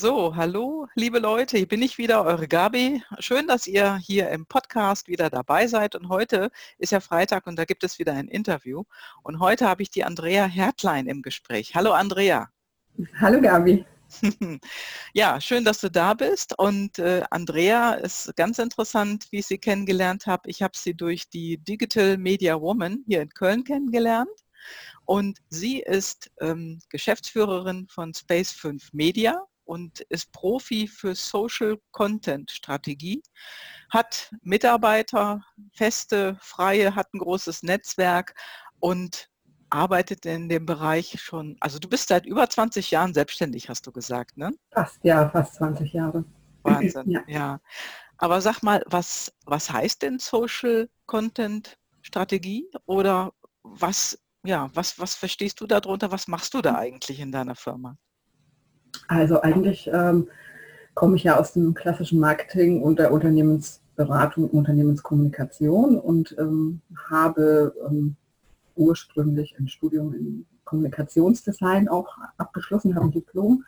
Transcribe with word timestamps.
So, 0.00 0.34
hallo, 0.34 0.86
liebe 0.94 1.18
Leute, 1.18 1.58
hier 1.58 1.68
bin 1.68 1.82
ich 1.82 1.98
wieder, 1.98 2.24
eure 2.24 2.48
Gabi. 2.48 3.02
Schön, 3.18 3.46
dass 3.46 3.66
ihr 3.66 3.96
hier 3.96 4.30
im 4.30 4.46
Podcast 4.46 5.08
wieder 5.08 5.28
dabei 5.28 5.66
seid. 5.66 5.94
Und 5.94 6.08
heute 6.08 6.50
ist 6.78 6.92
ja 6.92 7.00
Freitag 7.00 7.46
und 7.46 7.56
da 7.58 7.66
gibt 7.66 7.84
es 7.84 7.98
wieder 7.98 8.14
ein 8.14 8.26
Interview. 8.26 8.84
Und 9.22 9.40
heute 9.40 9.68
habe 9.68 9.82
ich 9.82 9.90
die 9.90 10.02
Andrea 10.02 10.46
Hertlein 10.46 11.06
im 11.06 11.20
Gespräch. 11.20 11.74
Hallo, 11.74 11.92
Andrea. 11.92 12.48
Hallo, 13.20 13.42
Gabi. 13.42 13.84
Ja, 15.12 15.38
schön, 15.38 15.66
dass 15.66 15.82
du 15.82 15.90
da 15.90 16.14
bist. 16.14 16.58
Und 16.58 16.98
äh, 16.98 17.22
Andrea 17.30 17.92
ist 17.92 18.34
ganz 18.36 18.58
interessant, 18.58 19.26
wie 19.30 19.40
ich 19.40 19.48
sie 19.48 19.58
kennengelernt 19.58 20.26
habe. 20.26 20.48
Ich 20.48 20.62
habe 20.62 20.78
sie 20.78 20.94
durch 20.94 21.28
die 21.28 21.58
Digital 21.58 22.16
Media 22.16 22.58
Woman 22.58 23.04
hier 23.06 23.20
in 23.20 23.28
Köln 23.28 23.64
kennengelernt. 23.64 24.30
Und 25.04 25.40
sie 25.50 25.80
ist 25.80 26.30
ähm, 26.40 26.78
Geschäftsführerin 26.88 27.86
von 27.88 28.14
Space 28.14 28.52
5 28.52 28.94
Media 28.94 29.46
und 29.70 30.00
ist 30.08 30.32
Profi 30.32 30.88
für 30.88 31.14
Social 31.14 31.78
Content 31.92 32.50
Strategie, 32.50 33.22
hat 33.88 34.32
Mitarbeiter, 34.42 35.42
feste, 35.72 36.36
freie, 36.40 36.96
hat 36.96 37.06
ein 37.14 37.20
großes 37.20 37.62
Netzwerk 37.62 38.34
und 38.80 39.28
arbeitet 39.70 40.26
in 40.26 40.48
dem 40.48 40.66
Bereich 40.66 41.22
schon, 41.22 41.56
also 41.60 41.78
du 41.78 41.88
bist 41.88 42.08
seit 42.08 42.26
über 42.26 42.50
20 42.50 42.90
Jahren 42.90 43.14
selbstständig, 43.14 43.68
hast 43.68 43.86
du 43.86 43.92
gesagt, 43.92 44.36
ne? 44.36 44.50
Fast, 44.72 44.98
ja, 45.04 45.28
fast 45.30 45.54
20 45.54 45.92
Jahre. 45.92 46.24
Wahnsinn, 46.64 47.08
ja. 47.10 47.22
ja. 47.28 47.60
Aber 48.18 48.40
sag 48.40 48.64
mal, 48.64 48.82
was, 48.86 49.32
was 49.46 49.70
heißt 49.70 50.02
denn 50.02 50.18
Social 50.18 50.88
Content 51.06 51.78
Strategie 52.02 52.68
oder 52.86 53.32
was, 53.62 54.18
ja, 54.44 54.68
was, 54.74 54.98
was 54.98 55.14
verstehst 55.14 55.60
du 55.60 55.68
darunter? 55.68 56.10
Was 56.10 56.26
machst 56.26 56.54
du 56.54 56.60
da 56.60 56.74
eigentlich 56.74 57.20
in 57.20 57.30
deiner 57.30 57.54
Firma? 57.54 57.96
Also 59.10 59.40
eigentlich 59.40 59.90
ähm, 59.92 60.28
komme 60.94 61.16
ich 61.16 61.24
ja 61.24 61.36
aus 61.36 61.52
dem 61.52 61.74
klassischen 61.74 62.20
Marketing 62.20 62.80
und 62.80 63.00
der 63.00 63.12
Unternehmensberatung, 63.12 64.48
Unternehmenskommunikation 64.48 65.98
und 65.98 66.36
ähm, 66.38 66.80
habe 67.10 67.74
ähm, 67.88 68.14
ursprünglich 68.76 69.56
ein 69.58 69.66
Studium 69.66 70.14
in 70.14 70.46
Kommunikationsdesign 70.64 71.88
auch 71.88 72.06
abgeschlossen, 72.36 72.94
habe 72.94 73.06
ein 73.06 73.10
Diplom, 73.10 73.64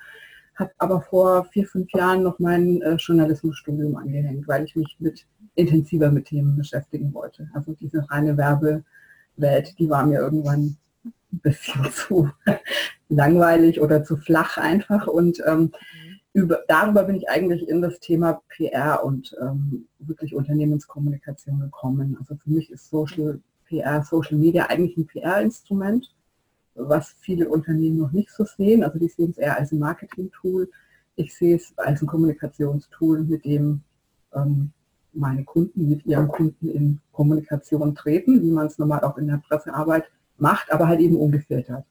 habe 0.54 0.70
aber 0.78 1.00
vor 1.00 1.44
vier, 1.46 1.66
fünf 1.66 1.92
Jahren 1.92 2.22
noch 2.22 2.38
mein 2.38 2.80
äh, 2.82 2.94
Journalismusstudium 2.94 3.96
angehängt, 3.96 4.46
weil 4.46 4.62
ich 4.62 4.76
mich 4.76 4.96
mit 5.00 5.26
intensiver 5.56 6.12
mit 6.12 6.26
Themen 6.26 6.56
beschäftigen 6.56 7.12
wollte. 7.12 7.50
Also 7.52 7.72
diese 7.72 8.08
reine 8.08 8.36
Werbewelt, 8.36 9.76
die 9.76 9.90
war 9.90 10.06
mir 10.06 10.20
irgendwann 10.20 10.76
ein 11.32 11.40
bisschen 11.40 11.90
zu 11.92 12.30
langweilig 13.08 13.80
oder 13.80 14.04
zu 14.04 14.16
flach 14.16 14.58
einfach. 14.58 15.06
Und 15.06 15.42
ähm, 15.46 15.72
über, 16.32 16.60
darüber 16.68 17.04
bin 17.04 17.16
ich 17.16 17.28
eigentlich 17.28 17.68
in 17.68 17.82
das 17.82 18.00
Thema 18.00 18.42
PR 18.48 19.04
und 19.04 19.34
ähm, 19.40 19.86
wirklich 19.98 20.34
Unternehmenskommunikation 20.34 21.60
gekommen. 21.60 22.16
Also 22.18 22.36
für 22.36 22.50
mich 22.50 22.70
ist 22.70 22.88
Social 22.88 23.40
PR, 23.66 24.02
Social 24.02 24.38
Media 24.38 24.66
eigentlich 24.66 24.96
ein 24.96 25.06
PR-Instrument, 25.06 26.14
was 26.74 27.14
viele 27.20 27.48
Unternehmen 27.48 27.98
noch 27.98 28.12
nicht 28.12 28.30
so 28.30 28.44
sehen. 28.44 28.82
Also 28.82 28.98
die 28.98 29.08
sehen 29.08 29.30
es 29.30 29.38
eher 29.38 29.58
als 29.58 29.72
ein 29.72 29.78
Marketing-Tool. 29.78 30.70
Ich 31.16 31.34
sehe 31.34 31.56
es 31.56 31.74
als 31.76 32.00
ein 32.00 32.06
Kommunikationstool, 32.06 33.24
mit 33.24 33.44
dem 33.44 33.82
ähm, 34.34 34.72
meine 35.12 35.44
Kunden 35.44 35.88
mit 35.88 36.06
ihren 36.06 36.28
Kunden 36.28 36.68
in 36.68 37.00
Kommunikation 37.12 37.94
treten, 37.94 38.42
wie 38.42 38.50
man 38.50 38.66
es 38.66 38.78
normal 38.78 39.04
auch 39.04 39.18
in 39.18 39.26
der 39.26 39.42
Pressearbeit 39.46 40.04
macht, 40.38 40.72
aber 40.72 40.88
halt 40.88 41.00
eben 41.00 41.16
ungefiltert. 41.16 41.84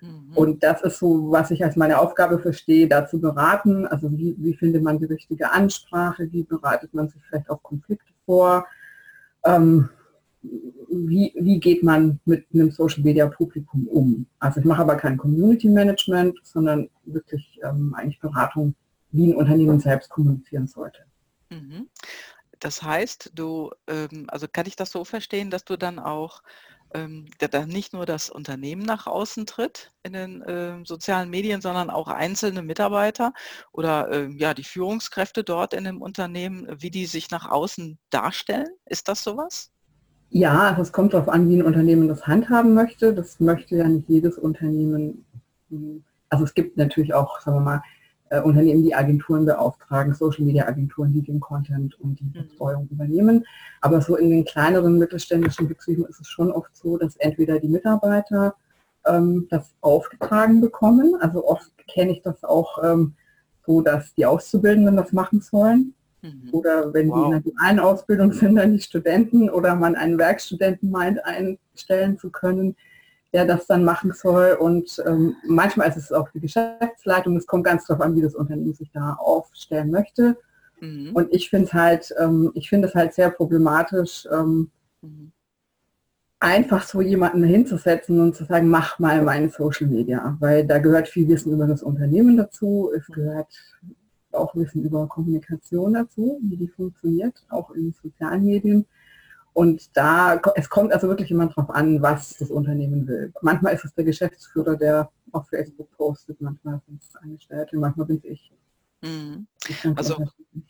Mhm. 0.00 0.32
Und 0.34 0.62
das 0.62 0.82
ist 0.82 0.98
so, 0.98 1.30
was 1.30 1.50
ich 1.50 1.64
als 1.64 1.76
meine 1.76 1.98
Aufgabe 1.98 2.38
verstehe, 2.38 2.88
da 2.88 3.06
zu 3.06 3.20
beraten. 3.20 3.86
Also 3.86 4.10
wie, 4.12 4.36
wie 4.38 4.54
findet 4.54 4.82
man 4.82 4.98
die 4.98 5.06
richtige 5.06 5.50
Ansprache, 5.50 6.30
wie 6.32 6.44
bereitet 6.44 6.94
man 6.94 7.08
sich 7.08 7.22
vielleicht 7.24 7.50
auf 7.50 7.62
Konflikte 7.62 8.12
vor, 8.24 8.66
ähm, 9.44 9.88
wie, 10.42 11.34
wie 11.36 11.58
geht 11.58 11.82
man 11.82 12.20
mit 12.24 12.46
einem 12.52 12.70
Social 12.70 13.02
Media 13.02 13.26
Publikum 13.26 13.88
um. 13.88 14.26
Also 14.38 14.60
ich 14.60 14.66
mache 14.66 14.82
aber 14.82 14.96
kein 14.96 15.16
Community 15.16 15.68
Management, 15.68 16.38
sondern 16.42 16.88
wirklich 17.04 17.58
ähm, 17.64 17.94
eigentlich 17.94 18.20
Beratung, 18.20 18.74
wie 19.10 19.32
ein 19.32 19.36
Unternehmen 19.36 19.80
selbst 19.80 20.10
kommunizieren 20.10 20.66
sollte. 20.66 21.00
Mhm. 21.50 21.88
Das 22.60 22.82
heißt, 22.82 23.32
du, 23.34 23.70
ähm, 23.86 24.26
also 24.28 24.46
kann 24.50 24.66
ich 24.66 24.76
das 24.76 24.90
so 24.90 25.04
verstehen, 25.04 25.50
dass 25.50 25.64
du 25.64 25.76
dann 25.76 25.98
auch 25.98 26.42
der 26.94 27.48
dann 27.48 27.68
nicht 27.68 27.92
nur 27.92 28.06
das 28.06 28.30
Unternehmen 28.30 28.82
nach 28.82 29.06
außen 29.06 29.46
tritt 29.46 29.92
in 30.02 30.12
den 30.14 30.42
äh, 30.42 30.84
sozialen 30.84 31.28
Medien, 31.28 31.60
sondern 31.60 31.90
auch 31.90 32.08
einzelne 32.08 32.62
Mitarbeiter 32.62 33.32
oder 33.72 34.10
äh, 34.10 34.28
ja 34.32 34.54
die 34.54 34.64
Führungskräfte 34.64 35.44
dort 35.44 35.74
in 35.74 35.84
dem 35.84 36.00
Unternehmen, 36.00 36.66
wie 36.78 36.90
die 36.90 37.06
sich 37.06 37.30
nach 37.30 37.48
außen 37.50 37.98
darstellen. 38.10 38.68
Ist 38.86 39.08
das 39.08 39.22
sowas? 39.22 39.70
Ja, 40.30 40.70
also 40.70 40.82
es 40.82 40.92
kommt 40.92 41.14
darauf 41.14 41.28
an, 41.28 41.48
wie 41.48 41.58
ein 41.58 41.66
Unternehmen 41.66 42.08
das 42.08 42.26
handhaben 42.26 42.74
möchte. 42.74 43.14
Das 43.14 43.40
möchte 43.40 43.76
ja 43.76 43.88
nicht 43.88 44.08
jedes 44.08 44.36
Unternehmen. 44.38 45.24
Hm, 45.70 46.04
also 46.28 46.44
es 46.44 46.54
gibt 46.54 46.76
natürlich 46.76 47.14
auch, 47.14 47.40
sagen 47.40 47.58
wir 47.58 47.62
mal, 47.62 47.82
äh, 48.30 48.40
Unternehmen, 48.40 48.82
die 48.82 48.94
Agenturen 48.94 49.46
beauftragen, 49.46 50.14
Social 50.14 50.44
Media 50.44 50.66
Agenturen, 50.66 51.12
die 51.12 51.22
den 51.22 51.40
Content 51.40 51.98
und 52.00 52.20
die 52.20 52.24
mhm. 52.24 52.32
Betreuung 52.32 52.82
mhm. 52.84 52.88
übernehmen. 52.90 53.44
Aber 53.80 54.00
so 54.00 54.16
in 54.16 54.30
den 54.30 54.44
kleineren 54.44 54.98
mittelständischen 54.98 55.68
Betrieben 55.68 56.04
ist 56.06 56.20
es 56.20 56.28
schon 56.28 56.50
oft 56.50 56.76
so, 56.76 56.98
dass 56.98 57.16
entweder 57.16 57.58
die 57.58 57.68
Mitarbeiter 57.68 58.54
ähm, 59.06 59.46
das 59.50 59.74
aufgetragen 59.80 60.60
bekommen. 60.60 61.16
Also 61.20 61.46
oft 61.46 61.70
kenne 61.86 62.12
ich 62.12 62.22
das 62.22 62.44
auch 62.44 62.82
ähm, 62.82 63.14
so, 63.66 63.80
dass 63.80 64.14
die 64.14 64.26
Auszubildenden 64.26 64.96
das 64.96 65.12
machen 65.12 65.40
sollen. 65.40 65.94
Mhm. 66.22 66.48
Oder 66.52 66.92
wenn 66.92 67.08
wow. 67.10 67.16
die 67.16 67.20
in 67.20 67.32
einer 67.32 67.40
dualen 67.40 67.78
Ausbildung 67.80 68.32
sind, 68.32 68.56
dann 68.56 68.72
die 68.72 68.80
Studenten 68.80 69.50
oder 69.50 69.74
man 69.74 69.94
einen 69.94 70.18
Werkstudenten 70.18 70.90
meint, 70.90 71.24
einstellen 71.24 72.18
zu 72.18 72.30
können, 72.30 72.76
der 73.32 73.44
das 73.44 73.66
dann 73.66 73.84
machen 73.84 74.12
soll. 74.12 74.56
Und 74.58 75.02
ähm, 75.06 75.36
manchmal 75.46 75.88
ist 75.88 75.96
es 75.96 76.12
auch 76.12 76.28
die 76.30 76.40
Geschäftsleitung. 76.40 77.36
Es 77.36 77.46
kommt 77.46 77.64
ganz 77.64 77.86
darauf 77.86 78.02
an, 78.02 78.16
wie 78.16 78.22
das 78.22 78.34
Unternehmen 78.34 78.74
sich 78.74 78.90
da 78.92 79.14
aufstellen 79.14 79.90
möchte. 79.90 80.36
Mhm. 80.80 81.10
Und 81.14 81.32
ich 81.32 81.50
finde 81.50 81.66
es 81.66 81.72
halt, 81.74 82.14
ähm, 82.18 82.50
ich 82.54 82.68
finde 82.68 82.88
es 82.88 82.94
halt 82.94 83.14
sehr 83.14 83.30
problematisch, 83.30 84.26
ähm, 84.32 84.70
mhm. 85.02 85.32
einfach 86.40 86.84
so 86.84 87.02
jemanden 87.02 87.44
hinzusetzen 87.44 88.20
und 88.20 88.36
zu 88.36 88.44
sagen, 88.44 88.68
mach 88.68 88.98
mal 88.98 89.22
meine 89.22 89.50
Social 89.50 89.88
Media, 89.88 90.36
weil 90.40 90.66
da 90.66 90.78
gehört 90.78 91.08
viel 91.08 91.28
Wissen 91.28 91.52
über 91.52 91.66
das 91.66 91.82
Unternehmen 91.82 92.36
dazu. 92.36 92.90
Es 92.96 93.08
mhm. 93.08 93.12
gehört 93.12 93.54
auch 94.32 94.54
Wissen 94.54 94.84
über 94.84 95.06
Kommunikation 95.06 95.94
dazu, 95.94 96.38
wie 96.42 96.56
die 96.56 96.68
funktioniert, 96.68 97.34
auch 97.48 97.70
in 97.72 97.92
sozialen 97.92 98.44
Medien. 98.44 98.86
Und 99.58 99.96
da, 99.96 100.40
es 100.54 100.70
kommt 100.70 100.92
also 100.92 101.08
wirklich 101.08 101.32
immer 101.32 101.48
darauf 101.48 101.68
an, 101.70 102.00
was 102.00 102.36
das 102.36 102.48
Unternehmen 102.48 103.08
will. 103.08 103.32
Manchmal 103.42 103.74
ist 103.74 103.84
es 103.84 103.92
der 103.92 104.04
Geschäftsführer, 104.04 104.76
der 104.76 105.10
auf 105.32 105.48
Facebook 105.48 105.90
postet, 105.96 106.40
manchmal 106.40 106.80
sind 106.86 107.02
es 107.02 107.16
Angestellte, 107.16 107.76
manchmal 107.76 108.06
bin 108.06 108.18
es 108.18 108.24
ich. 108.24 108.52
Mhm. 109.02 109.48
Also 109.96 110.24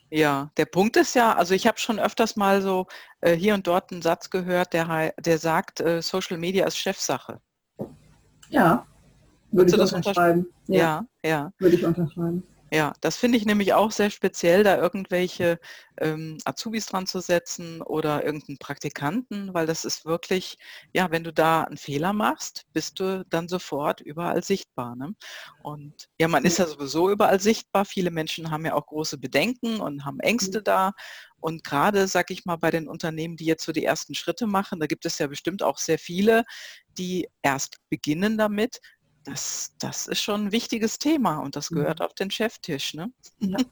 ja, 0.08 0.50
der 0.56 0.64
Punkt 0.64 0.96
ist 0.96 1.14
ja, 1.14 1.36
also 1.36 1.52
ich 1.52 1.66
habe 1.66 1.78
schon 1.78 1.98
öfters 1.98 2.34
mal 2.36 2.62
so 2.62 2.86
äh, 3.20 3.36
hier 3.36 3.52
und 3.52 3.66
dort 3.66 3.92
einen 3.92 4.00
Satz 4.00 4.30
gehört, 4.30 4.72
der, 4.72 5.12
der 5.20 5.36
sagt, 5.36 5.80
äh, 5.80 6.00
Social 6.00 6.38
Media 6.38 6.66
ist 6.66 6.78
Chefsache. 6.78 7.42
Ja, 8.48 8.86
würde 9.50 9.70
ich 9.70 9.78
unterschreiben. 9.78 10.46
Ja, 10.66 11.04
ja, 11.22 11.28
ja. 11.28 11.52
Würde 11.58 11.76
ich 11.76 11.84
unterschreiben. 11.84 12.42
Ja, 12.70 12.92
das 13.00 13.16
finde 13.16 13.38
ich 13.38 13.46
nämlich 13.46 13.72
auch 13.72 13.90
sehr 13.90 14.10
speziell, 14.10 14.62
da 14.62 14.76
irgendwelche 14.76 15.58
ähm, 15.98 16.36
Azubis 16.44 16.86
dran 16.86 17.06
zu 17.06 17.20
setzen 17.20 17.80
oder 17.80 18.24
irgendeinen 18.24 18.58
Praktikanten, 18.58 19.54
weil 19.54 19.66
das 19.66 19.86
ist 19.86 20.04
wirklich, 20.04 20.58
ja, 20.92 21.10
wenn 21.10 21.24
du 21.24 21.32
da 21.32 21.62
einen 21.64 21.78
Fehler 21.78 22.12
machst, 22.12 22.66
bist 22.74 23.00
du 23.00 23.24
dann 23.30 23.48
sofort 23.48 24.00
überall 24.02 24.44
sichtbar. 24.44 24.96
Ne? 24.96 25.14
Und 25.62 26.08
ja, 26.20 26.28
man 26.28 26.44
ist 26.44 26.58
ja 26.58 26.66
sowieso 26.66 27.10
überall 27.10 27.40
sichtbar. 27.40 27.86
Viele 27.86 28.10
Menschen 28.10 28.50
haben 28.50 28.66
ja 28.66 28.74
auch 28.74 28.86
große 28.86 29.16
Bedenken 29.18 29.80
und 29.80 30.04
haben 30.04 30.20
Ängste 30.20 30.62
da. 30.62 30.92
Und 31.40 31.64
gerade, 31.64 32.06
sag 32.08 32.30
ich 32.30 32.44
mal, 32.44 32.56
bei 32.56 32.70
den 32.70 32.88
Unternehmen, 32.88 33.36
die 33.36 33.44
jetzt 33.46 33.64
so 33.64 33.72
die 33.72 33.84
ersten 33.84 34.14
Schritte 34.14 34.46
machen, 34.46 34.80
da 34.80 34.86
gibt 34.86 35.06
es 35.06 35.18
ja 35.18 35.26
bestimmt 35.28 35.62
auch 35.62 35.78
sehr 35.78 35.98
viele, 35.98 36.44
die 36.98 37.28
erst 37.42 37.76
beginnen 37.88 38.36
damit, 38.36 38.80
das, 39.28 39.74
das 39.78 40.06
ist 40.06 40.22
schon 40.22 40.46
ein 40.46 40.52
wichtiges 40.52 40.98
Thema 40.98 41.38
und 41.38 41.56
das 41.56 41.68
gehört 41.68 42.00
mhm. 42.00 42.06
auf 42.06 42.14
den 42.14 42.30
Cheftisch. 42.30 42.94
Ne? 42.94 43.12
Ja. 43.40 43.58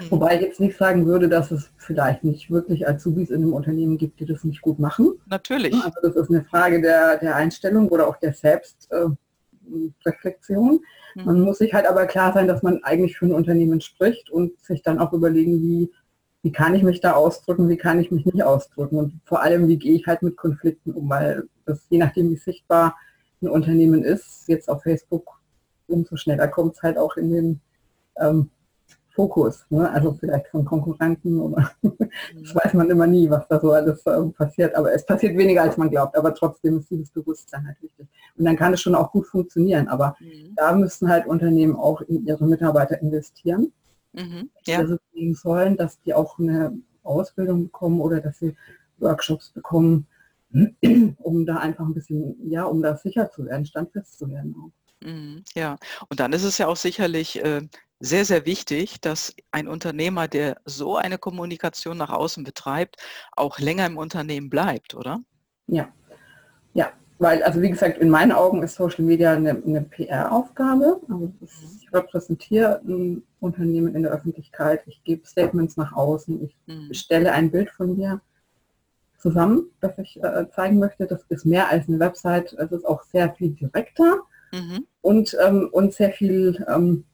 Mhm. 0.00 0.10
Wobei 0.10 0.36
ich 0.36 0.40
jetzt 0.40 0.58
nicht 0.58 0.78
sagen 0.78 1.04
würde, 1.04 1.28
dass 1.28 1.50
es 1.50 1.70
vielleicht 1.76 2.24
nicht 2.24 2.50
wirklich 2.50 2.88
Azubis 2.88 3.28
in 3.28 3.42
einem 3.42 3.52
Unternehmen 3.52 3.98
gibt, 3.98 4.20
die 4.20 4.24
das 4.24 4.42
nicht 4.42 4.62
gut 4.62 4.78
machen. 4.78 5.20
Natürlich. 5.26 5.74
Also 5.74 6.00
das 6.02 6.16
ist 6.16 6.30
eine 6.30 6.44
Frage 6.44 6.80
der, 6.80 7.18
der 7.18 7.36
Einstellung 7.36 7.88
oder 7.88 8.08
auch 8.08 8.16
der 8.16 8.32
Selbstreflexion. 8.32 10.80
Äh, 11.16 11.18
mhm. 11.18 11.24
Man 11.26 11.42
muss 11.42 11.58
sich 11.58 11.74
halt 11.74 11.86
aber 11.86 12.06
klar 12.06 12.32
sein, 12.32 12.48
dass 12.48 12.62
man 12.62 12.82
eigentlich 12.84 13.18
für 13.18 13.26
ein 13.26 13.34
Unternehmen 13.34 13.82
spricht 13.82 14.30
und 14.30 14.58
sich 14.60 14.82
dann 14.82 14.98
auch 14.98 15.12
überlegen, 15.12 15.62
wie, 15.62 15.90
wie 16.42 16.52
kann 16.52 16.74
ich 16.74 16.82
mich 16.82 17.02
da 17.02 17.12
ausdrücken, 17.12 17.68
wie 17.68 17.76
kann 17.76 18.00
ich 18.00 18.10
mich 18.10 18.24
nicht 18.24 18.42
ausdrücken 18.42 18.96
und 18.96 19.20
vor 19.26 19.42
allem, 19.42 19.68
wie 19.68 19.76
gehe 19.76 19.94
ich 19.94 20.06
halt 20.06 20.22
mit 20.22 20.38
Konflikten 20.38 20.92
um, 20.92 21.10
weil 21.10 21.42
das 21.66 21.84
je 21.90 21.98
nachdem, 21.98 22.30
wie 22.30 22.36
sichtbar 22.36 22.96
ein 23.42 23.48
Unternehmen 23.48 24.02
ist, 24.02 24.48
jetzt 24.48 24.68
auf 24.68 24.82
Facebook, 24.82 25.40
umso 25.86 26.16
schneller 26.16 26.48
kommt 26.48 26.76
es 26.76 26.82
halt 26.82 26.98
auch 26.98 27.16
in 27.16 27.30
den, 27.30 27.60
ähm, 28.16 28.50
Fokus. 29.14 29.66
Ne? 29.68 29.90
Also 29.90 30.14
vielleicht 30.18 30.48
von 30.48 30.64
Konkurrenten 30.64 31.38
oder 31.40 31.70
das 31.82 32.54
weiß 32.54 32.74
man 32.74 32.90
immer 32.90 33.06
nie, 33.06 33.28
was 33.28 33.46
da 33.48 33.60
so 33.60 33.72
alles 33.72 34.04
äh, 34.06 34.22
passiert. 34.30 34.74
Aber 34.74 34.92
es 34.92 35.04
passiert 35.04 35.36
weniger, 35.36 35.62
als 35.62 35.76
man 35.76 35.90
glaubt. 35.90 36.16
Aber 36.16 36.34
trotzdem 36.34 36.78
ist 36.78 36.90
dieses 36.90 37.10
Bewusstsein 37.10 37.66
halt 37.66 37.80
wichtig. 37.82 38.08
Und 38.36 38.44
dann 38.44 38.56
kann 38.56 38.72
es 38.72 38.80
schon 38.80 38.94
auch 38.94 39.12
gut 39.12 39.26
funktionieren. 39.26 39.88
Aber 39.88 40.16
mhm. 40.20 40.54
da 40.56 40.72
müssen 40.74 41.08
halt 41.08 41.26
Unternehmen 41.26 41.76
auch 41.76 42.00
in 42.02 42.26
ihre 42.26 42.46
Mitarbeiter 42.46 43.00
investieren. 43.00 43.72
Mhm. 44.12 44.50
Ja. 44.64 44.78
Also 44.78 44.96
sollen, 45.34 45.76
dass 45.76 46.00
die 46.00 46.14
auch 46.14 46.38
eine 46.38 46.78
Ausbildung 47.02 47.64
bekommen 47.64 48.00
oder 48.00 48.20
dass 48.20 48.38
sie 48.38 48.56
Workshops 48.98 49.50
bekommen, 49.50 50.06
um 51.18 51.46
da 51.46 51.56
einfach 51.56 51.84
ein 51.84 51.94
bisschen, 51.94 52.36
ja, 52.50 52.64
um 52.64 52.82
da 52.82 52.96
sicher 52.96 53.30
zu 53.30 53.44
werden, 53.46 53.66
standfest 53.66 54.18
zu 54.18 54.28
werden 54.30 54.54
auch. 54.58 55.06
Mhm, 55.06 55.42
ja, 55.54 55.76
und 56.08 56.20
dann 56.20 56.32
ist 56.32 56.44
es 56.44 56.58
ja 56.58 56.68
auch 56.68 56.76
sicherlich 56.76 57.42
äh, 57.44 57.62
sehr, 58.00 58.24
sehr 58.24 58.46
wichtig, 58.46 59.00
dass 59.00 59.34
ein 59.50 59.68
Unternehmer, 59.68 60.28
der 60.28 60.56
so 60.64 60.96
eine 60.96 61.18
Kommunikation 61.18 61.96
nach 61.96 62.10
außen 62.10 62.44
betreibt, 62.44 62.96
auch 63.36 63.58
länger 63.58 63.86
im 63.86 63.96
Unternehmen 63.96 64.50
bleibt, 64.50 64.94
oder? 64.94 65.20
Ja, 65.66 65.88
ja, 66.74 66.92
weil, 67.18 67.42
also 67.42 67.62
wie 67.62 67.70
gesagt, 67.70 67.98
in 67.98 68.10
meinen 68.10 68.32
Augen 68.32 68.62
ist 68.62 68.74
Social 68.74 69.04
Media 69.04 69.32
eine, 69.32 69.50
eine 69.50 69.82
PR-Aufgabe. 69.82 71.00
Also 71.08 71.32
ich 71.40 71.92
repräsentiere 71.92 72.80
ein 72.84 73.22
Unternehmen 73.40 73.94
in 73.94 74.02
der 74.02 74.12
Öffentlichkeit, 74.12 74.82
ich 74.86 75.02
gebe 75.04 75.26
Statements 75.26 75.76
nach 75.76 75.92
außen, 75.92 76.44
ich 76.44 76.56
mhm. 76.66 76.92
stelle 76.92 77.32
ein 77.32 77.50
Bild 77.50 77.70
von 77.70 77.96
mir 77.96 78.20
zusammen, 79.22 79.70
das 79.80 79.96
ich 79.98 80.22
äh, 80.22 80.50
zeigen 80.50 80.78
möchte. 80.78 81.06
Das 81.06 81.24
ist 81.28 81.46
mehr 81.46 81.70
als 81.70 81.88
eine 81.88 82.00
Website, 82.00 82.52
es 82.52 82.72
ist 82.72 82.84
auch 82.84 83.02
sehr 83.04 83.32
viel 83.34 83.50
direkter 83.50 84.20
mhm. 84.52 84.86
und, 85.00 85.36
ähm, 85.44 85.68
und 85.70 85.94
sehr 85.94 86.10
viel 86.10 86.64
ähm, 86.68 87.04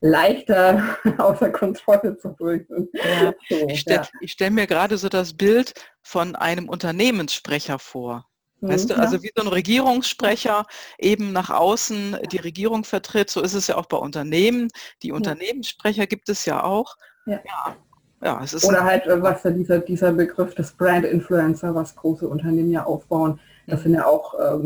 leichter 0.00 0.96
außer 1.18 1.50
Kontrolle 1.50 2.16
zu 2.16 2.32
bringen. 2.34 2.88
Ja. 2.92 3.34
So, 3.48 3.68
ich 3.68 3.80
stelle 3.80 4.02
ja. 4.20 4.28
stell 4.28 4.50
mir 4.50 4.66
gerade 4.66 4.96
so 4.96 5.08
das 5.08 5.34
Bild 5.34 5.74
von 6.02 6.36
einem 6.36 6.68
Unternehmenssprecher 6.68 7.78
vor. 7.78 8.26
Weißt 8.60 8.88
du, 8.88 8.94
mhm, 8.94 9.00
also 9.00 9.22
wie 9.22 9.30
so 9.36 9.42
ein 9.42 9.48
Regierungssprecher 9.48 10.64
eben 10.98 11.32
nach 11.32 11.50
außen 11.50 12.16
die 12.32 12.38
Regierung 12.38 12.84
vertritt, 12.84 13.28
so 13.28 13.42
ist 13.42 13.52
es 13.52 13.66
ja 13.66 13.76
auch 13.76 13.86
bei 13.86 13.98
Unternehmen. 13.98 14.68
Die 15.02 15.12
Unternehmenssprecher 15.12 16.06
gibt 16.06 16.30
es 16.30 16.46
ja 16.46 16.62
auch. 16.64 16.96
Ja. 17.26 17.40
ja. 17.44 17.76
Ja 18.24 18.42
es 18.42 18.54
ist 18.54 18.64
Oder 18.64 18.84
halt, 18.84 19.06
äh, 19.06 19.22
was 19.22 19.42
da 19.42 19.50
dieser, 19.50 19.78
dieser 19.78 20.12
Begriff 20.12 20.54
des 20.54 20.72
Brand 20.72 21.04
Influencer, 21.04 21.74
was 21.74 21.94
große 21.94 22.28
Unternehmen 22.28 22.70
ja 22.70 22.84
aufbauen, 22.84 23.38
das 23.66 23.82
sind 23.82 23.94
ja 23.94 24.06
auch 24.06 24.34
äh, 24.38 24.56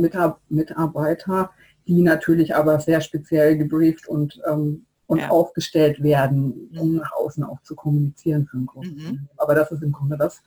Mitarbeiter, 0.49 1.51
die 1.87 2.03
natürlich 2.03 2.55
aber 2.55 2.81
sehr 2.81 3.01
speziell 3.01 3.57
gebrieft 3.57 4.09
und, 4.09 4.41
ähm, 4.49 4.87
und 5.07 5.21
ja. 5.21 5.31
aufgestellt 5.31 6.03
werden, 6.03 6.71
um 6.79 6.93
mhm. 6.93 6.97
nach 6.99 7.13
außen 7.13 7.45
auch 7.45 7.63
zu 7.63 7.75
kommunizieren 7.75 8.47
für 8.47 8.59
ein 8.59 8.67
großes 8.67 8.93
mhm. 8.93 8.99
Unternehmen. 8.99 9.29
Aber 9.37 9.55
das 9.55 9.71
ist 9.73 9.83
im 9.83 9.93
Grunde 9.93 10.17
das, 10.17 10.43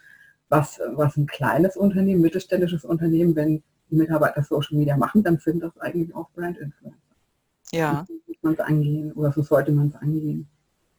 was, 0.50 0.80
was 0.94 1.18
ein 1.18 1.28
kleines 1.28 1.78
Unternehmen, 1.78 2.22
mittelständisches 2.22 2.84
Unternehmen, 2.86 3.36
wenn 3.36 3.64
die 3.90 3.96
Mitarbeiter 3.96 4.44
Social 4.44 4.78
Media 4.78 4.98
machen, 4.98 5.24
dann 5.24 5.38
sind 5.38 5.64
das 5.64 5.78
eigentlich 5.80 6.14
auch 6.16 6.30
Brand 6.32 6.58
Influencer. 6.58 6.98
Ja. 7.72 8.06
So 8.08 8.14
muss 8.28 8.38
man 8.42 8.54
es 8.54 8.60
angehen 8.60 9.12
oder 9.14 9.32
so 9.32 9.42
sollte 9.42 9.72
man 9.72 9.88
es 9.88 9.96
angehen. 9.96 10.48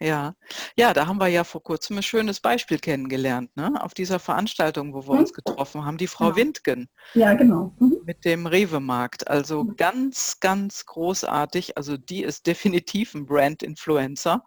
Ja, 0.03 0.35
ja, 0.77 0.93
da 0.93 1.07
haben 1.07 1.21
wir 1.21 1.29
ja 1.29 1.45
vor 1.45 1.63
kurzem 1.63 1.99
ein 1.99 2.03
schönes 2.03 2.41
Beispiel 2.41 2.81
kennengelernt, 2.81 3.57
ne? 3.57 3.73
Auf 3.81 3.95
dieser 3.95 4.19
Veranstaltung, 4.19 4.95
wo 4.95 5.07
wir 5.07 5.15
mhm. 5.15 5.21
uns 5.21 5.33
getroffen 5.33 5.85
haben, 5.85 5.97
die 5.97 6.09
Frau 6.09 6.31
ja. 6.31 6.37
Windgen. 6.37 6.89
Ja, 7.15 7.35
genau. 7.35 7.73
Mhm. 7.79 7.99
Mit 8.05 8.25
dem 8.25 8.47
Rewe-Markt. 8.47 9.29
Also 9.29 9.63
mhm. 9.63 9.77
ganz, 9.77 10.41
ganz 10.41 10.87
großartig. 10.87 11.77
Also 11.77 11.97
die 11.97 12.25
ist 12.25 12.49
definitiv 12.49 13.15
ein 13.15 13.27
Brand-Influencer. 13.27 14.45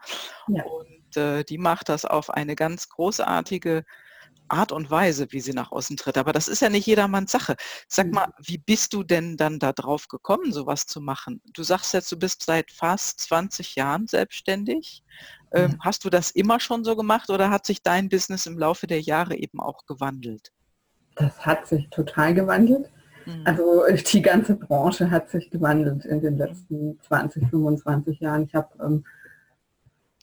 Ja. 0.49 0.63
Und 0.65 1.15
äh, 1.15 1.45
die 1.45 1.57
macht 1.57 1.87
das 1.87 2.03
auf 2.03 2.29
eine 2.29 2.55
ganz 2.55 2.89
großartige 2.89 3.85
Art 4.47 4.71
und 4.71 4.91
Weise, 4.91 5.27
wie 5.31 5.39
sie 5.39 5.53
nach 5.53 5.71
außen 5.71 5.97
tritt. 5.97 6.17
Aber 6.17 6.33
das 6.33 6.47
ist 6.47 6.61
ja 6.61 6.69
nicht 6.69 6.85
jedermanns 6.85 7.31
Sache. 7.31 7.55
Sag 7.87 8.11
mal, 8.11 8.31
wie 8.43 8.57
bist 8.57 8.93
du 8.93 9.03
denn 9.03 9.37
dann 9.37 9.59
da 9.59 9.73
drauf 9.73 10.07
gekommen, 10.07 10.51
sowas 10.51 10.85
zu 10.85 11.01
machen? 11.01 11.41
Du 11.53 11.63
sagst 11.63 11.93
jetzt, 11.93 12.11
du 12.11 12.17
bist 12.17 12.43
seit 12.45 12.71
fast 12.71 13.19
20 13.21 13.75
Jahren 13.75 14.07
selbstständig. 14.07 15.03
Ähm, 15.55 15.77
hast 15.79 16.03
du 16.03 16.09
das 16.09 16.31
immer 16.31 16.59
schon 16.59 16.83
so 16.83 16.95
gemacht 16.95 17.29
oder 17.29 17.49
hat 17.49 17.65
sich 17.65 17.81
dein 17.81 18.09
Business 18.09 18.45
im 18.45 18.57
Laufe 18.57 18.87
der 18.87 19.01
Jahre 19.01 19.35
eben 19.35 19.59
auch 19.59 19.85
gewandelt? 19.85 20.51
Das 21.15 21.45
hat 21.45 21.67
sich 21.67 21.89
total 21.89 22.33
gewandelt. 22.33 22.89
Mhm. 23.25 23.41
Also 23.45 23.83
die 24.11 24.21
ganze 24.21 24.55
Branche 24.55 25.09
hat 25.09 25.29
sich 25.29 25.49
gewandelt 25.49 26.05
in 26.05 26.21
den 26.21 26.37
letzten 26.37 26.99
20, 27.01 27.49
25 27.49 28.19
Jahren. 28.19 28.43
Ich 28.43 28.53
habe 28.53 28.69
ähm, 28.83 29.05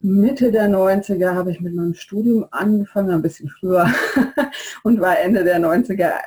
Mitte 0.02 0.50
der 0.50 0.69
90er 0.69 1.35
habe 1.35 1.52
ich 1.52 1.61
mit 1.61 1.75
meinem 1.75 1.94
Studium 1.94 2.44
angefangen, 2.50 3.11
ein 3.11 3.23
bisschen 3.23 3.49
früher 3.49 3.88
und 4.82 5.00
war 5.00 5.19
Ende 5.19 5.44
der 5.44 5.61
90er 5.61 6.11
äh, 6.11 6.20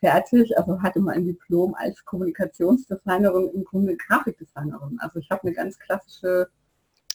fertig, 0.00 0.56
also 0.56 0.80
hatte 0.82 1.00
mein 1.00 1.24
Diplom 1.24 1.74
als 1.74 2.04
Kommunikationsdesignerin 2.04 3.50
im 3.54 3.64
Grunde 3.64 3.96
Grafikdesignerin. 3.96 4.98
Also 5.00 5.18
ich 5.18 5.30
habe 5.30 5.42
eine 5.42 5.54
ganz 5.54 5.78
klassische 5.78 6.48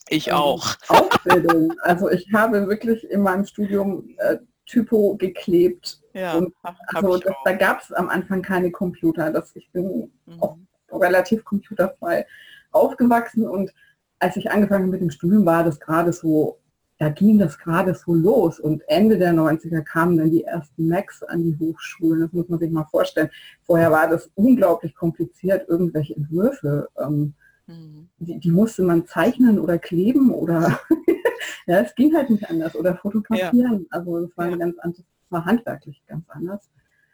ich 0.09 0.27
ähm, 0.27 0.35
auch. 0.35 0.75
Ausbildung. 0.87 1.73
Also 1.81 2.09
ich 2.09 2.27
habe 2.33 2.67
wirklich 2.67 3.09
in 3.09 3.21
meinem 3.21 3.45
Studium 3.45 4.09
äh, 4.17 4.37
Typo 4.65 5.15
geklebt. 5.17 6.01
Ja, 6.13 6.35
und 6.35 6.53
also 6.87 7.17
das, 7.17 7.33
da 7.43 7.53
gab 7.53 7.81
es 7.81 7.91
am 7.91 8.09
Anfang 8.09 8.41
keine 8.41 8.71
Computer. 8.71 9.31
Das, 9.31 9.55
ich 9.55 9.69
bin 9.71 10.11
mhm. 10.25 10.41
auch 10.41 10.57
relativ 10.91 11.43
computerfrei 11.43 12.25
aufgewachsen 12.71 13.47
und 13.47 13.73
als 14.19 14.37
ich 14.37 14.49
angefangen 14.49 14.89
mit 14.89 15.01
dem 15.01 15.09
Studium 15.09 15.45
war 15.45 15.63
das 15.63 15.79
gerade 15.79 16.13
so, 16.13 16.59
da 16.97 17.09
ging 17.09 17.37
das 17.37 17.57
gerade 17.57 17.93
so 17.93 18.13
los 18.13 18.59
und 18.59 18.81
Ende 18.87 19.17
der 19.17 19.33
90er 19.33 19.81
kamen 19.81 20.17
dann 20.17 20.31
die 20.31 20.43
ersten 20.43 20.87
Macs 20.87 21.23
an 21.23 21.43
die 21.43 21.57
Hochschulen, 21.59 22.21
das 22.21 22.31
muss 22.31 22.47
man 22.47 22.59
sich 22.59 22.71
mal 22.71 22.85
vorstellen. 22.85 23.29
Vorher 23.63 23.91
war 23.91 24.07
das 24.07 24.31
unglaublich 24.35 24.95
kompliziert, 24.95 25.67
irgendwelche 25.67 26.15
Entwürfe, 26.15 26.87
ähm, 26.97 27.33
mhm. 27.67 28.09
die, 28.19 28.39
die, 28.39 28.51
musste 28.51 28.83
man 28.83 29.05
zeichnen 29.05 29.59
oder 29.59 29.77
kleben 29.77 30.31
oder 30.31 30.79
ja, 31.67 31.79
es 31.79 31.95
ging 31.95 32.15
halt 32.15 32.29
nicht 32.29 32.49
anders 32.49 32.75
oder 32.75 32.95
fotografieren. 32.95 33.81
Ja. 33.81 33.97
Also 33.97 34.17
es 34.19 34.37
war 34.37 34.49
ja. 34.49 34.55
ganz 34.57 34.77
anders, 34.79 35.03
war 35.29 35.45
handwerklich 35.45 36.03
ganz 36.07 36.25
anders. 36.29 36.69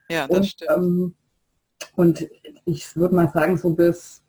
Ja, 0.10 0.28
das 0.28 0.38
und, 0.38 0.46
stimmt. 0.46 0.72
Ähm, 0.76 1.16
und 1.96 2.30
ich 2.66 2.96
würde 2.96 3.16
mal 3.16 3.30
sagen, 3.30 3.58
so 3.58 3.72
bis 3.72 4.24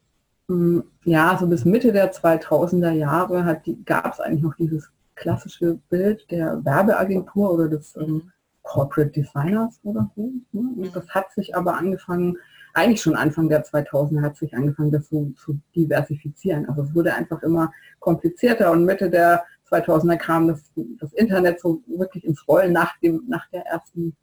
hm, 0.50 0.82
ja, 1.04 1.36
so 1.38 1.46
bis 1.46 1.64
Mitte 1.64 1.92
der 1.92 2.12
2000er 2.12 2.90
Jahre 2.90 3.62
gab 3.84 4.14
es 4.14 4.20
eigentlich 4.20 4.42
noch 4.42 4.56
dieses 4.56 4.90
klassische 5.14 5.78
Bild 5.88 6.28
der 6.30 6.64
Werbeagentur 6.64 7.52
oder 7.52 7.68
des 7.68 7.94
ähm, 7.96 8.32
Corporate 8.62 9.12
Designers 9.12 9.78
oder 9.84 10.10
so. 10.16 10.32
Ne? 10.50 10.74
Und 10.76 10.96
das 10.96 11.08
hat 11.10 11.32
sich 11.32 11.54
aber 11.54 11.76
angefangen, 11.76 12.36
eigentlich 12.74 13.02
schon 13.02 13.16
Anfang 13.16 13.48
der 13.48 13.64
2000er 13.64 14.22
hat 14.22 14.36
sich 14.36 14.54
angefangen, 14.54 14.92
das 14.92 15.08
so 15.08 15.30
zu 15.36 15.58
diversifizieren. 15.74 16.68
Also 16.68 16.82
es 16.82 16.94
wurde 16.94 17.14
einfach 17.14 17.42
immer 17.42 17.72
komplizierter 17.98 18.70
und 18.70 18.84
Mitte 18.84 19.10
der 19.10 19.44
2000er 19.70 20.16
kam 20.16 20.48
das, 20.48 20.62
das 20.98 21.12
Internet 21.12 21.60
so 21.60 21.82
wirklich 21.86 22.24
ins 22.24 22.46
Rollen 22.48 22.72
nach 22.72 22.98
dem, 22.98 23.22
nach 23.28 23.48
der 23.50 23.66
ersten, 23.66 24.16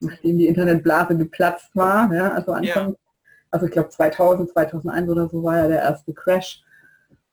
nachdem 0.00 0.38
die 0.38 0.46
Internetblase 0.46 1.16
geplatzt 1.16 1.70
war. 1.74 2.12
Ja, 2.12 2.32
also 2.32 2.52
Anfang 2.52 2.90
ja 2.90 2.96
also 3.52 3.66
ich 3.66 3.72
glaube 3.72 3.90
2000, 3.90 4.50
2001 4.50 5.08
oder 5.10 5.28
so 5.28 5.44
war 5.44 5.58
ja 5.58 5.68
der 5.68 5.82
erste 5.82 6.12
Crash. 6.12 6.62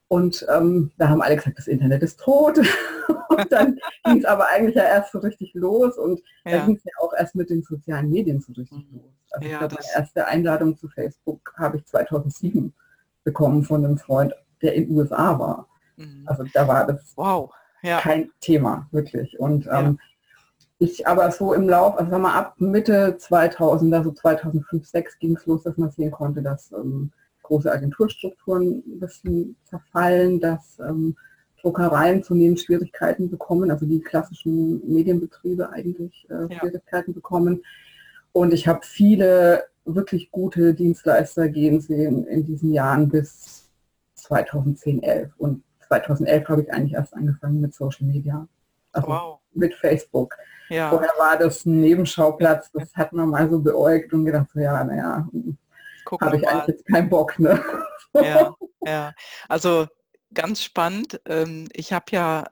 Und 0.10 0.46
ähm, 0.54 0.92
da 0.98 1.08
haben 1.08 1.22
alle 1.22 1.36
gesagt, 1.36 1.60
das 1.60 1.68
Internet 1.68 2.02
ist 2.02 2.20
tot. 2.20 2.58
und 3.30 3.52
dann 3.52 3.78
ging 4.04 4.18
es 4.18 4.26
aber 4.26 4.48
eigentlich 4.50 4.76
ja 4.76 4.84
erst 4.84 5.12
so 5.12 5.20
richtig 5.20 5.54
los 5.54 5.98
und 5.98 6.20
ja. 6.46 6.58
da 6.58 6.66
ging 6.66 6.76
es 6.76 6.84
ja 6.84 6.92
auch 7.00 7.14
erst 7.14 7.36
mit 7.36 7.50
den 7.50 7.62
sozialen 7.62 8.10
Medien 8.10 8.42
so 8.42 8.52
richtig 8.54 8.86
mhm. 8.92 8.98
los. 8.98 9.14
Also 9.32 9.48
ja, 9.48 9.54
ich 9.54 9.60
glaube, 9.60 9.76
meine 9.76 10.04
erste 10.04 10.28
Einladung 10.28 10.76
zu 10.76 10.88
Facebook 10.90 11.54
habe 11.58 11.78
ich 11.78 11.86
2007 11.86 12.74
bekommen 13.24 13.64
von 13.64 13.86
einem 13.86 14.00
Freund, 14.00 14.34
der 14.64 14.74
in 14.74 14.88
den 14.88 14.98
USA 14.98 15.38
war. 15.38 15.68
Mhm. 15.96 16.24
Also 16.26 16.44
da 16.54 16.68
war 16.68 16.88
das 16.88 17.14
wow. 17.16 17.52
ja. 17.84 18.00
kein 18.00 18.32
Thema, 18.42 18.88
wirklich. 18.92 19.40
Und 19.40 19.68
ähm, 19.72 20.00
ich 20.80 21.06
aber 21.06 21.30
so 21.32 21.54
im 21.54 21.70
Lauf, 21.70 21.98
also 21.98 22.10
sagen 22.10 22.24
wir 22.24 22.34
ab 22.34 22.56
Mitte 22.58 23.18
2000, 23.18 23.94
also 23.94 24.12
2005, 24.12 24.90
2006 24.90 25.20
ging 25.20 25.36
es 25.36 25.46
los, 25.46 25.64
dass 25.64 25.78
man 25.78 25.92
sehen 25.92 26.10
konnte, 26.10 26.42
dass 26.42 26.72
ähm, 26.72 27.12
große 27.50 27.72
Agenturstrukturen 27.72 28.84
ein 28.86 29.00
bisschen 29.00 29.56
zerfallen, 29.66 30.40
dass 30.40 30.80
ähm, 30.80 31.16
Druckereien 31.62 32.24
zunehmend 32.24 32.62
Schwierigkeiten 32.62 33.30
bekommen, 33.30 33.72
also 33.72 33.86
die 33.86 34.00
klassischen 34.00 34.88
Medienbetriebe 34.88 35.70
eigentlich 35.72 36.28
äh, 36.30 36.54
ja. 36.54 36.60
Schwierigkeiten 36.60 37.14
bekommen. 37.14 37.64
Und 38.32 38.54
ich 38.54 38.68
habe 38.68 38.82
viele 38.84 39.64
wirklich 39.84 40.32
gute 40.32 40.76
Dienstleister 40.76 41.50
gehen 41.50 41.82
sehen 41.82 42.26
in 42.28 42.46
diesen 42.46 42.72
Jahren 42.72 43.10
bis 43.10 43.68
2010, 44.14 45.02
11. 45.02 45.32
Und 45.38 45.64
2011 45.88 46.48
habe 46.48 46.62
ich 46.62 46.72
eigentlich 46.72 46.94
erst 46.94 47.16
angefangen 47.16 47.62
mit 47.62 47.74
Social 47.74 48.06
Media, 48.06 48.48
also 48.92 49.08
wow. 49.08 49.40
mit 49.54 49.74
Facebook. 49.74 50.38
Ja. 50.70 50.92
Vorher 50.92 51.14
war 51.18 51.36
das 51.38 51.66
ein 51.66 51.82
Nebenschauplatz, 51.82 52.72
das 52.72 52.94
hat 52.94 53.12
man 53.12 53.30
mal 53.30 53.50
so 53.50 53.60
beäugt 53.60 54.14
und 54.14 54.26
gedacht, 54.26 54.50
so, 54.54 54.60
ja, 54.60 54.84
naja, 54.84 55.28
habe 56.20 56.38
ich 56.38 56.48
eigentlich 56.48 56.68
jetzt 56.68 56.86
keinen 56.88 57.10
Bock. 57.10 57.38
Ne? 57.40 57.64
Ja, 58.14 58.54
ja, 58.86 59.14
also 59.48 59.88
ganz 60.34 60.64
spannend. 60.64 61.20
Ähm, 61.26 61.68
ich 61.74 61.94
habe 61.94 62.06
ja 62.12 62.46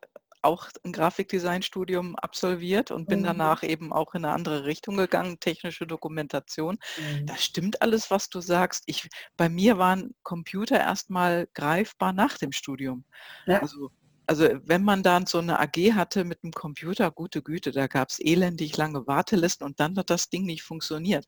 auch 0.43 0.69
ein 0.83 0.93
Grafikdesignstudium 0.93 2.15
absolviert 2.15 2.91
und 2.91 3.09
bin 3.09 3.19
Mhm. 3.21 3.25
danach 3.25 3.63
eben 3.63 3.91
auch 3.91 4.13
in 4.13 4.23
eine 4.23 4.33
andere 4.33 4.65
Richtung 4.65 4.95
gegangen, 4.95 5.39
technische 5.39 5.85
Dokumentation. 5.87 6.77
Mhm. 6.97 7.25
Das 7.25 7.43
stimmt 7.43 7.81
alles, 7.81 8.11
was 8.11 8.29
du 8.29 8.39
sagst. 8.39 8.83
Ich 8.85 9.09
bei 9.35 9.49
mir 9.49 9.77
waren 9.77 10.15
Computer 10.23 10.79
erstmal 10.79 11.47
greifbar 11.53 12.13
nach 12.13 12.37
dem 12.37 12.51
Studium. 12.51 13.03
Ja. 13.45 13.61
Also 13.61 13.91
also, 14.27 14.45
wenn 14.63 14.83
man 14.83 15.03
dann 15.03 15.25
so 15.25 15.41
'ne 15.41 15.59
AG 15.59 15.93
hatte 15.95 16.23
mit 16.25 16.43
'm 16.43 16.51
Computer, 16.51 17.11
gute 17.11 17.41
Güte, 17.43 17.71
da 17.71 17.87
gab's 17.87 18.19
elendig 18.19 18.77
lange 18.77 19.07
Wartelisten 19.07 19.65
und 19.67 19.79
dann 19.79 19.97
hat 19.97 20.09
das 20.11 20.29
Ding 20.29 20.45
nicht 20.45 20.63
funktioniert. 20.63 21.25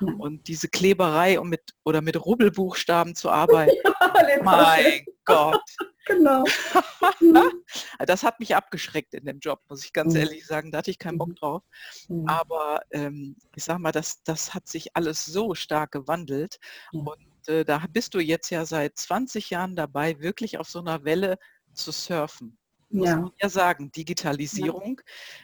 Ja. 0.00 0.12
Und 0.16 0.48
diese 0.48 0.68
Kleberei, 0.68 1.40
um 1.40 1.48
mit 1.50 1.72
oder 1.84 2.02
mit 2.02 2.16
Rubbelbuchstaben 2.24 3.14
zu 3.16 3.30
arbeiten, 3.30 3.94
Ja, 4.06 4.24
mein 4.40 5.06
Gott. 5.26 5.60
Genau. 6.06 6.52
Mhm. 7.20 7.64
Das 8.06 8.22
hat 8.24 8.40
mich 8.40 8.56
abgeschreckt 8.56 9.14
in 9.14 9.24
dem 9.26 9.38
Job, 9.40 9.60
muss 9.68 9.84
ich 9.84 9.92
ganz 9.94 10.14
Mhm. 10.14 10.16
ehrlich 10.16 10.46
sagen. 10.46 10.72
Da 10.72 10.78
hatte 10.78 10.90
ich 10.92 10.98
keinen 10.98 11.18
Bock 11.18 11.30
Mhm. 11.30 11.36
drauf. 11.36 11.62
Mhm. 12.08 12.40
Aber, 12.40 12.82
ähm, 12.92 13.36
ich 13.56 13.64
sage 13.64 13.80
mal, 13.80 13.92
das 13.92 14.22
das 14.24 14.54
hat 14.54 14.68
sich 14.68 14.96
alles 14.96 15.24
so 15.26 15.54
stark 15.54 15.92
gewandelt 15.92 16.58
Ja. 16.92 17.02
und, 17.04 17.16
äh, 17.48 17.64
da 17.64 17.84
bist 17.90 18.14
du 18.14 18.20
jetzt 18.20 18.50
ja 18.50 18.66
seit 18.66 18.98
20 18.98 19.50
Jahren 19.50 19.76
dabei, 19.76 20.20
wirklich 20.20 20.58
auf 20.58 20.68
so 20.70 20.80
'ner 20.82 21.04
Welle 21.04 21.38
zu 21.74 21.92
surfen. 21.92 22.58
Muss 22.90 23.10
Ja. 23.10 23.16
man 23.16 23.32
ja 23.42 23.48
sagen. 23.48 23.90
Digitalisierung, 23.92 25.00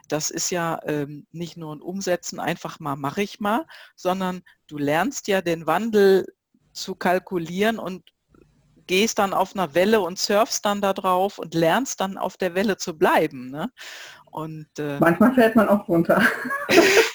das 0.09 0.31
ist 0.31 0.51
ja, 0.51 0.81
ähm, 0.87 1.27
nicht 1.33 1.57
nur 1.57 1.73
'n 1.75 1.83
Umsetzen, 1.83 2.41
einfach 2.41 2.81
mal 2.81 2.97
mache 2.97 3.23
ich 3.23 3.41
mal, 3.41 3.67
sondern 3.97 4.43
du 4.69 4.79
lernst 4.79 5.29
ja 5.29 5.41
den 5.43 5.67
Wandel 5.67 6.27
zu 6.75 6.95
kalkulieren 6.97 7.79
und 7.79 8.05
gehst 8.89 9.19
dann 9.21 9.35
auf 9.35 9.55
'ner 9.57 9.75
Welle 9.75 10.01
und 10.03 10.19
surfst 10.19 10.65
dann 10.67 10.81
da 10.83 10.93
drauf 10.95 11.39
und 11.39 11.55
lernst 11.55 12.01
dann 12.01 12.19
auf 12.19 12.37
der 12.39 12.55
Welle 12.57 12.77
zu 12.79 12.99
bleiben, 12.99 13.51
ne? 13.51 13.71
Und, 14.33 14.69
äh 14.81 15.01
Manchmal 15.01 15.33
fällt 15.35 15.55
man 15.55 15.69
auch 15.69 15.87
runter. 15.89 16.21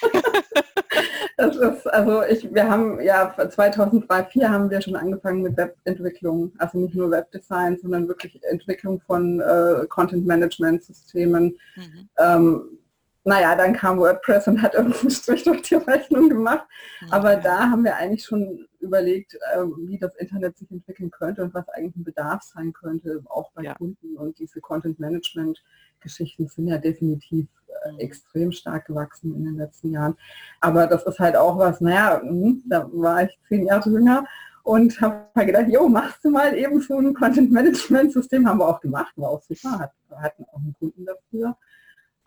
Das 1.38 1.56
ist 1.56 1.88
also 1.88 2.24
ich 2.24 2.54
wir 2.54 2.70
haben 2.70 3.02
ja 3.02 3.34
2003, 3.36 4.06
2004 4.06 4.50
haben 4.52 4.70
wir 4.70 4.82
schon 4.82 4.96
angefangen 4.96 5.42
mit 5.42 5.58
Webentwicklung, 5.58 6.52
also 6.60 6.78
nicht 6.78 6.96
nur 6.96 7.10
Webdesign, 7.10 7.78
sondern 7.82 8.08
wirklich 8.08 8.40
Entwicklung 8.44 9.02
von, 9.02 9.40
äh, 9.40 9.88
Content-Management-Systemen. 9.88 11.58
Mhm. 11.76 12.10
Ähm, 12.20 12.62
na 13.26 13.42
ja, 13.42 13.56
dann 13.56 13.74
kam 13.74 13.98
WordPress 14.00 14.48
und 14.48 14.62
hat 14.62 14.74
irgendwie 14.76 15.08
'n 15.08 15.12
Strich 15.12 15.44
durch 15.44 15.62
die 15.64 15.76
Rechnung 15.76 16.30
gemacht. 16.30 16.68
Aber 17.10 17.36
Mhm. 17.38 17.44
da 17.44 17.70
haben 17.72 17.84
wir 17.86 17.96
eigentlich 17.96 18.26
schon 18.26 18.68
überlegt, 18.80 19.38
ähm, 19.56 19.76
wie 19.88 19.98
das 19.98 20.16
Internet 20.16 20.58
sich 20.58 20.70
entwickeln 20.72 21.12
könnte 21.12 21.44
und 21.44 21.54
was 21.54 21.68
eigentlich 21.70 21.96
'n 21.96 22.04
Bedarf 22.04 22.44
sein 22.44 22.74
könnte, 22.74 23.22
auch 23.30 23.52
bei 23.54 23.64
Ja. 23.64 23.76
Kunden. 23.76 24.18
Und 24.18 24.40
diese 24.40 24.60
Content-Management-Geschichten 24.62 26.48
sind 26.48 26.68
ja 26.68 26.78
definitiv, 26.78 27.48
äh, 27.86 27.92
Mhm. 27.94 28.00
extrem 28.00 28.52
stark 28.52 28.86
gewachsen 28.88 29.36
in 29.36 29.46
den 29.46 29.58
letzten 29.58 29.92
Jahren. 29.92 30.16
Aber 30.62 30.88
das 30.88 31.04
ist 31.06 31.20
halt 31.20 31.36
auch 31.38 31.58
was, 31.58 31.80
na 31.82 31.92
ja, 31.94 32.22
mhm, 32.24 32.64
da 32.68 32.90
war 32.92 33.24
ich 33.24 33.38
10 33.48 33.66
Jahre 33.68 33.90
jünger 33.90 34.26
und 34.64 35.00
habe 35.02 35.28
halt 35.36 35.48
gedacht: 35.48 35.68
„Jo, 35.70 35.88
machst 35.90 36.24
du 36.26 36.30
mal 36.32 36.56
eben 36.58 36.82
so 36.82 36.98
'n 36.98 37.14
Content-Management-System?“ 37.14 38.48
Haben 38.50 38.60
wir 38.60 38.68
auch 38.68 38.82
gemacht, 38.82 39.14
war 39.18 39.30
auch 39.30 39.42
super, 39.44 39.92
hatten 40.16 40.46
auch 40.52 40.60
'n 40.60 40.74
Kunden 40.80 41.06
dafür. 41.06 41.56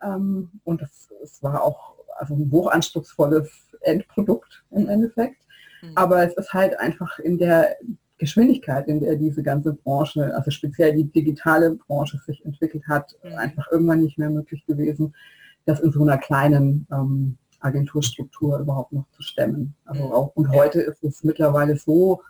Ähm, 0.03 0.49
und 0.63 0.81
das 0.81 1.09
es 1.23 1.41
war 1.43 1.63
auch 1.63 1.95
also 2.17 2.33
'n 2.35 2.49
hochanspruchsvolles 2.51 3.49
Endprodukt 3.81 4.63
im 4.71 4.87
Endeffekt. 4.89 5.37
Mhm. 5.81 5.91
Aber 5.95 6.23
es 6.23 6.33
ist 6.35 6.53
halt 6.53 6.79
einfach 6.79 7.19
in 7.19 7.37
der 7.37 7.75
Geschwindigkeit, 8.19 8.87
in 8.87 8.99
der 8.99 9.15
diese 9.15 9.43
ganze 9.43 9.73
Branche, 9.73 10.33
also 10.35 10.49
speziell 10.51 10.93
die 10.95 11.05
digitale 11.05 11.75
Branche 11.75 12.17
sich 12.25 12.43
entwickelt 12.45 12.87
hat, 12.87 13.15
Mhm. 13.23 13.33
einfach 13.37 13.67
irgendwann 13.71 14.01
nicht 14.01 14.17
mehr 14.17 14.29
möglich 14.31 14.65
gewesen, 14.65 15.13
das 15.65 15.79
in 15.81 15.91
so 15.91 16.03
'ner 16.03 16.17
kleinen, 16.17 16.87
ähm, 16.91 17.37
Agenturstruktur 17.59 18.59
überhaupt 18.59 18.93
noch 18.93 19.07
zu 19.11 19.21
stemmen. 19.23 19.75
Also 19.85 20.03
Mhm. 20.05 20.11
auch 20.11 20.35
und 20.35 20.49
heute 20.51 20.81
ist 20.81 21.03
es 21.03 21.23
mittlerweile 21.23 21.75
so, 21.77 22.21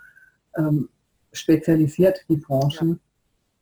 ähm, 0.58 0.90
spezialisiert, 1.34 2.26
die. 2.30 2.38
Branchen, 2.38 3.00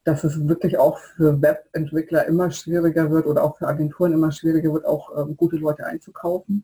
dass 0.05 0.23
es 0.23 0.47
wirklich 0.47 0.77
auch 0.77 0.99
für 0.99 1.41
Webentwickler 1.41 2.25
immer 2.27 2.51
schwieriger 2.51 3.11
wird 3.11 3.25
oder 3.27 3.43
auch 3.43 3.57
für 3.57 3.67
Agenturen 3.67 4.13
immer 4.13 4.31
schwieriger 4.31 4.73
wird, 4.73 4.85
auch, 4.85 5.11
ähm, 5.17 5.35
gute 5.37 5.57
Leute 5.57 5.85
einzukaufen 5.85 6.63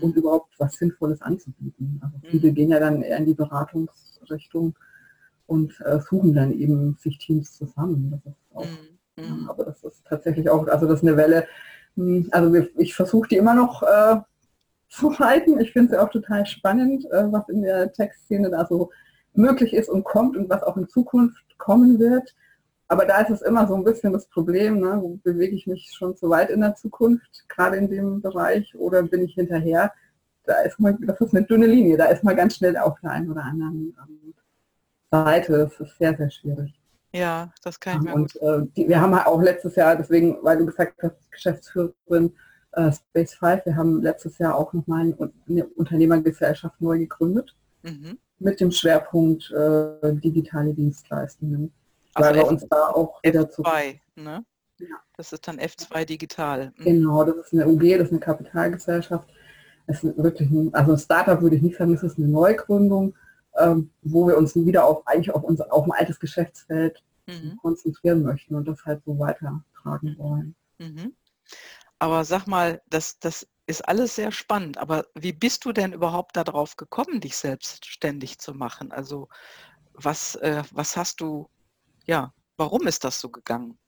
und 0.00 0.16
Mhm. 0.16 0.22
überhaupt 0.22 0.54
was 0.58 0.74
Sinnvolles 0.74 1.22
anzubieten. 1.22 2.00
Also 2.04 2.16
viele 2.30 2.50
Mhm. 2.50 2.54
gehen 2.54 2.70
ja 2.70 2.80
dann 2.80 3.02
eher 3.02 3.18
in 3.18 3.26
die 3.26 3.34
Beratungsrichtung 3.34 4.74
und, 5.48 5.80
äh, 5.84 6.00
suchen 6.00 6.34
dann 6.34 6.52
eben 6.52 6.96
sich 7.00 7.18
Teams 7.18 7.52
zusammen. 7.54 8.10
Das 8.24 8.34
ist 8.34 8.56
auch 8.56 8.64
Mhm. 8.64 9.24
ja, 9.24 9.34
Mhm. 9.34 9.50
aber 9.50 9.64
das 9.64 9.82
ist 9.84 10.04
tatsächlich 10.06 10.48
auch 10.50 10.66
also 10.68 10.86
das 10.86 10.98
ist 11.00 11.04
'ne 11.04 11.16
Welle, 11.16 11.46
hm, 11.96 12.28
also 12.32 12.52
wir 12.52 12.68
ich 12.78 12.94
versuche 12.94 13.28
die 13.28 13.36
immer 13.38 13.54
noch, 13.54 13.82
äh, 13.82 14.16
zu 14.90 15.08
reiten. 15.08 15.60
Ich 15.60 15.72
finde 15.72 15.92
sie 15.92 16.00
auch 16.02 16.10
total 16.10 16.46
spannend, 16.46 17.06
äh, 17.12 17.32
was 17.32 17.48
in 17.48 17.62
der 17.62 17.92
Tech-Szene 17.92 18.50
da 18.50 18.66
so 18.66 18.90
möglich 19.34 19.74
ist 19.74 19.88
und 19.90 20.04
kommt 20.04 20.36
und 20.36 20.48
was 20.50 20.62
auch 20.64 20.76
in 20.78 20.88
Zukunft 20.88 21.44
kommen 21.58 21.98
wird. 21.98 22.34
Aber 22.88 23.04
da 23.04 23.20
ist 23.20 23.30
es 23.30 23.42
immer 23.42 23.66
so 23.66 23.74
'n 23.74 23.82
bisschen 23.84 24.12
das 24.12 24.26
Problem, 24.28 24.78
ne, 24.80 25.02
bewege 25.24 25.56
ich 25.56 25.66
mich 25.66 25.90
schon 25.92 26.16
zu 26.16 26.30
weit 26.30 26.50
in 26.50 26.60
der 26.60 26.76
Zukunft, 26.76 27.44
grade 27.48 27.76
in 27.76 27.88
dem 27.90 28.20
Bereich, 28.22 28.74
oder 28.76 29.02
bin 29.02 29.22
ich 29.24 29.34
hinterher? 29.34 29.92
Da 30.44 30.60
ist 30.62 30.78
man 30.78 30.96
das 31.06 31.20
ist 31.20 31.32
'ne 31.32 31.42
dünne 31.42 31.66
Linie. 31.66 31.96
Da 31.96 32.06
ist 32.06 32.22
man 32.22 32.36
ganz 32.36 32.56
schnell 32.56 32.76
auf 32.76 33.00
der 33.02 33.10
einen 33.10 33.30
oder 33.30 33.42
anderen, 33.44 33.96
ähm, 34.08 34.34
Seite. 35.12 35.58
Das 35.58 35.80
ist 35.80 35.98
sehr, 35.98 36.16
sehr 36.16 36.30
schwierig. 36.30 36.74
Ja, 37.12 37.52
das 37.64 37.80
kann 37.80 37.98
ich 37.98 38.04
mir 38.08 38.14
und, 38.14 38.36
äh, 38.42 38.62
die 38.76 38.88
wir 38.88 39.00
haben 39.00 39.14
halt 39.16 39.26
auch 39.26 39.42
letztes 39.42 39.76
Jahr, 39.76 39.96
deswegen, 39.96 40.38
weil 40.42 40.58
du 40.58 40.66
gesagt 40.66 41.02
hast, 41.02 41.30
Geschäftsführerin, 41.32 42.34
äh, 42.72 42.92
Space 42.92 43.34
5, 43.34 43.66
wir 43.66 43.76
haben 43.76 44.02
letztes 44.02 44.38
Jahr 44.38 44.56
auch 44.56 44.72
noch 44.74 44.86
mal 44.86 45.02
'n 45.06 45.14
Un 45.18 45.32
'ne 45.48 45.66
Unternehmergesellschaft 45.76 46.80
neu 46.80 46.98
gegründet 47.00 47.56
Mhm. 47.84 48.18
mit 48.40 48.60
dem 48.60 48.70
Schwerpunkt, 48.72 49.50
äh, 49.52 50.14
digitale 50.14 50.74
Dienstleistungen, 50.74 51.72
Also 52.16 52.30
weil 52.30 52.34
wir 52.34 52.46
F 52.46 52.48
uns 52.48 52.66
da 52.68 52.88
auch 52.88 53.22
wieder 53.24 53.50
zu 53.50 53.66
F2, 53.66 54.00
ne? 54.16 54.44
Ja. 54.80 54.96
Das 55.16 55.32
ist 55.32 55.48
dann 55.48 55.58
F2 55.58 56.04
digital. 56.06 56.72
Mhm. 56.76 57.02
Genau, 57.02 57.24
das 57.24 57.36
ist 57.36 57.52
'ne 57.54 57.66
UG, 57.66 57.96
das 57.98 58.08
ist 58.08 58.12
'ne 58.12 58.20
Kapitalgesellschaft. 58.20 59.28
Es 59.86 60.04
ist 60.04 60.16
wirklich 60.18 60.50
'n 60.50 60.72
also 60.74 60.92
'n 60.92 60.98
Start-up 60.98 61.42
würde 61.42 61.56
ich 61.56 61.62
nicht 61.62 61.76
sagen, 61.78 61.92
das 61.94 62.02
ist 62.02 62.18
'ne 62.18 62.28
Neugründung, 62.28 63.14
ähm, 63.58 63.90
wo 64.02 64.26
wir 64.28 64.36
uns 64.36 64.54
wieder 64.56 64.84
auf 64.84 65.06
eigentlich 65.06 65.32
auf 65.34 65.42
unser 65.44 65.72
auf 65.72 65.86
'n 65.86 65.92
altes 65.92 66.20
Geschäftsfeld 66.20 67.02
Mhm. 67.28 67.58
konzentrieren 67.58 68.22
möchten 68.22 68.54
und 68.56 68.68
das 68.68 68.84
halt 68.84 69.02
so 69.04 69.18
weitertragen 69.18 70.16
Mhm. 70.18 70.18
wollen. 70.18 70.54
Mhm. 70.80 71.16
Aber 72.00 72.24
sag 72.24 72.46
mal, 72.46 72.82
das 72.88 73.18
das 73.20 73.48
ist 73.66 73.88
alles 73.88 74.16
sehr 74.16 74.32
spannend, 74.32 74.78
aber 74.78 75.06
wie 75.14 75.32
bist 75.32 75.64
du 75.66 75.72
denn 75.72 75.92
überhaupt 75.94 76.36
da 76.36 76.44
drauf 76.44 76.76
gekommen, 76.76 77.20
dich 77.20 77.36
selbstständig 77.36 78.38
zu 78.40 78.54
machen? 78.54 78.92
Also, 78.92 79.28
was 79.94 80.36
äh, 80.36 80.62
was 80.72 80.96
hast 80.96 81.20
du 81.22 81.48
ja, 82.06 82.32
warum 82.56 82.86
ist 82.86 83.04
das 83.04 83.20
so 83.20 83.28
gegangen? 83.28 83.78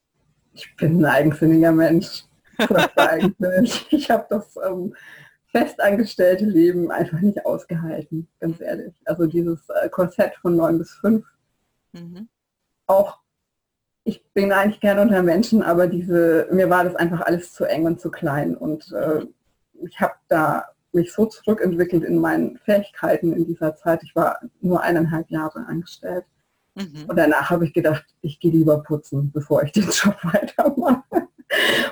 Ich 0.53 0.75
bin 0.75 0.99
'n 0.99 1.05
eigensinniger 1.05 1.71
Mensch. 1.71 2.23
Eigensinnig. 2.95 3.87
Ich 3.91 4.09
habe 4.11 4.25
das, 4.29 4.55
ähm, 4.65 4.93
festangestellte 5.51 6.45
Leben 6.45 6.91
einfach 6.91 7.19
nicht 7.21 7.43
ausgehalten, 7.45 8.27
ganz 8.39 8.61
ehrlich. 8.61 8.93
Also 9.05 9.25
dieses, 9.25 9.67
äh, 9.69 9.89
Korsett 9.89 10.35
von 10.41 10.55
9 10.55 10.77
bis 10.77 10.91
5. 10.95 11.25
Mhm. 11.93 12.29
Auch 12.87 13.19
ich 14.03 14.23
bin 14.33 14.51
eigentlich 14.51 14.79
gerne 14.79 15.01
unter 15.01 15.21
Menschen, 15.23 15.61
aber 15.63 15.87
diese 15.87 16.47
mir 16.51 16.69
war 16.69 16.83
das 16.83 16.95
einfach 16.95 17.21
alles 17.21 17.53
zu 17.53 17.65
eng 17.65 17.85
und 17.85 17.99
zu 18.01 18.09
klein 18.11 18.55
und, 18.55 18.91
äh, 18.93 19.25
ich 19.83 19.99
habe 20.01 20.13
da 20.27 20.65
mich 20.91 21.13
so 21.13 21.25
zurückentwickelt 21.25 22.03
in 22.03 22.19
meinen 22.19 22.57
Fähigkeiten 22.59 23.33
in 23.33 23.45
dieser 23.45 23.75
Zeit. 23.75 24.03
Ich 24.03 24.15
war 24.15 24.39
nur 24.61 24.83
1,5 24.83 25.29
Jahre 25.29 25.65
angestellt. 25.67 26.25
Mhm. 26.79 27.05
Und 27.07 27.15
danach 27.17 27.49
habe 27.49 27.65
ich 27.65 27.73
gedacht, 27.73 28.05
ich 28.21 28.39
gehe 28.39 28.51
lieber 28.51 28.81
putzen, 28.83 29.31
bevor 29.31 29.63
ich 29.63 29.71
den 29.71 29.83
Job 29.89 30.15
weitermache. 30.23 31.03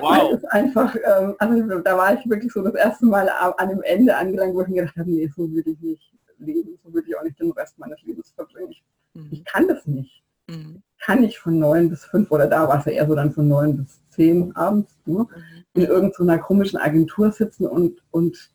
Wow. 0.00 0.32
es 0.34 0.44
einfach, 0.44 0.94
ähm, 0.94 1.34
also 1.38 1.78
da 1.80 1.96
war 1.96 2.14
ich 2.18 2.28
wirklich 2.30 2.52
so 2.52 2.62
das 2.62 2.74
erste 2.74 3.06
Mal 3.06 3.28
an 3.28 3.68
dem 3.68 3.82
Ende 3.82 4.16
angelangt, 4.16 4.54
wo 4.54 4.62
ich 4.62 4.68
mir 4.68 4.82
gedacht 4.82 4.96
habe: 4.96 5.10
„Ne, 5.10 5.28
so 5.36 5.50
will 5.52 5.64
ich 5.66 5.80
nicht 5.80 6.12
leben, 6.38 6.78
so 6.84 6.92
will 6.94 7.02
ich 7.06 7.16
auch 7.18 7.24
nicht 7.24 7.40
den 7.40 7.50
Rest 7.52 7.78
meines 7.78 8.00
Lebens 8.02 8.30
verbringen. 8.32 8.70
Ich 8.70 8.82
ich 9.30 9.40
Mhm. 9.40 9.44
kann 9.44 9.68
das 9.68 9.86
nicht. 9.86 10.22
Mhm. 10.48 10.82
Kann 11.00 11.20
nicht 11.22 11.38
von 11.38 11.58
9 11.58 11.90
bis 11.90 12.04
5 12.04 12.30
oder 12.30 12.46
da 12.46 12.68
war's 12.68 12.84
ja 12.86 12.92
eher 12.92 13.06
so 13.08 13.14
dann 13.16 13.32
von 13.32 13.48
9 13.48 13.76
bis 13.78 14.00
10 14.10 14.54
abends, 14.56 14.92
ne, 15.06 15.26
in 15.74 15.82
Mhm. 15.82 15.88
irgend 15.88 16.14
so 16.14 16.24
'ner 16.24 16.38
komischen 16.38 16.78
Agentur 16.78 17.32
sitzen 17.32 17.66
und 17.66 18.02
und 18.12 18.52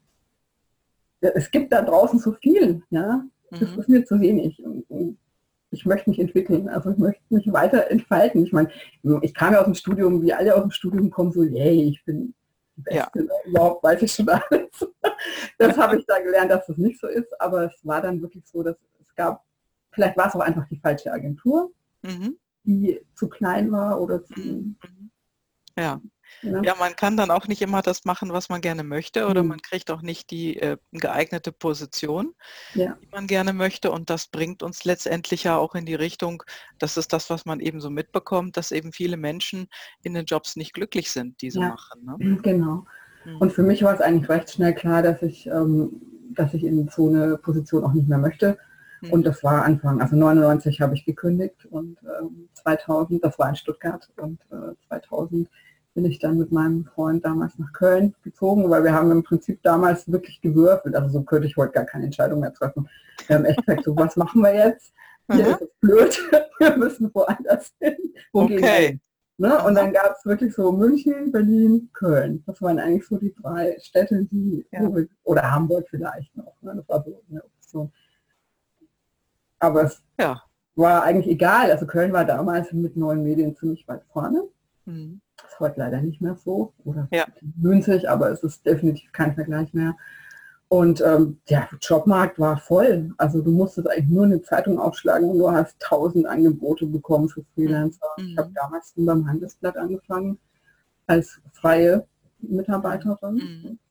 ja, 1.21 1.29
es 1.35 1.49
gibt 1.51 1.71
da 1.73 1.81
draußen 1.81 2.19
so 2.19 2.33
viel, 2.33 2.81
ja. 2.89 3.23
Das 3.59 3.69
Mhm. 3.71 3.79
ist 3.79 3.89
mir 3.89 4.05
zu 4.05 4.19
wenig 4.19 4.63
und 4.63 4.89
und 4.89 5.17
ich 5.73 5.85
möchte 5.85 6.09
mich 6.09 6.19
entwickeln. 6.19 6.69
Also, 6.69 6.91
ich 6.91 6.97
möchte 6.97 7.21
mich 7.29 7.51
weiter 7.51 7.89
entfalten. 7.89 8.45
Ich 8.45 8.53
meine, 8.53 8.69
ich 9.21 9.33
kam 9.33 9.53
ja 9.53 9.65
aus'm 9.65 9.73
Studium, 9.75 10.21
wie 10.21 10.33
alle 10.33 10.55
aus'm 10.55 10.71
Studium 10.71 11.09
kommen, 11.09 11.31
so: 11.31 11.43
„Yay, 11.43 11.89
ich 11.89 12.03
bin 12.05 12.33
die 12.77 12.95
Ja. 12.95 13.09
Beste, 13.13 13.29
überhaupt 13.45 13.83
weiß 13.83 14.01
ich 14.03 14.11
schon 14.13 14.29
alles.“ 14.29 14.43
Das 15.57 15.77
habe 15.77 15.97
ich 15.97 16.05
da 16.05 16.19
gelernt, 16.19 16.51
dass 16.51 16.65
das 16.67 16.77
nicht 16.77 16.99
so 16.99 17.07
ist, 17.07 17.39
aber 17.39 17.65
es 17.65 17.73
war 17.83 18.01
dann 18.01 18.21
wirklich 18.21 18.45
so, 18.45 18.61
dass 18.63 18.75
es 19.01 19.13
gab 19.15 19.43
vielleicht 19.91 20.17
war's 20.17 20.35
auch 20.35 20.41
einfach 20.41 20.67
die 20.67 20.77
falsche 20.79 21.11
Agentur, 21.11 21.71
Mhm. 22.01 22.37
die 22.65 22.99
zu 23.15 23.29
klein 23.29 23.71
war 23.71 24.01
oder 24.01 24.23
zu 24.23 24.33
Mhm. 24.39 24.75
Mhm. 24.83 25.11
Ja. 25.77 26.01
Ja. 26.41 26.61
ja. 26.63 26.75
man 26.79 26.95
kann 26.95 27.17
dann 27.17 27.31
auch 27.31 27.47
nicht 27.47 27.61
immer 27.61 27.81
das 27.81 28.05
machen, 28.05 28.33
was 28.33 28.49
man 28.49 28.61
gerne 28.61 28.83
möchte 28.83 29.27
oder 29.27 29.43
mhm. 29.43 29.49
man 29.49 29.61
kriegt 29.61 29.91
auch 29.91 30.01
nicht 30.01 30.31
die 30.31 30.57
äh, 30.57 30.77
geeignete 30.91 31.51
Position, 31.51 32.33
ja. 32.73 32.97
die 33.01 33.07
man 33.11 33.27
gerne 33.27 33.53
möchte 33.53 33.91
und 33.91 34.09
das 34.09 34.27
bringt 34.27 34.63
uns 34.63 34.83
letztendlich 34.83 35.43
ja 35.43 35.57
auch 35.57 35.75
in 35.75 35.85
die 35.85 35.95
Richtung, 35.95 36.43
das 36.79 36.97
ist 36.97 37.13
das, 37.13 37.29
was 37.29 37.45
man 37.45 37.59
eben 37.59 37.79
so 37.81 37.89
mitbekommt, 37.89 38.57
dass 38.57 38.71
eben 38.71 38.91
viele 38.91 39.17
Menschen 39.17 39.67
in 40.01 40.13
den 40.13 40.25
Jobs 40.25 40.55
nicht 40.55 40.73
glücklich 40.73 41.11
sind, 41.11 41.41
die 41.41 41.51
sie 41.51 41.61
ja. 41.61 41.69
machen. 41.69 42.05
Ne? 42.05 42.37
Genau. 42.41 42.85
Mhm. 43.25 43.37
Und 43.37 43.53
für 43.53 43.63
mich 43.63 43.83
war 43.83 43.93
es 43.93 44.01
eigentlich 44.01 44.29
recht 44.29 44.51
schnell 44.51 44.73
klar, 44.73 45.01
dass 45.01 45.21
ich, 45.21 45.47
ähm, 45.47 46.01
dass 46.31 46.53
ich 46.53 46.63
in 46.63 46.89
so 46.89 47.07
eine 47.09 47.37
Position 47.37 47.83
auch 47.83 47.93
nicht 47.93 48.07
mehr 48.07 48.17
möchte. 48.17 48.57
Und 49.11 49.19
mhm. 49.19 49.23
das 49.23 49.43
war 49.43 49.65
Anfang, 49.65 50.01
also 50.01 50.15
99 50.15 50.79
habe 50.79 50.93
ich 50.95 51.03
gekündigt 51.03 51.65
und 51.65 51.97
ähm, 52.03 52.47
2000, 52.53 53.23
das 53.23 53.37
war 53.37 53.49
in 53.49 53.55
Stuttgart 53.55 54.09
und 54.15 54.39
äh, 54.49 54.75
2000 54.87 55.49
bin 55.93 56.05
ich 56.05 56.19
dann 56.19 56.37
mit 56.37 56.51
meinem 56.51 56.85
Freund 56.85 57.23
damals 57.23 57.57
nach 57.59 57.71
Köln 57.73 58.15
gezogen, 58.23 58.69
weil 58.69 58.83
wir 58.83 58.93
haben 58.93 59.11
im 59.11 59.23
Prinzip 59.23 59.61
damals 59.61 60.11
wirklich 60.11 60.41
gewürfelt. 60.41 60.95
Also 60.95 61.09
so 61.09 61.23
könnte 61.23 61.47
ich 61.47 61.55
heute 61.55 61.73
gar 61.73 61.85
keine 61.85 62.05
Entscheidung 62.05 62.39
mehr 62.39 62.53
treffen. 62.53 62.89
Wir 63.27 63.35
haben 63.37 63.45
echt 63.45 63.65
gesagt, 63.65 63.83
so 63.83 63.95
was 63.95 64.15
machen 64.15 64.41
wir 64.41 64.53
jetzt? 64.53 64.93
Hier 65.31 65.47
ist 65.47 65.61
es 65.61 65.69
blöd, 65.79 66.19
wir 66.59 66.77
müssen 66.77 67.11
woanders 67.13 67.71
hin. 67.79 67.95
Wo 68.31 68.43
okay. 68.43 68.99
Ne? 69.37 69.63
Und 69.63 69.75
dann 69.75 69.93
gab 69.93 70.15
es 70.15 70.25
wirklich 70.25 70.53
so 70.53 70.71
München, 70.71 71.31
Berlin, 71.31 71.89
Köln. 71.93 72.43
Das 72.45 72.61
waren 72.61 72.79
eigentlich 72.79 73.07
so 73.07 73.17
die 73.17 73.33
drei 73.33 73.77
Städte, 73.81 74.25
die, 74.25 74.65
ja. 74.71 74.89
oder 75.23 75.51
Hamburg 75.51 75.87
vielleicht 75.89 76.35
noch. 76.35 76.55
Ne? 76.61 76.75
Das 76.75 76.87
war 76.87 77.03
so 77.03 77.21
eine 77.29 77.43
Option. 77.43 77.91
Aber 79.59 79.83
es 79.83 80.03
ja. 80.19 80.41
war 80.75 81.03
eigentlich 81.03 81.27
egal. 81.27 81.71
Also 81.71 81.85
Köln 81.85 82.13
war 82.13 82.25
damals 82.25 82.71
mit 82.73 82.95
neuen 82.95 83.23
Medien 83.23 83.55
ziemlich 83.55 83.87
weit 83.87 84.03
vorne. 84.11 84.43
Mhm. 84.85 85.21
Ist 85.47 85.59
heute 85.59 85.79
leider 85.79 86.01
nicht 86.01 86.21
mehr 86.21 86.35
so. 86.35 86.73
Oder 86.85 87.07
ja. 87.11 87.25
münzig, 87.55 88.09
aber 88.09 88.31
es 88.31 88.43
ist 88.43 88.65
definitiv 88.65 89.11
kein 89.11 89.35
Vergleich 89.35 89.73
mehr. 89.73 89.95
Und 90.67 91.01
ähm, 91.01 91.39
der 91.49 91.69
Jobmarkt 91.81 92.39
war 92.39 92.57
voll. 92.57 93.13
Also 93.17 93.41
du 93.41 93.51
musstest 93.51 93.87
eigentlich 93.89 94.09
nur 94.09 94.25
eine 94.25 94.41
Zeitung 94.41 94.79
aufschlagen 94.79 95.29
und 95.29 95.37
du 95.37 95.51
hast 95.51 95.79
tausend 95.79 96.25
Angebote 96.25 96.87
bekommen 96.87 97.29
für 97.29 97.43
Freelancer. 97.53 98.07
Mhm. 98.17 98.23
Ich 98.25 98.37
habe 98.37 98.51
damals 98.55 98.93
beim 98.95 99.27
Handelsblatt 99.27 99.77
angefangen 99.77 100.39
als 101.05 101.39
freie 101.51 102.07
Mitarbeiterin. 102.39 103.35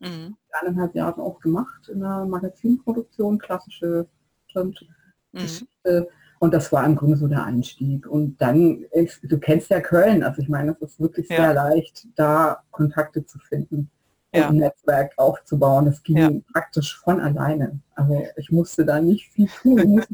Mhm. 0.01 0.09
Mhm. 0.09 0.37
Eineinhalb 0.61 0.95
Jahre 0.95 1.23
auch 1.23 1.39
gemacht 1.41 1.89
in 1.89 2.01
der 2.01 2.25
Magazinproduktion, 2.25 3.39
klassische 3.39 4.09
Print 4.53 4.85
Mhm. 5.33 6.07
Und 6.43 6.53
das 6.53 6.73
war 6.73 6.85
im 6.85 6.97
Grunde 6.97 7.17
so 7.17 7.29
der 7.29 7.45
Einstieg. 7.45 8.05
Und 8.05 8.43
dann, 8.43 8.85
du 9.23 9.39
kennst 9.39 9.71
ja 9.71 9.81
Köln, 9.81 10.25
also 10.25 10.43
ich 10.43 10.49
meine, 10.49 10.73
es 10.73 10.91
ist 10.91 11.01
wirklich 11.01 11.29
ja. 11.29 11.37
sehr 11.37 11.55
leicht, 11.55 12.09
da 12.17 12.65
Kontakte 12.73 13.25
zu 13.25 13.39
finden 13.39 13.93
ja. 14.35 14.49
und 14.49 14.57
ein 14.57 14.59
Netzwerk 14.59 15.13
aufzubauen. 15.19 15.87
Das 15.87 16.03
ging 16.03 16.17
ja. 16.17 16.31
praktisch 16.53 16.99
von 16.99 17.21
alleine. 17.21 17.79
Also 17.95 18.27
ich 18.37 18.51
musste 18.51 18.85
da 18.85 19.01
nicht 19.01 19.31
viel 19.31 19.47
tun. 19.63 20.05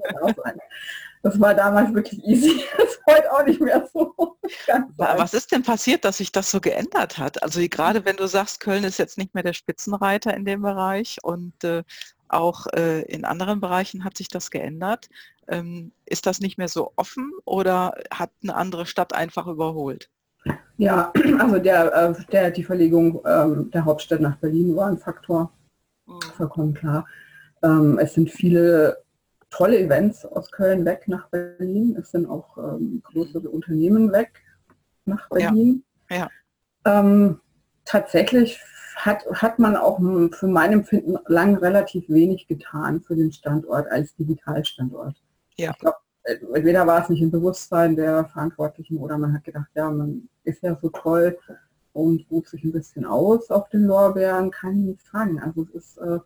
Das 1.23 1.41
war 1.41 1.55
damals 1.55 1.95
wirklich 1.95 2.23
easy. 2.25 2.63
Das 2.77 2.91
ist 2.91 3.01
heute 3.07 3.33
auch 3.33 3.47
nicht 3.47 3.61
mehr 3.61 3.89
so. 3.91 4.15
Was 4.99 5.33
ist 5.33 5.51
denn 5.51 5.63
passiert, 5.63 6.05
dass 6.05 6.19
sich 6.19 6.31
das 6.31 6.51
so 6.51 6.61
geändert 6.61 7.17
hat? 7.17 7.43
Also 7.43 7.61
gerade 7.71 8.05
wenn 8.05 8.17
du 8.17 8.27
sagst, 8.27 8.61
Köln 8.61 8.85
ist 8.85 8.99
jetzt 8.99 9.17
nicht 9.17 9.35
mehr 9.35 9.43
der 9.43 9.55
Spitzenreiter 9.55 10.35
in 10.35 10.45
dem 10.45 10.61
Bereich 10.61 11.19
und 11.23 11.65
äh, 11.65 11.85
auch 12.29 12.67
äh, 12.75 13.03
in 13.03 13.25
anderen 13.25 13.61
Bereichen 13.61 14.05
hat 14.05 14.17
sich 14.17 14.29
das 14.29 14.51
geändert. 14.51 15.09
Ähm, 15.47 15.93
ist 16.07 16.27
das 16.27 16.41
nicht 16.41 16.59
mehr 16.59 16.69
so 16.69 16.93
offen 16.97 17.33
oder 17.45 17.95
hat 18.11 18.31
eine 18.43 18.55
andere 18.55 18.87
Stadt 18.87 19.15
einfach 19.15 19.47
überholt? 19.47 20.11
Ja, 20.77 21.13
also 21.39 21.59
der, 21.59 21.95
äh, 21.95 22.15
der, 22.31 22.51
die 22.51 22.65
Verlegung 22.65 23.21
ähm, 23.27 23.71
der 23.71 23.85
Hauptstadt 23.85 24.21
nach 24.21 24.37
Berlin 24.37 24.77
war 24.77 24.89
ein 24.89 24.99
Faktor, 24.99 25.53
mhm. 26.07 26.21
vollkommen 26.37 26.75
klar. 26.75 27.07
Ähm, 27.63 27.99
es 27.99 28.15
sind 28.15 28.31
viele 28.31 29.03
tolle 29.51 29.79
Events 29.79 30.25
aus 30.25 30.51
Köln 30.51 30.85
weg 30.85 31.09
nach 31.09 31.29
Berlin. 31.29 31.97
Es 31.99 32.11
sind 32.11 32.27
auch 32.27 32.57
ähm, 32.59 33.03
größere 33.05 33.49
Unternehmen 33.49 34.13
weg 34.13 34.43
nach 35.07 35.29
Berlin. 35.31 35.83
Ja. 36.11 36.17
ja. 36.17 36.29
Ähm, 36.85 37.41
tatsächlich 37.85 38.61
hat, 38.99 39.25
hat 39.33 39.59
man 39.59 39.77
auch 39.77 39.99
für 40.33 40.49
mein 40.49 40.73
Empfinden 40.73 41.17
lang 41.27 41.57
relativ 41.57 42.09
wenig 42.09 42.49
getan 42.49 43.01
für 43.01 43.15
den 43.15 43.33
Standort 43.33 43.91
als 43.91 44.15
Digitalstandort. 44.17 45.17
Ja. 45.57 45.71
Ich 45.71 45.79
glaube, 45.79 45.99
entweder 46.25 46.87
war 46.87 47.03
es 47.03 47.09
nicht 47.09 47.23
im 47.23 47.31
Bewusstsein 47.31 47.97
der 47.97 48.25
Verantwortlichen 48.27 48.99
oder 48.99 49.17
man 49.17 49.33
hat 49.33 49.45
gedacht, 49.45 49.69
ja, 49.75 49.91
man 49.91 50.29
ist 50.45 50.63
ja 50.63 50.77
so 50.81 50.89
toll 50.91 51.39
und 51.93 52.27
ruht 52.31 52.49
sich 52.49 52.65
ein 52.65 52.73
bisschen 52.73 53.05
aus 53.05 53.51
auf 53.51 53.69
den 53.69 53.85
Lorbeeren, 53.85 54.51
kann 54.51 54.73
ich 54.73 54.87
nicht 54.87 55.07
sagen. 55.07 55.41
Also 55.41 55.63
es 55.63 55.75
ist, 55.75 55.99
äh, 55.99 56.19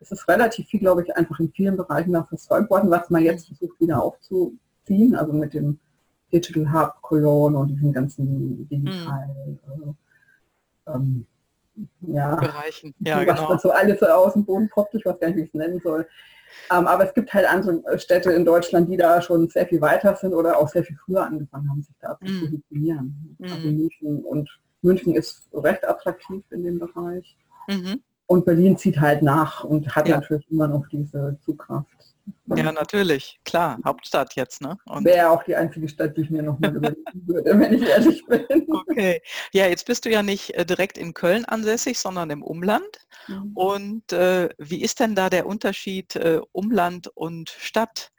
es 0.00 0.10
ist 0.10 0.28
relativ 0.28 0.66
viel, 0.66 0.80
glaube 0.80 1.02
ich, 1.02 1.14
einfach 1.16 1.38
in 1.40 1.52
vielen 1.52 1.76
Bereichen 1.76 2.12
da 2.12 2.24
versäumt 2.24 2.70
worden, 2.70 2.90
was 2.90 3.10
man 3.10 3.22
jetzt 3.22 3.46
versucht 3.46 3.80
wieder 3.80 4.02
aufzuziehen, 4.02 5.14
also 5.14 5.32
mit 5.32 5.54
dem 5.54 5.78
Digital 6.32 6.72
Hub 6.72 7.02
Cologne 7.02 7.56
und 7.58 7.68
diesen 7.68 7.92
ganzen 7.92 8.68
digitalen 8.68 9.60
mhm. 9.66 9.96
äh, 10.86 10.92
ähm, 10.92 11.26
ja, 12.00 12.36
Bereichen. 12.36 12.94
Ja, 13.00 13.26
was 13.26 13.40
genau. 13.40 13.58
so 13.58 13.70
alles 13.70 14.00
so 14.00 14.06
aus 14.06 14.34
dem 14.34 14.44
Boden 14.44 14.68
poppt, 14.68 14.94
ich 14.94 15.04
weiß 15.04 15.18
gar 15.18 15.28
nicht, 15.28 15.36
wie 15.36 15.42
ich 15.42 15.48
es 15.48 15.54
nennen 15.54 15.80
soll. 15.82 16.06
Ähm, 16.70 16.86
aber 16.86 17.06
es 17.06 17.14
gibt 17.14 17.34
halt 17.34 17.46
andere 17.46 17.98
Städte 17.98 18.32
in 18.32 18.44
Deutschland, 18.44 18.88
die 18.88 18.96
da 18.96 19.20
schon 19.20 19.48
sehr 19.48 19.66
viel 19.66 19.80
weiter 19.80 20.14
sind 20.16 20.32
oder 20.34 20.58
auch 20.58 20.68
sehr 20.68 20.84
viel 20.84 20.96
früher 21.04 21.26
angefangen 21.26 21.68
haben, 21.68 21.82
sich 21.82 21.96
da 22.00 22.16
zu 22.24 22.32
mm. 22.32 22.40
positionieren. 22.40 23.36
Mm. 23.38 23.44
Also 23.44 23.68
München 23.68 24.24
und 24.24 24.60
München 24.82 25.14
ist 25.16 25.48
recht 25.52 25.86
attraktiv 25.86 26.44
in 26.50 26.62
dem 26.62 26.78
Bereich. 26.78 27.36
Mhm. 27.68 28.00
Und 28.26 28.44
Berlin 28.44 28.76
zieht 28.76 29.00
halt 29.00 29.22
nach 29.22 29.64
und 29.64 29.94
hat 29.96 30.08
ja. 30.08 30.16
natürlich 30.16 30.48
immer 30.50 30.68
noch 30.68 30.86
diese 30.88 31.38
Zugkraft. 31.44 31.93
Ja, 32.46 32.72
natürlich, 32.72 33.40
klar, 33.44 33.78
Hauptstadt 33.84 34.34
jetzt, 34.34 34.60
ne? 34.60 34.78
Wäre 35.00 35.30
auch 35.30 35.42
die 35.44 35.56
einzige 35.56 35.88
Stadt, 35.88 36.16
die 36.16 36.22
ich 36.22 36.30
mir 36.30 36.42
noch 36.42 36.58
mal 36.58 36.70
überlegen 36.76 37.26
würde, 37.26 37.58
wenn 37.58 37.72
ich 37.72 37.88
ehrlich 37.88 38.24
bin. 38.26 38.66
Okay, 38.68 39.22
ja, 39.52 39.66
jetzt 39.66 39.86
bist 39.86 40.04
du 40.04 40.10
ja 40.10 40.22
nicht 40.22 40.54
äh, 40.54 40.64
direkt 40.66 40.98
in 40.98 41.14
Köln 41.14 41.44
ansässig, 41.44 41.98
sondern 41.98 42.30
im 42.30 42.42
Umland. 42.42 43.06
Mhm. 43.28 43.52
Und 43.54 44.12
äh, 44.12 44.50
wie 44.58 44.82
ist 44.82 45.00
denn 45.00 45.14
da 45.14 45.30
der 45.30 45.46
Unterschied 45.46 46.16
äh, 46.16 46.40
Umland 46.52 47.08
und 47.14 47.50
Stadt? 47.50 48.10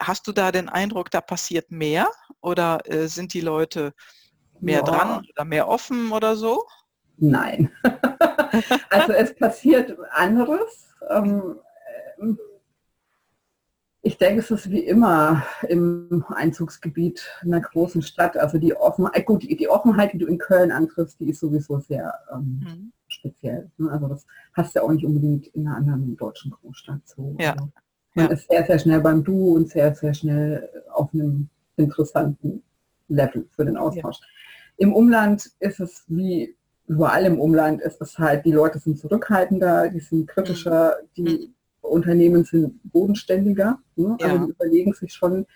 Hast 0.00 0.26
du 0.26 0.32
da 0.32 0.50
den 0.50 0.68
Eindruck, 0.68 1.10
da 1.10 1.20
passiert 1.20 1.70
mehr 1.70 2.08
oder 2.40 2.80
äh, 2.84 3.06
sind 3.06 3.34
die 3.34 3.40
Leute 3.40 3.92
mehr 4.60 4.78
ja. 4.78 4.84
dran 4.84 5.26
oder 5.30 5.44
mehr 5.44 5.68
offen 5.68 6.12
oder 6.12 6.36
so? 6.36 6.64
Nein. 7.18 7.70
also 8.90 9.12
es 9.12 9.34
passiert 9.34 9.96
anderes. 10.12 10.94
Ähm, 11.10 11.58
äh, 12.18 12.34
ich 14.08 14.16
denke, 14.16 14.40
es 14.40 14.50
ist 14.50 14.70
wie 14.70 14.80
immer 14.80 15.44
im 15.68 16.24
Einzugsgebiet 16.28 17.22
einer 17.42 17.60
großen 17.60 18.00
Stadt. 18.00 18.38
Also 18.38 18.56
die 18.56 18.74
Offenheit, 18.74 19.26
gut, 19.26 19.42
die, 19.42 19.68
Offenheit, 19.68 20.14
die 20.14 20.18
du 20.18 20.26
in 20.26 20.38
Köln 20.38 20.72
antriffst, 20.72 21.20
die 21.20 21.28
ist 21.28 21.40
sowieso 21.40 21.78
sehr 21.78 22.14
ähm, 22.32 22.60
mhm. 22.64 22.92
speziell. 23.06 23.70
Ne? 23.76 23.90
Also 23.90 24.08
das 24.08 24.26
hast 24.54 24.74
du 24.74 24.78
ja 24.78 24.86
auch 24.86 24.92
nicht 24.92 25.04
unbedingt 25.04 25.48
in 25.48 25.66
einer 25.66 25.76
anderen 25.76 26.16
deutschen 26.16 26.50
Großstadt 26.50 27.02
so. 27.04 27.36
Ja. 27.38 27.52
Also 27.52 27.68
man 28.14 28.26
ja. 28.26 28.32
ist 28.32 28.48
sehr, 28.48 28.64
sehr 28.64 28.78
schnell 28.78 29.00
beim 29.00 29.22
Du 29.22 29.56
und 29.56 29.68
sehr, 29.68 29.94
sehr 29.94 30.14
schnell 30.14 30.66
auf 30.90 31.12
einem 31.12 31.50
interessanten 31.76 32.62
Level 33.08 33.46
für 33.54 33.66
den 33.66 33.76
Austausch. 33.76 34.16
Ja. 34.20 34.26
Im 34.78 34.94
Umland 34.94 35.50
ist 35.60 35.80
es 35.80 36.04
wie 36.06 36.56
überall 36.86 37.26
im 37.26 37.38
Umland 37.38 37.82
ist 37.82 38.00
es 38.00 38.18
halt, 38.18 38.46
die 38.46 38.52
Leute 38.52 38.78
sind 38.78 38.98
zurückhaltender, 38.98 39.90
die 39.90 40.00
sind 40.00 40.26
kritischer, 40.26 40.96
die 41.14 41.48
mhm. 41.48 41.54
Unternehmen 41.88 42.44
sind 42.44 42.80
bodenständiger. 42.84 43.78
Ne? 43.96 44.16
Also 44.20 44.26
ja. 44.26 44.32
Also 44.32 44.46
die 44.46 44.52
überlegen 44.52 44.92
sich 44.94 45.12
schon 45.12 45.46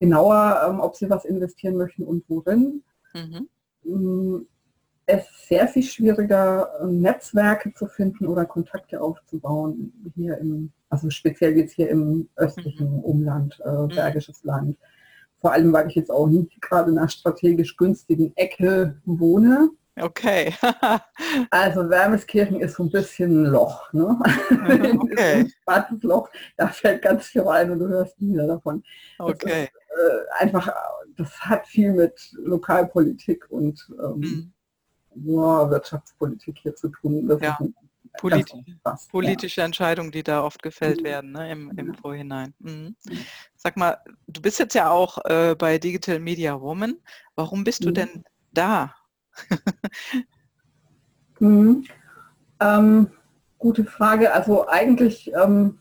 genauer, 0.00 0.66
ähm, 0.68 0.80
ob 0.80 0.96
sie 0.96 1.08
was 1.08 1.24
investieren 1.24 1.76
möchten 1.76 2.04
und 2.04 2.24
worin. 2.28 2.82
Mhm. 3.14 3.48
Mm, 3.84 4.46
es 5.06 5.22
ist 5.22 5.48
sehr 5.48 5.66
viel 5.68 5.82
schwieriger, 5.82 6.68
Netzwerke 6.86 7.72
zu 7.72 7.86
finden 7.86 8.26
oder 8.26 8.44
Kontakte 8.44 9.00
aufzubauen, 9.00 9.92
hier 10.14 10.36
im, 10.36 10.70
also 10.90 11.08
speziell 11.08 11.56
jetzt 11.56 11.72
hier 11.72 11.88
im 11.88 12.28
östlichen 12.36 12.96
mhm. 12.96 13.00
Umland, 13.00 13.58
äh, 13.64 13.70
mhm. 13.70 13.88
Bergisches 13.88 14.44
Land. 14.44 14.76
Vor 15.40 15.52
allem, 15.52 15.72
weil 15.72 15.88
ich 15.88 15.94
jetzt 15.94 16.10
auch 16.10 16.26
nicht 16.26 16.60
gerade 16.60 16.90
in 16.90 16.98
einer 16.98 17.08
strategisch 17.08 17.76
günstigen 17.76 18.32
Ecke 18.36 19.00
wohne. 19.06 19.70
Okay. 20.00 20.54
also 21.50 21.88
Wermeskirchen 21.88 22.60
ist 22.60 22.76
so 22.76 22.84
ein 22.84 22.90
bisschen 22.90 23.44
ein 23.44 23.46
Loch. 23.46 23.92
Ne? 23.92 24.18
Mhm, 24.50 25.00
okay. 25.00 25.34
ein 25.34 25.52
schwarzes 25.62 26.02
Loch, 26.02 26.28
da 26.56 26.68
fällt 26.68 27.02
ganz 27.02 27.26
viel 27.26 27.42
rein 27.42 27.70
und 27.70 27.78
du 27.78 27.88
hörst 27.88 28.20
nie 28.20 28.36
davon. 28.36 28.82
Okay. 29.18 29.64
Ist, 29.64 29.70
äh, 29.70 30.44
einfach, 30.44 30.72
das 31.16 31.30
hat 31.40 31.66
viel 31.66 31.92
mit 31.92 32.14
Lokalpolitik 32.32 33.50
und 33.50 33.88
ähm, 34.02 34.52
mhm. 35.14 35.32
ja, 35.34 35.70
Wirtschaftspolitik 35.70 36.58
hier 36.58 36.74
zu 36.74 36.88
tun. 36.88 37.28
Das 37.28 37.40
ja. 37.40 37.58
Polit 38.18 38.48
Spaß, 38.48 39.08
politische 39.08 39.60
ja. 39.60 39.64
Entscheidungen, 39.64 40.10
die 40.10 40.22
da 40.22 40.42
oft 40.42 40.62
gefällt 40.62 41.00
mhm. 41.00 41.04
werden 41.04 41.32
ne, 41.32 41.52
im, 41.52 41.70
im 41.76 41.94
Vorhinein. 41.94 42.54
Mhm. 42.58 42.96
mhm. 43.04 43.18
Sag 43.54 43.76
mal, 43.76 43.98
du 44.26 44.40
bist 44.40 44.58
jetzt 44.58 44.74
ja 44.74 44.90
auch 44.90 45.18
äh, 45.24 45.54
bei 45.56 45.78
Digital 45.78 46.18
Media 46.18 46.60
Woman. 46.60 46.96
Warum 47.34 47.64
bist 47.64 47.84
du 47.84 47.90
mhm. 47.90 47.94
denn 47.94 48.24
da? 48.52 48.94
Mhm. 51.40 51.84
Ähm, 52.60 53.10
gute 53.58 53.84
Frage. 53.84 54.32
Also 54.32 54.66
eigentlich, 54.68 55.32
ähm, 55.34 55.78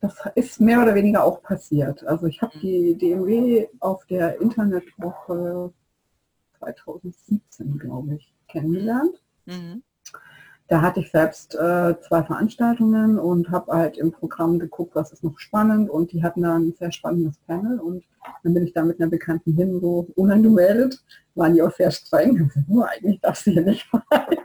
das 0.00 0.16
ist 0.34 0.60
mehr 0.60 0.82
oder 0.82 0.94
weniger 0.94 1.24
auch 1.24 1.42
passiert. 1.42 2.06
Also 2.06 2.26
ich 2.26 2.42
habe 2.42 2.58
die 2.58 2.96
DMW 2.96 3.68
auf 3.80 4.04
der 4.06 4.40
Internetwoche 4.40 5.72
2017, 6.58 7.78
glaube 7.78 8.16
ich, 8.16 8.34
kennengelernt. 8.48 9.22
Mhm. 9.46 9.82
Da 10.68 10.82
hatte 10.82 11.00
ich 11.00 11.10
selbst 11.10 11.54
äh, 11.54 11.98
zwei 12.00 12.22
Veranstaltungen 12.22 13.18
und 13.18 13.50
habe 13.50 13.72
halt 13.72 13.96
im 13.96 14.12
Programm 14.12 14.58
geguckt, 14.58 14.94
was 14.94 15.12
ist 15.12 15.24
noch 15.24 15.38
spannend. 15.38 15.88
Und 15.88 16.12
die 16.12 16.22
hatten 16.22 16.42
da 16.42 16.56
ein 16.56 16.74
sehr 16.78 16.92
spannendes 16.92 17.38
Panel. 17.46 17.80
Und 17.80 18.04
dann 18.42 18.52
bin 18.52 18.64
ich 18.64 18.74
da 18.74 18.84
mit 18.84 19.00
einer 19.00 19.08
Bekannten 19.08 19.54
hin, 19.54 19.80
so 19.80 20.08
unangemeldet, 20.14 21.02
waren 21.34 21.54
die 21.54 21.62
auch 21.62 21.72
sehr 21.72 21.90
streng, 21.90 22.50
nur 22.68 22.86
eigentlich 22.86 23.18
darfst 23.20 23.46
du 23.46 23.52
hier 23.52 23.62
nicht 23.62 23.88
rein. 24.10 24.36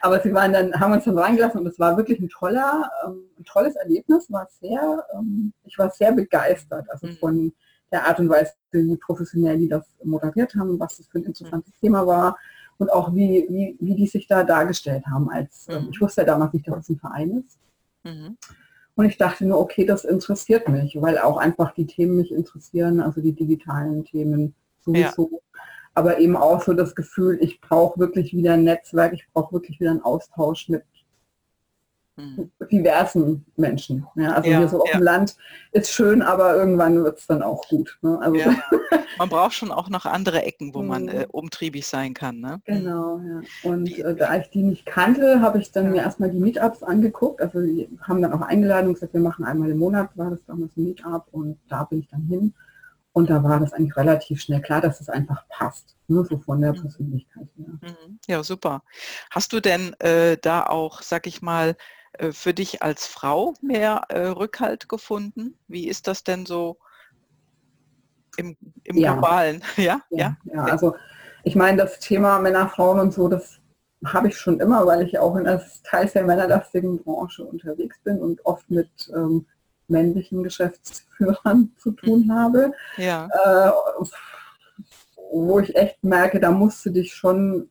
Aber 0.00 0.20
sie 0.20 0.32
waren 0.32 0.54
dann, 0.54 0.72
haben 0.72 0.94
uns 0.94 1.04
dann 1.04 1.18
reingelassen. 1.18 1.60
Und 1.60 1.66
es 1.66 1.78
war 1.78 1.98
wirklich 1.98 2.18
ein 2.18 2.30
toller, 2.30 2.90
ähm, 3.06 3.24
ein 3.38 3.44
tolles 3.44 3.76
Erlebnis, 3.76 4.32
war 4.32 4.48
sehr, 4.62 5.04
ähm, 5.14 5.52
ich 5.64 5.78
war 5.78 5.90
sehr 5.90 6.12
begeistert, 6.12 6.86
also 6.90 7.08
mhm. 7.08 7.16
von 7.16 7.52
der 7.92 8.06
Art 8.06 8.18
und 8.20 8.30
Weise, 8.30 8.52
wie 8.70 8.96
professionell 8.96 9.58
die 9.58 9.68
das 9.68 9.84
moderiert 10.02 10.54
haben, 10.54 10.80
was 10.80 10.96
das 10.96 11.08
für 11.08 11.18
ein 11.18 11.24
interessantes 11.24 11.74
mhm. 11.74 11.86
Thema 11.86 12.06
war 12.06 12.36
und 12.78 12.92
auch 12.92 13.14
wie, 13.14 13.46
wie, 13.48 13.76
wie 13.80 13.94
die 13.94 14.06
sich 14.06 14.26
da 14.26 14.44
dargestellt 14.44 15.04
haben. 15.06 15.30
Als, 15.30 15.66
ähm, 15.68 15.84
mhm. 15.84 15.90
Ich 15.92 16.00
wusste 16.00 16.22
ja 16.22 16.26
damals 16.26 16.52
nicht, 16.52 16.66
dass 16.66 16.78
es 16.78 16.88
ein 16.88 16.98
Verein 16.98 17.44
ist. 17.44 17.58
Mhm. 18.04 18.36
Und 18.94 19.04
ich 19.04 19.16
dachte 19.16 19.46
nur, 19.46 19.60
okay, 19.60 19.84
das 19.84 20.04
interessiert 20.04 20.68
mich, 20.68 21.00
weil 21.00 21.18
auch 21.18 21.36
einfach 21.36 21.72
die 21.72 21.86
Themen 21.86 22.16
mich 22.16 22.32
interessieren, 22.32 23.00
also 23.00 23.20
die 23.20 23.32
digitalen 23.32 24.04
Themen 24.04 24.54
sowieso. 24.80 25.30
Ja. 25.32 25.60
Aber 25.94 26.18
eben 26.18 26.36
auch 26.36 26.62
so 26.62 26.72
das 26.72 26.94
Gefühl, 26.94 27.38
ich 27.40 27.60
brauche 27.60 27.98
wirklich 28.00 28.32
wieder 28.32 28.54
ein 28.54 28.64
Netzwerk, 28.64 29.12
ich 29.12 29.26
brauche 29.32 29.52
wirklich 29.52 29.78
wieder 29.78 29.90
einen 29.90 30.02
Austausch 30.02 30.68
mit. 30.68 30.82
Diversen 32.70 33.44
Menschen. 33.56 34.06
Ja, 34.16 34.32
also 34.32 34.50
ja, 34.50 34.58
hier 34.58 34.68
so 34.68 34.82
auf 34.82 34.88
ja. 34.88 34.98
dem 34.98 35.02
Land 35.02 35.36
ist 35.72 35.90
schön, 35.90 36.22
aber 36.22 36.56
irgendwann 36.56 37.04
wird 37.04 37.18
es 37.18 37.26
dann 37.26 37.42
auch 37.42 37.66
gut. 37.68 37.98
Ne? 38.02 38.18
Also 38.20 38.36
ja. 38.36 38.54
Man 39.18 39.28
braucht 39.28 39.54
schon 39.54 39.72
auch 39.72 39.88
noch 39.88 40.06
andere 40.06 40.42
Ecken, 40.42 40.74
wo 40.74 40.82
man 40.82 41.04
mhm. 41.04 41.08
äh, 41.08 41.26
umtriebig 41.32 41.86
sein 41.86 42.14
kann. 42.14 42.40
Ne? 42.40 42.60
Genau, 42.64 43.18
ja. 43.18 43.40
Und 43.68 43.98
äh, 43.98 44.14
da 44.14 44.36
ich 44.36 44.48
die 44.50 44.62
nicht 44.62 44.86
kannte, 44.86 45.40
habe 45.40 45.58
ich 45.58 45.72
dann 45.72 45.90
mir 45.90 46.02
erstmal 46.02 46.30
die 46.30 46.38
Meetups 46.38 46.84
angeguckt. 46.84 47.40
Also 47.40 47.60
die 47.60 47.88
haben 48.02 48.22
dann 48.22 48.32
auch 48.32 48.42
eingeladen 48.42 48.88
und 48.88 48.94
gesagt, 48.94 49.14
wir 49.14 49.20
machen 49.20 49.44
einmal 49.44 49.70
im 49.70 49.78
Monat, 49.78 50.10
war 50.16 50.30
das 50.30 50.44
damals 50.46 50.76
ein 50.76 50.84
Meetup 50.84 51.26
und 51.32 51.58
da 51.68 51.84
bin 51.84 52.00
ich 52.00 52.08
dann 52.08 52.22
hin. 52.22 52.54
Und 53.12 53.30
da 53.30 53.42
war 53.42 53.58
das 53.58 53.72
eigentlich 53.72 53.96
relativ 53.96 54.40
schnell 54.40 54.60
klar, 54.60 54.80
dass 54.80 55.00
es 55.00 55.08
einfach 55.08 55.48
passt, 55.48 55.96
ne, 56.06 56.24
so 56.28 56.38
von 56.38 56.60
der 56.60 56.72
mhm. 56.72 56.82
Persönlichkeit 56.82 57.48
her. 57.56 57.66
Mhm. 57.66 58.18
Ja, 58.28 58.44
super. 58.44 58.84
Hast 59.30 59.52
du 59.52 59.58
denn 59.58 59.92
äh, 59.94 60.36
da 60.40 60.64
auch, 60.64 61.02
sag 61.02 61.26
ich 61.26 61.42
mal, 61.42 61.74
für 62.32 62.54
dich 62.54 62.82
als 62.82 63.06
Frau 63.06 63.54
mehr 63.60 64.02
äh, 64.08 64.26
Rückhalt 64.26 64.88
gefunden? 64.88 65.56
Wie 65.68 65.88
ist 65.88 66.06
das 66.06 66.24
denn 66.24 66.46
so 66.46 66.78
im, 68.36 68.56
im 68.84 68.96
ja. 68.96 69.12
globalen? 69.12 69.62
Ja? 69.76 70.00
Ja, 70.10 70.36
ja? 70.44 70.54
ja, 70.54 70.64
also 70.64 70.94
ich 71.44 71.54
meine, 71.54 71.78
das 71.78 71.98
Thema 72.00 72.38
Männer, 72.40 72.68
Frauen 72.68 73.00
und 73.00 73.14
so, 73.14 73.28
das 73.28 73.58
habe 74.04 74.28
ich 74.28 74.36
schon 74.36 74.60
immer, 74.60 74.86
weil 74.86 75.02
ich 75.02 75.18
auch 75.18 75.36
in 75.36 75.46
einer 75.46 75.62
teils 75.84 76.12
sehr 76.12 76.24
männerlastigen 76.24 77.02
Branche 77.02 77.44
unterwegs 77.44 77.98
bin 78.04 78.20
und 78.20 78.44
oft 78.44 78.70
mit 78.70 78.90
ähm, 79.14 79.46
männlichen 79.88 80.42
Geschäftsführern 80.42 81.72
zu 81.78 81.92
tun 81.92 82.26
mhm. 82.26 82.32
habe. 82.32 82.72
Ja. 82.96 83.28
Äh, 83.44 83.70
wo 85.30 85.58
ich 85.58 85.74
echt 85.76 86.02
merke, 86.02 86.40
da 86.40 86.50
musst 86.50 86.84
du 86.86 86.90
dich 86.90 87.12
schon 87.12 87.68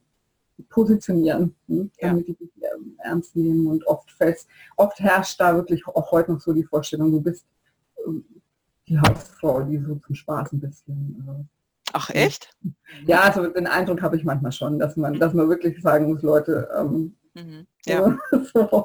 positionieren, 0.63 1.55
hm, 1.67 1.91
damit 1.99 2.27
ja. 2.27 2.33
die 2.33 2.37
dich 2.37 2.51
ähm, 2.61 2.97
ernst 2.99 3.35
nehmen. 3.35 3.67
Und 3.67 3.85
oft 3.87 4.11
fällt 4.11 4.45
oft 4.75 4.99
herrscht 4.99 5.39
da 5.39 5.55
wirklich 5.55 5.85
auch 5.87 6.11
heute 6.11 6.33
noch 6.33 6.41
so 6.41 6.53
die 6.53 6.63
Vorstellung, 6.63 7.11
du 7.11 7.21
bist 7.21 7.45
ähm, 8.05 8.25
die 8.87 8.99
Hausfrau, 8.99 9.61
die 9.63 9.77
so 9.79 9.95
zum 9.95 10.15
Spaß 10.15 10.53
ein 10.53 10.59
bisschen. 10.59 11.25
Äh, 11.27 11.43
Ach 11.93 12.09
echt? 12.09 12.55
Ja, 13.05 13.21
also 13.21 13.47
den 13.47 13.67
Eindruck 13.67 14.01
habe 14.01 14.17
ich 14.17 14.23
manchmal 14.23 14.51
schon, 14.51 14.77
dass 14.77 14.97
man, 14.97 15.19
dass 15.19 15.33
man 15.33 15.49
wirklich 15.49 15.81
sagen 15.81 16.11
muss, 16.11 16.21
Leute, 16.21 16.69
ähm, 16.77 17.15
mhm. 17.33 17.67
ja. 17.85 18.17
so. 18.53 18.83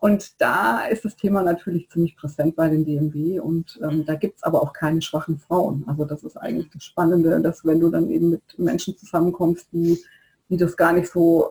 Und 0.00 0.40
da 0.40 0.86
ist 0.86 1.04
das 1.04 1.14
Thema 1.14 1.42
natürlich 1.42 1.88
ziemlich 1.88 2.16
präsent 2.16 2.56
bei 2.56 2.68
den 2.68 2.84
DMW 2.84 3.38
und 3.38 3.78
ähm, 3.82 3.98
mhm. 3.98 4.04
da 4.04 4.16
gibt 4.16 4.38
es 4.38 4.42
aber 4.42 4.60
auch 4.60 4.72
keine 4.72 5.00
schwachen 5.00 5.38
Frauen. 5.38 5.84
Also 5.86 6.04
das 6.04 6.24
ist 6.24 6.36
eigentlich 6.36 6.70
das 6.70 6.82
Spannende, 6.82 7.40
dass 7.40 7.64
wenn 7.64 7.78
du 7.78 7.88
dann 7.88 8.10
eben 8.10 8.30
mit 8.30 8.42
Menschen 8.58 8.96
zusammenkommst, 8.96 9.68
die 9.72 10.02
die 10.52 10.58
das 10.58 10.76
gar 10.76 10.92
nicht 10.92 11.10
so, 11.10 11.50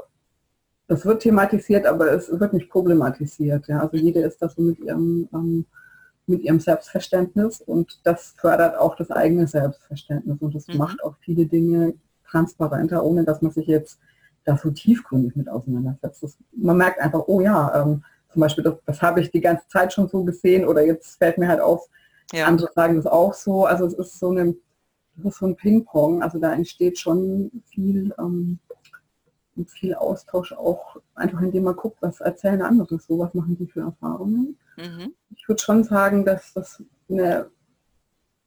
das 0.87 1.05
wird 1.05 1.23
thematisiert, 1.23 1.85
aber 1.85 2.11
es 2.11 2.39
wird 2.39 2.53
nicht 2.53 2.69
problematisiert. 2.69 3.67
Ja? 3.67 3.81
Also 3.81 3.97
jede 3.97 4.21
ist 4.21 4.41
das 4.41 4.55
so 4.55 4.61
mit 4.61 4.79
ihrem, 4.79 5.27
ähm, 5.33 5.65
mit 6.27 6.41
ihrem 6.43 6.59
Selbstverständnis 6.59 7.61
und 7.61 7.99
das 8.03 8.35
fördert 8.37 8.77
auch 8.77 8.95
das 8.95 9.11
eigene 9.11 9.47
Selbstverständnis 9.47 10.37
und 10.39 10.55
das 10.55 10.67
mhm. 10.67 10.77
macht 10.77 11.03
auch 11.03 11.15
viele 11.19 11.45
Dinge 11.45 11.95
transparenter, 12.29 13.03
ohne 13.03 13.25
dass 13.25 13.41
man 13.41 13.51
sich 13.51 13.67
jetzt 13.67 13.99
da 14.45 14.57
so 14.57 14.71
tiefgründig 14.71 15.35
mit 15.35 15.49
auseinandersetzt. 15.49 16.23
Das, 16.23 16.37
man 16.55 16.77
merkt 16.77 16.99
einfach, 16.99 17.23
oh 17.27 17.41
ja, 17.41 17.81
ähm, 17.81 18.03
zum 18.31 18.39
Beispiel, 18.39 18.63
das, 18.63 18.75
das 18.85 19.01
habe 19.01 19.21
ich 19.21 19.31
die 19.31 19.41
ganze 19.41 19.67
Zeit 19.67 19.93
schon 19.93 20.07
so 20.07 20.23
gesehen 20.23 20.65
oder 20.65 20.85
jetzt 20.85 21.17
fällt 21.17 21.37
mir 21.37 21.47
halt 21.47 21.59
auf, 21.59 21.87
ja. 22.31 22.45
andere 22.45 22.71
sagen 22.73 22.95
das 22.95 23.05
auch 23.05 23.33
so. 23.33 23.65
Also 23.65 23.85
es 23.85 23.93
ist 23.93 24.19
so, 24.19 24.29
eine, 24.29 24.55
ist 25.23 25.37
so 25.37 25.47
ein 25.47 25.55
Ping-Pong, 25.55 26.23
also 26.23 26.39
da 26.39 26.53
entsteht 26.53 26.97
schon 26.97 27.51
viel 27.65 28.13
ähm, 28.17 28.59
viel 29.67 29.93
Austausch 29.95 30.53
auch 30.53 30.97
einfach 31.15 31.41
indem 31.41 31.63
man 31.63 31.75
guckt, 31.75 32.01
was 32.01 32.21
erzählen 32.21 32.61
andere 32.61 32.99
so, 32.99 33.19
was 33.19 33.33
machen 33.33 33.57
die 33.57 33.67
für 33.67 33.81
Erfahrungen. 33.81 34.57
Mhm. 34.77 35.13
Ich 35.35 35.47
würde 35.47 35.61
schon 35.61 35.83
sagen, 35.83 36.25
dass 36.25 36.53
das 36.53 36.81
eine 37.09 37.49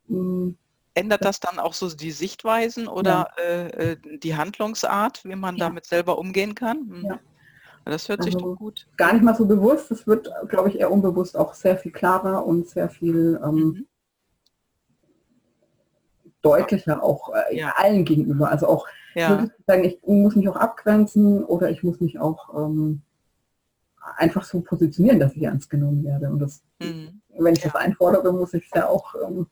hm, 0.08 0.56
Ändert 0.96 1.24
das 1.24 1.40
dann 1.40 1.58
auch 1.58 1.74
so 1.74 1.88
die 1.90 2.12
Sichtweisen 2.12 2.86
oder 2.86 3.28
ja. 3.36 3.44
äh, 3.44 3.92
äh 3.92 4.18
die 4.18 4.36
Handlungsart, 4.36 5.24
wie 5.24 5.34
man 5.34 5.56
ja. 5.56 5.66
damit 5.66 5.86
selber 5.86 6.18
umgehen 6.18 6.54
kann? 6.54 6.86
Mhm. 6.86 7.06
Ja. 7.06 7.18
Das 7.84 8.08
hört 8.08 8.20
also 8.20 8.30
sich 8.30 8.40
doch 8.40 8.54
gut. 8.54 8.86
Gar 8.96 9.12
nicht 9.12 9.24
mal 9.24 9.34
so 9.34 9.44
bewusst, 9.44 9.90
es 9.90 10.06
wird, 10.06 10.30
glaube 10.48 10.70
ich, 10.70 10.78
eher 10.78 10.90
unbewusst 10.90 11.36
auch 11.36 11.52
sehr 11.52 11.76
viel 11.76 11.92
klarer 11.92 12.46
und 12.46 12.68
sehr 12.68 12.88
viel 12.88 13.40
ähm, 13.44 13.54
mhm. 13.54 13.86
deutlicher 16.42 17.02
auch 17.02 17.30
äh, 17.50 17.62
allen 17.74 18.04
gegenüber. 18.04 18.50
Also 18.50 18.68
auch 18.68 18.86
ja. 19.14 19.48
sagen, 19.66 19.84
ich 19.84 20.00
muss 20.04 20.36
mich 20.36 20.48
auch 20.48 20.56
abgrenzen 20.56 21.44
oder 21.44 21.70
ich 21.70 21.82
muss 21.82 22.00
mich 22.00 22.18
auch 22.18 22.54
ähm, 22.54 23.02
einfach 24.16 24.44
so 24.44 24.60
positionieren, 24.60 25.20
dass 25.20 25.34
ich 25.34 25.42
ernst 25.42 25.70
genommen 25.70 26.04
werde. 26.04 26.28
Und 26.28 26.40
das, 26.40 26.62
mhm. 26.80 27.20
wenn 27.38 27.54
ich 27.54 27.62
das 27.62 27.74
einfordere, 27.74 28.32
muss 28.32 28.54
ich 28.54 28.64
es 28.64 28.70
ja 28.74 28.86
auch, 28.86 29.14
ähm, 29.26 29.46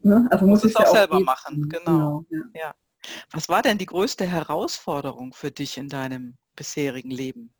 ne? 0.00 0.26
also 0.30 0.46
muss 0.46 0.64
ich 0.64 0.72
es 0.72 0.78
ja 0.78 0.86
auch 0.86 0.94
selber 0.94 1.16
geben. 1.16 1.26
machen. 1.26 1.68
Genau. 1.68 2.24
genau 2.28 2.50
ja. 2.54 2.60
ja. 2.60 2.74
Was 3.32 3.48
war 3.48 3.62
denn 3.62 3.78
die 3.78 3.86
größte 3.86 4.26
Herausforderung 4.26 5.32
für 5.32 5.50
dich 5.50 5.76
in 5.78 5.88
deinem 5.88 6.36
bisherigen 6.54 7.10
Leben? 7.10 7.52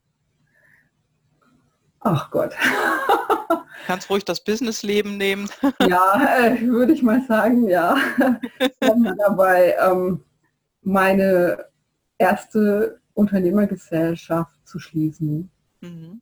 Ach 2.01 2.31
Gott. 2.31 2.53
Kannst 3.87 4.11
ruhig 4.11 4.25
das 4.25 4.43
Businessleben 4.45 5.17
nehmen. 5.17 5.49
ja, 5.81 6.39
äh, 6.39 6.61
würde 6.63 6.93
ich 6.93 7.03
mal 7.03 7.25
sagen, 7.27 7.69
ja. 7.69 7.97
dabei 8.81 9.77
ähm, 9.81 10.25
meine 10.83 11.66
erste 12.18 13.01
Unternehmergesellschaft 13.14 14.61
zu 14.64 14.79
schließen. 14.79 15.51
Mhm. 15.81 16.21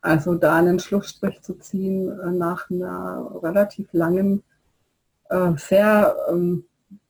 Also 0.00 0.34
da 0.34 0.56
einen 0.56 0.80
Schlussstrich 0.80 1.40
zu 1.42 1.54
ziehen 1.54 2.18
äh, 2.18 2.30
nach 2.30 2.68
einer 2.70 3.40
relativ 3.42 3.88
langen, 3.92 4.42
äh, 5.30 5.52
sehr 5.56 6.16
ähm, 6.28 6.64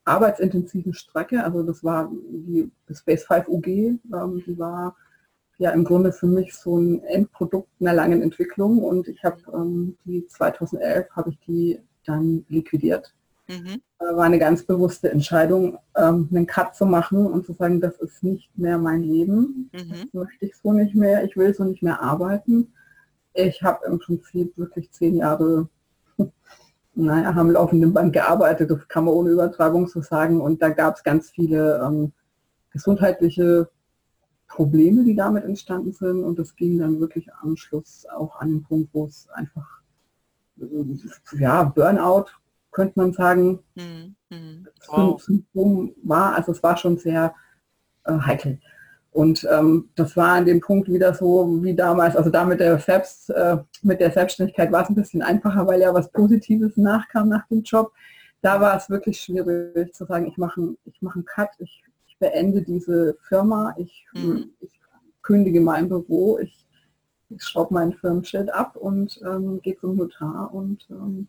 arbeitsintensiven 0.05 0.93
Strecke. 0.93 1.43
Also 1.43 1.63
das 1.63 1.83
war 1.83 2.11
die 2.31 2.71
Space 2.93 3.25
5 3.25 3.49
UG, 3.49 3.67
ähm, 3.67 4.43
die 4.47 4.59
war 4.59 4.95
ja 5.59 5.71
im 5.71 5.85
Grunde 5.85 6.13
für 6.13 6.27
mich 6.27 6.55
so 6.55 6.77
ein 6.77 7.03
Endprodukt 7.05 7.69
einer 7.81 7.95
langen 7.95 8.21
Entwicklung 8.21 8.83
und 8.83 9.09
ich 9.09 9.23
habe 9.25 9.41
ähm, 9.55 9.97
die 10.05 10.27
2011 10.27 11.09
habe 11.13 11.31
ich 11.31 11.39
die 11.41 11.81
dann 12.05 12.45
liquidiert 12.49 13.15
Mhm. 13.53 13.83
Äh, 13.99 14.17
war 14.17 14.25
eine 14.25 14.39
ganz 14.39 14.65
bewusste 14.65 15.11
Entscheidung, 15.11 15.79
ähm, 15.97 16.29
einen 16.31 16.47
Cut 16.47 16.75
zu 16.75 16.87
machen 16.87 17.27
und 17.27 17.47
zu 17.47 17.53
sagen, 17.53 17.81
das 17.81 17.99
ist 17.99 18.23
nicht 18.23 18.57
mehr 18.57 18.79
mein 18.79 19.03
Leben. 19.03 19.71
Mhm. 19.73 19.91
Das 19.91 20.13
möchte 20.13 20.47
ich 20.47 20.57
so 20.57 20.73
nicht 20.73 20.95
mehr. 20.95 21.25
Ich 21.25 21.37
will 21.37 21.55
so 21.55 21.65
nicht 21.65 21.83
mehr 21.83 22.01
arbeiten. 22.01 22.73
Ich 23.35 23.63
habe 23.63 23.87
im 23.87 23.99
Prinzip 23.99 24.57
wirklich 24.57 24.91
zehn 24.93 25.17
Jahre 25.17 25.69
naja, 26.95 27.31
am 27.31 27.51
laufenden 27.51 27.93
Band 27.93 28.13
gearbeitet, 28.13 28.71
das 28.71 28.87
kann 28.89 29.05
man 29.05 29.15
ohne 29.15 29.31
Übertreibung 29.31 29.89
so 29.89 30.03
sagen. 30.03 30.41
Und 30.41 30.63
da 30.63 30.71
gab 30.71 30.97
es 30.97 31.03
ganz 31.03 31.31
viele 31.31 31.81
ähm, 31.85 32.13
gesundheitliche 32.71 33.69
Probleme, 34.49 35.05
die 35.05 35.17
damit 35.17 35.45
entstanden 35.45 35.93
sind. 35.93 36.23
Und 36.25 36.39
das 36.39 36.57
ging 36.57 36.79
dann 36.79 37.01
wirklich 37.01 37.33
am 37.41 37.57
Schluss 37.57 38.07
auch 38.15 38.37
an 38.37 38.51
den 38.51 38.63
Punkt, 38.63 38.91
wo 38.93 39.07
es 39.07 39.29
einfach 39.31 39.83
ja, 41.39 41.65
Burnout 41.65 42.27
könnte 42.73 42.99
man 42.99 43.13
sagen, 43.13 43.61
mhm. 43.75 44.17
Wow. 44.89 45.23
Symptom 45.23 45.95
war. 46.03 46.35
Also 46.35 46.53
es 46.53 46.63
war 46.63 46.77
schon 46.77 46.99
sehr 46.99 47.35
äh, 48.05 48.13
heikel. 48.19 48.59
Und 49.11 49.47
ähm, 49.51 49.91
das 49.95 50.17
war 50.17 50.33
an 50.33 50.47
dem 50.47 50.61
Punkt 50.61 50.89
wieder 50.89 51.13
so 51.13 51.63
wie 51.63 51.75
damals, 51.75 52.17
also 52.17 52.31
da 52.31 52.45
mit 52.45 52.61
der, 52.61 52.79
Selbst, 52.79 53.29
äh, 53.29 53.59
mit 53.83 54.01
der 54.01 54.11
Selbstständigkeit 54.11 54.73
war 54.73 54.83
es 54.83 54.89
ein 54.89 54.95
bisschen 54.95 55.21
einfacher, 55.21 55.67
weil 55.67 55.83
ja 55.83 55.93
was 55.93 56.11
Positives 56.11 56.79
nachkam 56.79 57.29
nach 57.29 57.47
dem 57.49 57.63
Job. 57.63 57.93
Da 58.41 58.59
war 58.61 58.75
es 58.77 58.89
wirklich 58.89 59.21
schwierig 59.21 59.95
zu 59.95 60.07
sagen, 60.07 60.27
ich 60.27 60.39
mache 60.39 60.75
ich 60.87 60.97
mach 61.03 61.15
einen 61.15 61.27
Cut, 61.27 61.51
ich, 61.59 61.85
ich 62.07 62.19
beende 62.19 62.63
diese 62.63 63.17
Firma, 63.29 63.75
ich, 63.77 64.07
mhm. 64.15 64.51
ich 64.61 64.81
kündige 65.21 65.61
mein 65.61 65.91
Büro, 65.91 66.39
ich, 66.39 66.67
ich 67.29 67.43
schraube 67.43 67.75
meinen 67.75 67.93
Firmenschild 67.93 68.53
ab 68.53 68.77
und 68.77 69.21
ähm, 69.25 69.61
gehe 69.63 69.77
zum 69.77 69.97
Notar 69.97 70.53
und 70.55 70.87
ähm, 70.91 71.29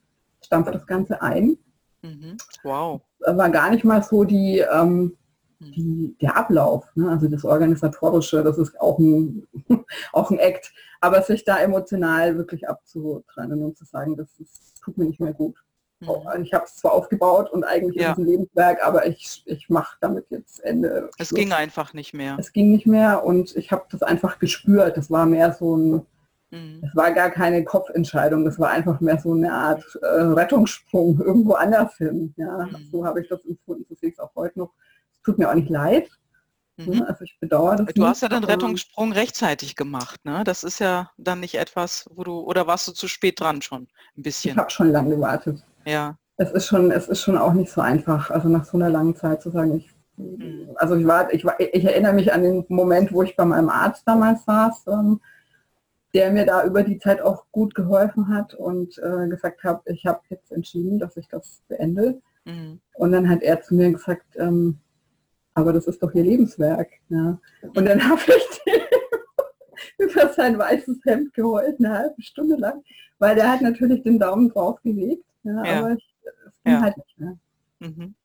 stampfe 0.54 0.72
das 0.72 0.86
Ganze 0.86 1.22
ein. 1.22 1.58
Mhm. 2.04 2.38
Wow. 2.63 3.02
War 3.20 3.50
gar 3.50 3.72
nicht 3.72 3.84
mal 3.84 4.04
so 4.04 4.24
die, 4.24 4.60
ähm, 4.60 5.18
die, 5.60 6.16
der 6.22 6.38
Ablauf, 6.38 6.86
ne? 6.96 7.10
also 7.10 7.28
das 7.28 7.46
Organisatorische, 7.46 8.44
das 8.44 8.58
ist 8.58 8.80
auch 8.80 9.00
ein, 9.00 9.48
auch 10.12 10.30
ein 10.30 10.38
Act, 10.38 10.74
aber 11.02 11.22
sich 11.22 11.44
da 11.44 11.58
emotional 11.60 12.38
wirklich 12.38 12.68
abzutrennen 12.68 13.63
und 13.63 13.78
zu 13.78 13.86
sagen, 13.86 14.16
das, 14.16 14.28
das 14.38 14.74
tut 14.82 14.98
mir 14.98 15.06
nicht 15.06 15.22
mehr 15.22 15.34
gut. 15.34 15.56
Mhm. 16.02 16.44
Ich 16.44 16.54
habe 16.54 16.66
es 16.66 16.76
zwar 16.76 16.92
aufgebaut 16.92 17.50
und 17.50 17.63
eigentlich 17.63 17.96
ja. 17.96 18.12
ist 18.12 18.18
es 18.18 18.24
ein 18.24 18.28
Lebenswerk, 18.28 18.86
aber 18.86 19.08
ich, 19.08 19.42
ich 19.46 19.70
mache 19.70 19.98
damit 20.02 20.26
jetzt 20.30 20.60
Ende. 20.60 21.10
Es 21.18 21.30
Schluss. 21.30 21.39
ging 21.39 21.54
einfach 21.54 21.94
nicht 21.94 22.13
mehr. 22.13 22.36
Es 22.38 22.52
ging 22.52 22.72
nicht 22.72 22.86
mehr 22.86 23.24
und 23.24 23.56
ich 23.56 23.72
habe 23.72 23.86
das 23.89 24.04
einfach 24.04 24.38
gespürt. 24.38 24.98
Das 24.98 25.10
war 25.10 25.26
mehr 25.26 25.54
so 25.54 25.78
ein, 25.78 25.92
mhm. 25.92 26.06
Es 26.84 26.96
war 26.96 27.12
gar 27.12 27.30
keine 27.30 27.63
Kopfentscheidung, 27.63 28.46
das 28.46 28.60
war 28.60 28.70
einfach 28.70 29.00
mehr 29.00 29.20
so 29.20 29.34
eine 29.34 29.52
Art 29.52 29.84
äh, 30.02 30.06
Rettungssprung 30.06 31.20
irgendwo 31.26 31.54
anders 31.54 31.98
hin. 31.98 32.34
Ja, 32.38 32.66
mhm. 32.66 32.89
so 32.92 33.06
habe 33.06 33.22
ich 33.22 33.30
das 33.30 33.44
empfunden, 33.46 33.86
so 33.89 33.96
sehe 33.96 34.10
ich 34.10 34.16
es 34.16 34.20
auch 34.20 34.36
heute 34.36 34.60
noch 34.60 34.72
tut 35.24 35.38
mir 35.38 35.50
auch 35.50 35.56
nicht 35.56 35.70
leid. 35.70 36.10
Ne? 36.78 36.96
Mhm. 36.96 37.04
Also 37.04 37.24
ich 37.24 37.38
bedauere 37.39 37.76
das. 37.78 37.94
Du 37.94 38.02
nicht, 38.02 38.10
hast 38.10 38.22
ja 38.22 38.30
den 38.30 38.44
Rettungssprung 38.44 39.12
rechtzeitig 39.12 39.76
gemacht, 39.76 40.24
ne? 40.26 40.44
Das 40.44 40.63
ist 40.63 40.80
ja 40.80 41.12
dann 41.18 41.39
nicht 41.39 41.56
etwas, 41.56 42.10
wo 42.12 42.24
du, 42.24 42.39
oder 42.39 42.66
warst 42.66 42.88
du 42.88 42.94
zu 42.94 43.08
spät 43.08 43.39
dran 43.39 43.62
schon 43.62 43.88
ein 44.18 44.24
bisschen? 44.24 44.52
Ich 44.52 44.58
habe 44.58 44.72
schon 44.72 44.92
lange 44.92 45.16
gewartet. 45.16 45.63
Ja. 45.86 46.18
Es 46.38 46.52
ist 46.52 46.66
schon, 46.66 46.89
es 46.89 47.08
ist 47.08 47.22
schon 47.22 47.38
auch 47.38 47.54
nicht 47.54 47.72
so 47.72 47.82
einfach, 47.82 48.32
also 48.32 48.50
nach 48.50 48.66
so 48.66 48.78
einer 48.78 48.89
langen 48.89 49.16
Zeit 49.16 49.44
zu 49.44 49.52
sagen, 49.52 49.78
ich, 49.78 49.92
mhm. 50.18 50.72
also 50.78 50.96
ich 50.96 51.06
war, 51.06 51.32
ich 51.32 51.46
war, 51.46 51.60
ich 51.60 51.86
erinnere 51.86 52.13
mich 52.13 52.34
an 52.34 52.42
den 52.42 52.66
Moment, 52.70 53.13
wo 53.13 53.22
ich 53.22 53.36
bei 53.36 53.46
meinem 53.46 53.70
Arzt 53.70 54.02
damals 54.08 54.44
saß, 54.46 54.86
ähm, 54.88 55.22
der 56.13 56.32
mir 56.32 56.45
da 56.45 56.65
über 56.65 56.84
die 56.84 56.99
Zeit 56.99 57.21
auch 57.21 57.45
gut 57.52 57.73
geholfen 57.73 58.28
hat 58.28 58.54
und 58.54 58.97
äh, 58.99 59.28
gesagt 59.28 59.63
hat, 59.63 59.82
ich 59.86 60.06
habe 60.06 60.21
jetzt 60.30 60.52
entschieden, 60.52 60.99
dass 60.99 61.17
ich 61.17 61.28
das 61.28 61.63
beende. 61.67 62.21
Mhm. 62.45 62.80
Und 62.95 63.12
dann 63.12 63.30
hat 63.30 63.41
er 63.41 63.62
zu 63.62 63.73
mir 63.73 63.91
gesagt, 63.91 64.36
ähm, 64.38 64.78
aber 65.56 65.73
das 65.73 65.88
ist 65.88 66.02
doch 66.02 66.13
ihr 66.13 66.23
Lebenswerk. 66.23 66.89
Ja. 67.10 67.39
Und 67.76 67.86
dann 67.86 68.04
habe 68.10 68.21
ich 68.28 68.62
über 69.97 70.30
sein 70.30 70.58
weißes 70.58 70.99
Hemd 71.06 71.34
geholt, 71.34 71.76
eine 71.80 71.97
halbe 71.97 72.21
Stunde 72.21 72.56
lang, 72.56 72.84
weil 73.19 73.36
der 73.36 73.52
hat 73.52 73.62
natürlich 73.62 74.04
den 74.04 74.19
Daumen 74.19 74.49
drauf 74.49 74.82
gelegt, 74.84 75.26
ja, 75.43 75.65
ja. 75.65 75.80
aber 75.80 75.91
ich, 75.93 76.13
es 76.47 76.63
ging 76.63 76.73
ja. 76.73 76.82
halt 76.82 76.97
nicht 76.97 77.19
mehr. 77.19 77.38
Mhm. 77.80 78.15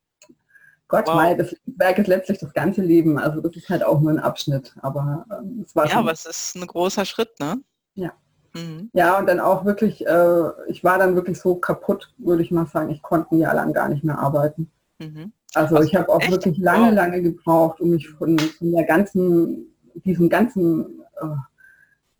Gott, 0.88 1.06
wow. 1.06 1.14
Mal, 1.16 1.36
das 1.36 1.54
Werk 1.66 1.98
ist 1.98 2.06
letztlich 2.06 2.38
das 2.38 2.52
ganze 2.54 2.80
Leben, 2.80 3.18
also 3.18 3.42
das 3.42 3.54
ist 3.56 3.68
halt 3.68 3.84
auch 3.84 4.00
nur 4.00 4.10
ein 4.10 4.18
Abschnitt, 4.18 4.74
aber 4.80 5.26
ähm, 5.30 5.62
es 5.64 5.76
war 5.76 5.84
Ja, 5.84 5.90
schon, 5.90 5.98
aber 5.98 6.12
es 6.12 6.24
ist 6.24 6.56
ein 6.56 6.66
großer 6.66 7.04
Schritt, 7.04 7.38
ne? 7.40 7.60
Ja. 7.98 8.12
Mhm. 8.54 8.90
Ja, 8.92 9.18
und 9.18 9.26
dann 9.26 9.40
auch 9.40 9.64
wirklich, 9.64 10.06
äh, 10.06 10.42
ich 10.68 10.84
war 10.84 10.98
dann 10.98 11.14
wirklich 11.14 11.38
so 11.38 11.56
kaputt, 11.56 12.14
würde 12.18 12.42
ich 12.42 12.50
mal 12.50 12.66
sagen, 12.66 12.90
ich 12.90 13.02
konnte 13.02 13.34
ein 13.34 13.40
Jahr 13.40 13.54
lang 13.54 13.72
gar 13.72 13.88
nicht 13.88 14.04
mehr 14.04 14.18
arbeiten. 14.18 14.70
Mhm. 14.98 15.32
Also 15.54 15.76
Was, 15.76 15.86
ich 15.86 15.94
habe 15.96 16.08
auch 16.08 16.20
echt? 16.20 16.30
wirklich 16.30 16.58
lange, 16.58 16.92
lange 16.92 17.22
gebraucht, 17.22 17.80
um 17.80 17.90
mich 17.90 18.08
von, 18.08 18.38
von 18.38 18.72
der 18.72 18.84
ganzen, 18.84 19.74
diesem 20.04 20.28
ganzen 20.28 21.02
oh, 21.20 21.36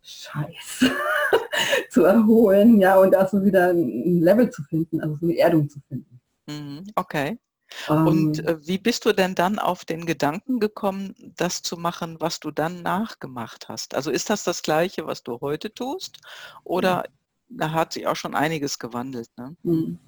Scheiß 0.01 0.85
zu 1.89 2.03
erholen, 2.03 2.79
ja, 2.79 2.97
und 2.97 3.11
da 3.11 3.27
so 3.27 3.43
wieder 3.43 3.69
ein 3.69 4.21
Level 4.21 4.49
zu 4.49 4.63
finden, 4.63 4.99
also 5.01 5.15
so 5.15 5.25
eine 5.25 5.37
Erdung 5.37 5.69
zu 5.69 5.79
finden. 5.87 6.19
Mhm, 6.47 6.83
okay. 6.95 7.37
Und 7.87 8.39
ähm. 8.39 8.45
äh, 8.45 8.67
wie 8.67 8.77
bist 8.77 9.05
du 9.05 9.13
denn 9.13 9.35
dann 9.35 9.59
auf 9.59 9.85
den 9.85 10.05
Gedanken 10.05 10.59
gekommen, 10.59 11.15
das 11.37 11.61
zu 11.61 11.77
machen, 11.77 12.17
was 12.19 12.39
du 12.39 12.51
dann 12.51 12.81
nachgemacht 12.81 13.69
hast? 13.69 13.95
Also 13.95 14.11
ist 14.11 14.29
das 14.29 14.43
das 14.43 14.63
Gleiche, 14.63 15.05
was 15.05 15.23
du 15.23 15.39
heute 15.41 15.73
tust? 15.73 16.17
Oder 16.63 17.05
da 17.49 17.71
hat 17.71 17.93
sich 17.93 18.07
auch 18.07 18.15
schon 18.15 18.35
einiges 18.35 18.79
gewandelt? 18.79 19.29
Ne? 19.37 19.55
Mhm 19.63 19.99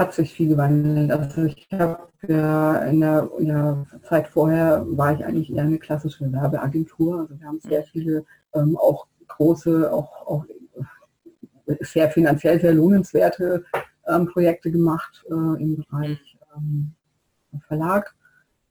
hat 0.00 0.14
sich 0.14 0.32
viel 0.32 0.48
gewandelt. 0.48 1.12
Also 1.12 1.44
ich 1.44 1.68
habe 1.72 2.08
ja 2.26 2.76
in 2.84 3.00
der, 3.00 3.28
der, 3.38 3.86
Zeit 4.08 4.28
vorher 4.28 4.84
war 4.88 5.12
ich 5.12 5.24
eigentlich 5.24 5.52
eher 5.52 5.64
eine 5.64 5.78
klassische 5.78 6.32
Werbeagentur. 6.32 7.20
Also 7.20 7.38
wir 7.38 7.46
haben 7.46 7.60
sehr 7.60 7.84
viele 7.84 8.24
ähm, 8.54 8.76
auch 8.78 9.06
große, 9.28 9.92
auch, 9.92 10.26
auch 10.26 10.44
sehr 11.80 12.10
finanziell 12.10 12.60
sehr 12.60 12.74
lohnenswerte 12.74 13.64
ähm, 14.08 14.26
Projekte 14.26 14.70
gemacht 14.70 15.24
äh, 15.28 15.62
im 15.62 15.76
Bereich 15.76 16.38
ähm, 16.56 16.92
Verlag, 17.66 18.14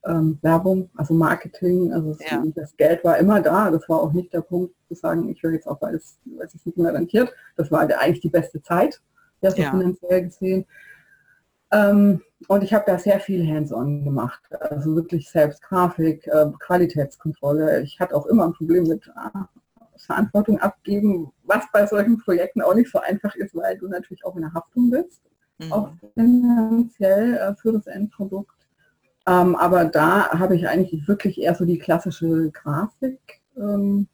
ähm, 0.05 0.39
Werbung, 0.41 0.89
also 0.95 1.13
Marketing. 1.13 1.91
Also 1.93 2.17
ja. 2.29 2.43
das 2.55 2.75
Geld 2.77 3.03
war 3.03 3.17
immer 3.17 3.41
da. 3.41 3.69
Das 3.71 3.87
war 3.89 4.01
auch 4.01 4.13
nicht 4.13 4.33
der 4.33 4.41
Punkt 4.41 4.73
zu 4.87 4.95
sagen, 4.95 5.29
ich 5.29 5.43
höre 5.43 5.53
jetzt 5.53 5.67
auf, 5.67 5.81
weil 5.81 5.95
es, 5.95 6.17
weil 6.25 6.47
es 6.47 6.65
nicht 6.65 6.77
mehr 6.77 6.93
rentiert. 6.93 7.33
Das 7.55 7.71
war 7.71 7.81
eigentlich 7.81 8.21
die 8.21 8.29
beste 8.29 8.61
Zeit, 8.61 9.01
ja, 9.41 9.51
so 9.51 9.61
ja. 9.61 9.71
finanziell 9.71 10.23
gesehen. 10.23 10.65
Ähm, 11.71 12.21
und 12.47 12.63
ich 12.63 12.73
habe 12.73 12.85
da 12.87 12.97
sehr 12.97 13.19
viel 13.19 13.45
hands-on 13.47 14.03
gemacht, 14.03 14.41
also 14.59 14.95
wirklich 14.95 15.29
selbst 15.29 15.61
Grafik, 15.61 16.25
äh, 16.27 16.45
Qualitätskontrolle. 16.59 17.81
Ich 17.81 17.99
hatte 17.99 18.15
auch 18.15 18.25
immer 18.27 18.45
ein 18.45 18.53
Problem 18.53 18.85
mit 18.85 19.07
äh, 19.07 19.39
Verantwortung 19.97 20.59
abgeben, 20.59 21.31
was 21.43 21.65
bei 21.71 21.85
solchen 21.85 22.17
Projekten 22.17 22.61
auch 22.61 22.73
nicht 22.73 22.91
so 22.91 22.99
einfach 22.99 23.35
ist, 23.35 23.55
weil 23.55 23.77
du 23.77 23.87
natürlich 23.87 24.25
auch 24.25 24.35
in 24.35 24.43
der 24.43 24.53
Haftung 24.53 24.89
bist, 24.89 25.21
mhm. 25.57 25.73
auch 25.73 25.91
finanziell 26.13 27.35
äh, 27.35 27.55
für 27.55 27.73
das 27.73 27.87
Endprodukt. 27.87 28.55
Ähm, 29.29 29.55
aber 29.55 29.85
da 29.85 30.29
habe 30.31 30.55
ich 30.55 30.67
eigentlich 30.67 31.07
wirklich 31.07 31.39
eher 31.39 31.53
so 31.53 31.63
die 31.63 31.77
klassische 31.77 32.49
Grafiklinie, 32.49 33.27
ähm, 33.57 34.07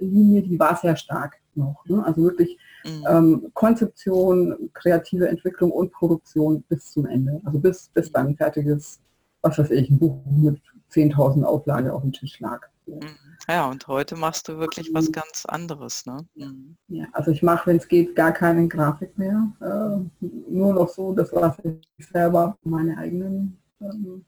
die 0.00 0.58
war 0.58 0.76
sehr 0.76 0.96
stark 0.96 1.36
noch. 1.54 1.84
Ne? 1.86 2.02
Also 2.04 2.22
wirklich 2.22 2.56
mhm. 2.84 3.04
ähm, 3.06 3.50
Konzeption, 3.52 4.70
kreative 4.72 5.28
Entwicklung 5.28 5.70
und 5.70 5.92
Produktion 5.92 6.62
bis 6.68 6.92
zum 6.92 7.04
Ende. 7.04 7.40
Also 7.44 7.58
bis, 7.58 7.90
bis 7.92 8.10
dann 8.10 8.28
ein 8.28 8.36
fertiges, 8.36 8.98
was 9.42 9.58
weiß 9.58 9.70
ich, 9.70 9.90
ein 9.90 9.98
Buch 9.98 10.16
mit 10.24 10.58
10.000 10.90 11.44
Auflage 11.44 11.92
auf 11.92 12.00
dem 12.00 12.12
Tisch 12.12 12.40
lag. 12.40 12.60
Mhm. 12.86 13.00
Ja, 13.46 13.68
und 13.68 13.86
heute 13.88 14.16
machst 14.16 14.48
du 14.48 14.56
wirklich 14.56 14.88
was 14.94 15.12
ganz 15.12 15.44
anderes. 15.44 16.06
Ne? 16.06 16.24
Mhm. 16.34 16.76
Ja, 16.88 17.04
also 17.12 17.30
ich 17.30 17.42
mache, 17.42 17.66
wenn 17.66 17.76
es 17.76 17.88
geht, 17.88 18.16
gar 18.16 18.32
keine 18.32 18.66
Grafik 18.68 19.18
mehr. 19.18 19.52
Äh, 19.60 20.24
nur 20.48 20.72
noch 20.72 20.88
so, 20.88 21.12
das 21.12 21.30
was 21.34 21.58
ich 21.62 22.08
selber, 22.08 22.56
meine 22.62 22.96
eigenen 22.96 23.58
ähm, 23.92 24.24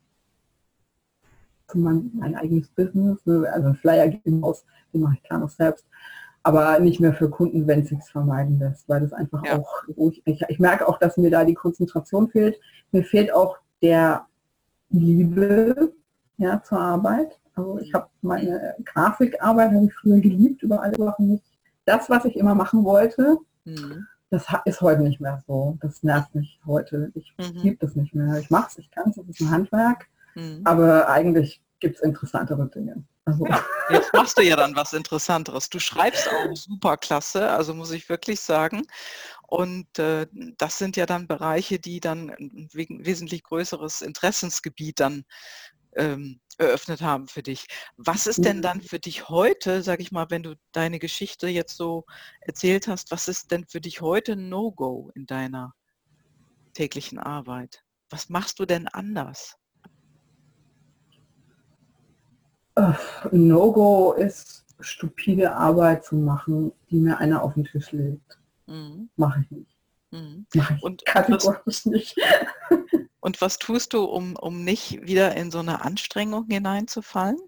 mein, 1.75 2.11
mein 2.15 2.35
eigenes 2.37 2.69
Business, 2.69 3.25
ne? 3.27 3.49
also 3.53 3.75
Flyer 3.75 4.09
geben 4.09 4.45
aus, 4.45 4.65
den 4.93 5.03
mache 5.03 5.15
ich 5.15 5.23
klar 5.23 5.41
noch 5.41 5.51
selbst 5.51 5.85
aber 6.47 6.79
nicht 6.79 7.01
mehr 7.01 7.13
für 7.13 7.29
Kunden, 7.29 7.67
wenn 7.67 7.81
es 7.81 7.89
sich 7.89 7.99
vermeiden 8.05 8.61
lässt, 8.61 8.89
weil 8.89 9.01
das 9.01 9.13
einfach 9.13 9.45
ja. 9.45 9.59
auch, 9.59 9.83
ich, 9.97 10.23
ich, 10.49 10.59
merke 10.61 10.87
auch, 10.87 10.97
dass 11.01 11.17
mir 11.17 11.29
da 11.29 11.45
die 11.45 11.55
Konzentration 11.55 12.29
fehlt. 12.29 12.61
Mir 12.93 13.03
fehlt 13.03 13.35
auch 13.35 13.59
der 13.83 14.27
Liebe 14.91 15.93
ja, 16.37 16.63
zur 16.63 16.79
Arbeit. 16.79 17.37
Also 17.57 17.81
ich 17.81 17.93
habe 17.93 18.07
meine 18.23 18.77
Grafikarbeit 18.85 19.73
habe 19.73 19.87
ich 19.87 19.95
früher 19.95 20.21
geliebt 20.21 20.63
über 20.63 20.81
alle 20.81 20.97
Sachen 20.97 21.33
nicht. 21.33 21.45
Das, 21.85 22.09
was 22.09 22.25
ich 22.27 22.37
immer 22.37 22.55
machen 22.55 22.85
wollte, 22.85 23.39
mhm. 23.65 24.07
Das 24.31 24.47
ist 24.65 24.81
heute 24.81 25.03
nicht 25.03 25.21
mehr 25.21 25.43
so. 25.47 25.79
Das 25.81 26.03
nervt 26.03 26.35
mich 26.35 26.61
heute. 26.67 27.13
Ich 27.15 27.33
mhm. 27.39 27.61
liebe 27.63 27.87
das 27.87 27.95
nicht 27.95 28.15
mehr. 28.15 28.39
Ich 28.39 28.51
mache 28.51 28.69
es, 28.71 28.79
ich 28.79 28.91
kann 28.91 29.11
es, 29.11 29.17
das 29.17 29.27
ist 29.29 29.41
ein 29.41 29.51
Handwerk. 29.51 30.09
Mhm. 30.35 30.63
Aber 30.65 31.09
eigentlich 31.09 31.63
gibt 31.81 31.97
es 31.97 32.03
interessantere 32.03 32.69
Dinge. 32.69 33.05
Also. 33.25 33.47
Ja, 33.47 33.65
jetzt 33.91 34.13
machst 34.13 34.39
du 34.39 34.43
ja 34.43 34.57
dann 34.57 34.75
was 34.77 34.93
Interessanteres. 34.93 35.69
Du 35.69 35.79
schreibst 35.79 36.29
auch 36.29 36.57
super 36.57 36.97
klasse, 36.97 37.51
also 37.51 37.75
muss 37.75 37.91
ich 37.91 38.09
wirklich 38.09 38.41
sagen. 38.41 38.83
Und 39.49 39.99
äh, 39.99 40.27
das 40.59 40.79
sind 40.79 40.97
ja 40.97 41.07
dann 41.07 41.27
Bereiche, 41.27 41.79
die 41.79 42.01
dann 42.01 42.31
ein 42.31 42.69
wesentlich 42.73 43.45
größeres 43.45 44.03
Interessensgebiet 44.03 45.01
dann 45.01 45.25
ähm, 45.97 46.41
eröffnet 46.59 47.03
haben 47.03 47.29
für 47.29 47.43
dich. 47.43 47.67
Was 47.97 48.27
ist 48.27 48.45
denn 48.45 48.63
dann 48.63 48.81
für 48.81 48.99
dich 48.99 49.29
heute, 49.29 49.83
sag 49.83 50.01
ich 50.01 50.13
mal, 50.13 50.27
wenn 50.31 50.43
du 50.43 50.55
deine 50.73 50.99
Geschichte 50.99 51.49
jetzt 51.49 51.77
so 51.77 52.05
erzählt 52.41 52.89
hast, 52.89 53.11
was 53.11 53.29
ist 53.29 53.51
denn 53.51 53.67
für 53.67 53.81
dich 53.81 54.01
heute 54.01 54.37
No-Go 54.37 55.11
in 55.15 55.27
deiner 55.27 55.75
täglichen 56.73 57.19
Arbeit? 57.19 57.83
Was 58.11 58.29
machst 58.29 58.59
du 58.59 58.67
denn 58.67 58.89
anders? 58.89 59.57
No-Go 63.31 64.13
ist, 64.13 64.65
stupide 64.81 65.55
Arbeit 65.55 66.05
zu 66.05 66.17
machen, 66.17 66.73
die 66.91 66.97
mir 66.97 67.19
einer 67.19 67.43
auf 67.43 67.55
den 67.55 67.65
Tisch 67.65 67.93
legt. 67.93 68.39
Mhm. 68.67 69.09
Mache 69.17 69.41
ich 69.43 69.51
nicht. 69.51 69.77
Mhm. 70.11 70.47
Mache 70.55 70.75
ich 70.75 70.83
und, 70.83 71.05
kategorisch 71.07 71.87
nicht. 71.87 72.17
Und 73.27 73.41
was 73.41 73.59
tust 73.59 73.93
du, 73.93 74.05
um, 74.05 74.37
um 74.37 74.63
nicht 74.63 75.05
wieder 75.05 75.37
in 75.37 75.51
so 75.51 75.59
eine 75.59 75.85
Anstrengung 75.85 76.47
hineinzufallen? 76.49 77.39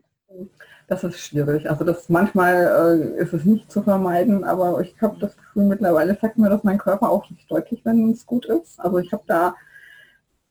das 0.88 1.05
ist 1.05 1.21
schwierig. 1.21 1.71
Also 1.71 1.85
das 1.85 2.09
manchmal 2.09 3.14
äh, 3.17 3.23
ist 3.23 3.35
es 3.35 3.45
nicht 3.45 3.71
zu 3.71 3.83
vermeiden, 3.83 4.43
aber 4.43 4.81
ich 4.81 5.01
habe 5.01 5.19
das 5.21 5.37
Gefühl, 5.37 5.64
mittlerweile 5.64 6.19
sagt 6.19 6.38
mir 6.38 6.49
das 6.49 6.64
mein 6.64 6.79
Körper 6.79 7.11
auch 7.11 7.29
nicht 7.31 7.49
deutlich, 7.51 7.85
wenn 7.85 8.11
es 8.11 8.27
gut 8.27 8.47
ist. 8.47 8.81
Also 8.81 8.99
ich 8.99 9.12
habe 9.12 9.23
da, 9.27 9.55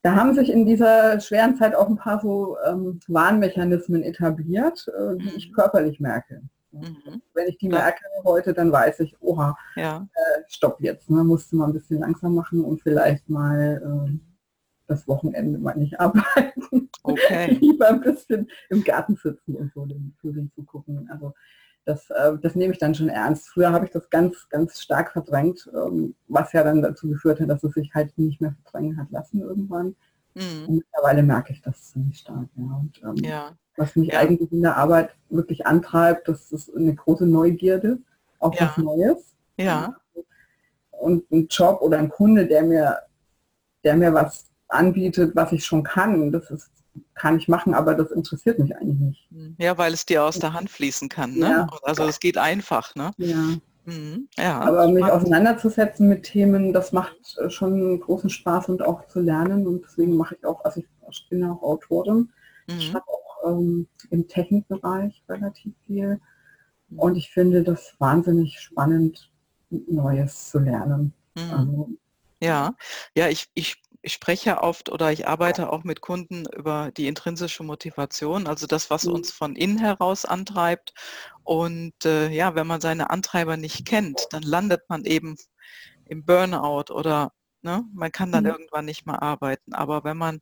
da 0.03 0.15
haben 0.15 0.35
sich 0.35 0.51
in 0.51 0.65
dieser 0.65 1.19
schweren 1.19 1.57
Zeit 1.57 1.75
auch 1.75 1.89
ein 1.89 1.97
paar 1.97 2.21
so 2.21 2.55
ähm, 2.65 2.99
Warnmechanismen 3.07 4.03
etabliert, 4.03 4.87
äh, 4.87 5.17
die 5.17 5.35
ich 5.35 5.49
mhm. 5.49 5.53
körperlich 5.53 5.99
merke. 5.99 6.43
Mhm. 6.71 7.21
Wenn 7.33 7.47
ich 7.47 7.57
die 7.57 7.69
merke 7.69 8.03
heute, 8.23 8.53
dann 8.53 8.71
weiß 8.71 8.99
ich, 8.99 9.19
oha, 9.19 9.57
ja. 9.75 10.07
äh, 10.13 10.41
stopp 10.47 10.79
jetzt, 10.79 11.09
ne, 11.09 11.23
musste 11.23 11.55
mal 11.55 11.65
ein 11.65 11.73
bisschen 11.73 11.99
langsam 11.99 12.35
machen 12.35 12.63
und 12.63 12.81
vielleicht 12.83 13.27
mal 13.27 13.81
äh, 13.83 14.36
das 14.87 15.07
Wochenende 15.07 15.59
mal 15.59 15.75
nicht 15.75 15.99
arbeiten. 15.99 16.89
Okay. 17.03 17.53
Lieber 17.61 17.89
ein 17.89 18.01
bisschen 18.01 18.49
im 18.69 18.83
Garten 18.83 19.15
sitzen 19.15 19.55
und 19.55 19.73
so 19.73 19.85
den 19.85 20.15
Vögeln 20.21 20.51
zu 20.55 20.63
gucken. 20.63 21.09
Also 21.11 21.33
das, 21.85 22.09
äh, 22.09 22.37
das 22.41 22.55
nehme 22.55 22.73
ich 22.73 22.79
dann 22.79 22.95
schon 22.95 23.09
ernst. 23.09 23.47
Früher 23.49 23.71
habe 23.71 23.85
ich 23.85 23.91
das 23.91 24.09
ganz, 24.09 24.49
ganz 24.49 24.81
stark 24.81 25.13
verdrängt, 25.13 25.69
ähm, 25.73 26.15
was 26.27 26.51
ja 26.53 26.63
dann 26.63 26.81
dazu 26.81 27.07
geführt 27.07 27.39
hat, 27.39 27.49
dass 27.49 27.63
es 27.63 27.73
sich 27.73 27.93
halt 27.93 28.17
nicht 28.17 28.41
mehr 28.41 28.55
verdrängen 28.63 28.97
hat 28.97 29.09
lassen 29.11 29.41
irgendwann. 29.41 29.95
Mhm. 30.35 30.65
Und 30.67 30.75
mittlerweile 30.75 31.23
merke 31.23 31.53
ich 31.53 31.61
das 31.61 31.91
ziemlich 31.91 32.19
stark. 32.19 32.47
Ja. 32.55 32.63
Und, 32.63 33.01
ähm, 33.03 33.15
ja. 33.23 33.57
Was 33.77 33.95
mich 33.95 34.11
ja. 34.11 34.19
eigentlich 34.19 34.51
in 34.51 34.61
der 34.61 34.75
Arbeit 34.75 35.11
wirklich 35.29 35.65
antreibt, 35.65 36.27
das 36.27 36.51
ist 36.51 36.75
eine 36.75 36.93
große 36.93 37.25
Neugierde 37.25 37.99
auf 38.39 38.59
ja. 38.59 38.67
was 38.67 38.77
Neues. 38.77 39.35
Ja. 39.57 39.95
Und 40.91 41.29
ein 41.31 41.47
Job 41.47 41.81
oder 41.81 41.99
ein 41.99 42.09
Kunde, 42.09 42.47
der 42.47 42.63
mir, 42.63 42.99
der 43.83 43.95
mir 43.95 44.13
was 44.13 44.49
anbietet, 44.69 45.35
was 45.35 45.51
ich 45.51 45.65
schon 45.65 45.83
kann, 45.83 46.31
das 46.31 46.49
ist, 46.51 46.69
kann 47.13 47.37
ich 47.37 47.47
machen, 47.47 47.73
aber 47.73 47.95
das 47.95 48.11
interessiert 48.11 48.59
mich 48.59 48.75
eigentlich 48.75 48.99
nicht. 48.99 49.27
Hm. 49.31 49.55
Ja, 49.59 49.77
weil 49.77 49.93
es 49.93 50.05
dir 50.05 50.23
aus 50.23 50.39
der 50.39 50.53
Hand 50.53 50.69
fließen 50.69 51.09
kann. 51.09 51.33
Ne? 51.35 51.49
Ja. 51.49 51.67
Also 51.83 52.03
es 52.03 52.19
geht 52.19 52.37
einfach. 52.37 52.95
Ne? 52.95 53.11
Ja. 53.17 53.57
Mhm. 53.85 54.27
ja. 54.37 54.59
Aber 54.59 54.87
mich 54.89 55.05
auseinanderzusetzen 55.05 56.09
mit 56.09 56.23
Themen, 56.23 56.73
das 56.73 56.91
macht 56.91 57.37
äh, 57.37 57.49
schon 57.49 57.99
großen 57.99 58.29
Spaß 58.29 58.69
und 58.69 58.81
auch 58.81 59.07
zu 59.07 59.21
lernen. 59.21 59.65
Und 59.65 59.83
deswegen 59.85 60.17
mache 60.17 60.35
ich 60.35 60.45
auch, 60.45 60.63
also 60.65 60.81
ich 61.09 61.29
bin 61.29 61.43
auch 61.45 61.61
Autorin. 61.63 62.29
Mhm. 62.67 62.77
Ich 62.77 62.93
habe 62.93 63.05
auch 63.07 63.49
ähm, 63.49 63.87
im 64.09 64.27
Technikbereich 64.27 65.23
relativ 65.29 65.73
viel. 65.85 66.19
Mhm. 66.89 66.99
Und 66.99 67.15
ich 67.15 67.31
finde 67.31 67.63
das 67.63 67.95
wahnsinnig 67.99 68.59
spannend, 68.59 69.31
Neues 69.69 70.49
zu 70.49 70.59
lernen. 70.59 71.13
Mhm. 71.35 71.51
Also, 71.51 71.89
ja, 72.41 72.75
ja, 73.15 73.29
ich, 73.29 73.47
ich 73.53 73.81
ich 74.07 74.13
spreche 74.13 74.63
oft 74.63 74.89
oder 74.89 75.11
ich 75.11 75.27
arbeite 75.27 75.69
auch 75.69 75.83
mit 75.83 75.99
Kunden 75.99 76.45
über 76.55 76.91
die 76.95 77.07
intrinsische 77.07 77.63
Motivation, 77.63 78.47
also 78.47 78.65
das, 78.65 78.89
was 78.89 79.03
mhm. 79.03 79.15
uns 79.15 79.31
von 79.31 79.55
innen 79.55 79.77
heraus 79.77 80.23
antreibt. 80.23 80.93
Und 81.43 82.05
äh, 82.05 82.29
ja, 82.29 82.55
wenn 82.55 82.67
man 82.67 82.79
seine 82.79 83.09
Antreiber 83.09 83.57
nicht 83.57 83.85
kennt, 83.85 84.27
dann 84.31 84.43
landet 84.43 84.89
man 84.89 85.03
eben 85.03 85.35
im 86.05 86.23
Burnout 86.25 86.93
oder 86.93 87.33
ne, 87.61 87.83
man 87.93 88.11
kann 88.13 88.31
dann 88.31 88.45
mhm. 88.45 88.51
irgendwann 88.51 88.85
nicht 88.85 89.05
mehr 89.05 89.21
arbeiten. 89.21 89.73
Aber 89.73 90.05
wenn 90.05 90.17
man 90.17 90.39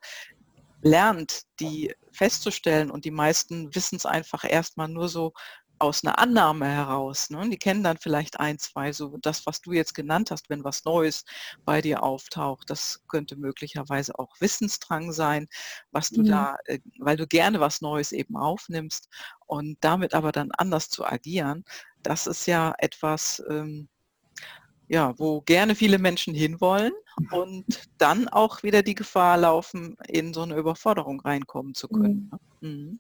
lernt, 0.84 1.42
die 1.60 1.96
festzustellen 2.12 2.92
und 2.92 3.04
die 3.04 3.12
meisten 3.12 3.74
wissen 3.74 3.96
es 3.96 4.06
einfach 4.06 4.44
erstmal 4.48 4.90
nur 4.90 5.10
so 5.10 5.34
aus 5.80 6.04
einer 6.04 6.20
Annahme 6.20 6.68
heraus. 6.68 7.30
Ne? 7.30 7.50
Die 7.50 7.58
kennen 7.58 7.84
dann 7.84 7.98
vielleicht 7.98 8.40
ein, 8.40 8.58
zwei, 8.60 8.92
so 8.94 9.18
das, 9.18 9.46
was 9.46 9.62
du 9.62 9.74
jetzt 9.74 9.94
genannt 9.94 10.32
hast, 10.32 10.50
wenn 10.50 10.64
was 10.64 10.86
Neues 10.86 11.26
bei 11.66 11.82
dir 11.82 12.04
auftaucht. 12.04 12.70
Das 12.70 13.02
könnte 13.08 13.36
möglicherweise 13.36 14.18
auch 14.18 14.40
Wissensdrang 14.40 15.12
sein, 15.12 15.48
was 15.92 16.10
du 16.10 16.22
mhm. 16.22 16.28
da, 16.28 16.58
äh, 16.66 16.80
weil 17.00 17.18
du 17.18 17.28
gerne 17.28 17.60
was 17.60 17.82
Neues 17.82 18.12
eben 18.12 18.38
aufnimmst 18.38 19.10
und 19.48 19.78
damit 19.82 20.14
aber 20.14 20.32
dann 20.32 20.52
anders 20.52 20.90
zu 20.90 21.06
agieren, 21.06 21.64
das 22.04 22.28
ist 22.28 22.46
ja 22.46 22.74
etwas, 22.78 23.44
ähm, 23.50 23.88
ja, 24.88 25.18
wo 25.18 25.42
gerne 25.42 25.76
viele 25.76 25.98
Menschen 25.98 26.36
hinwollen 26.36 26.94
und 27.32 27.66
dann 27.98 28.28
auch 28.28 28.62
wieder 28.62 28.84
die 28.84 28.96
Gefahr 28.96 29.38
laufen, 29.38 29.98
in 30.08 30.34
so 30.34 30.44
eine 30.44 30.56
Überforderung 30.56 31.22
reinkommen 31.22 31.74
zu 31.74 31.88
können. 31.88 32.30
Mhm. 32.62 32.68
Ne? 32.68 32.70
mhm. 32.70 33.00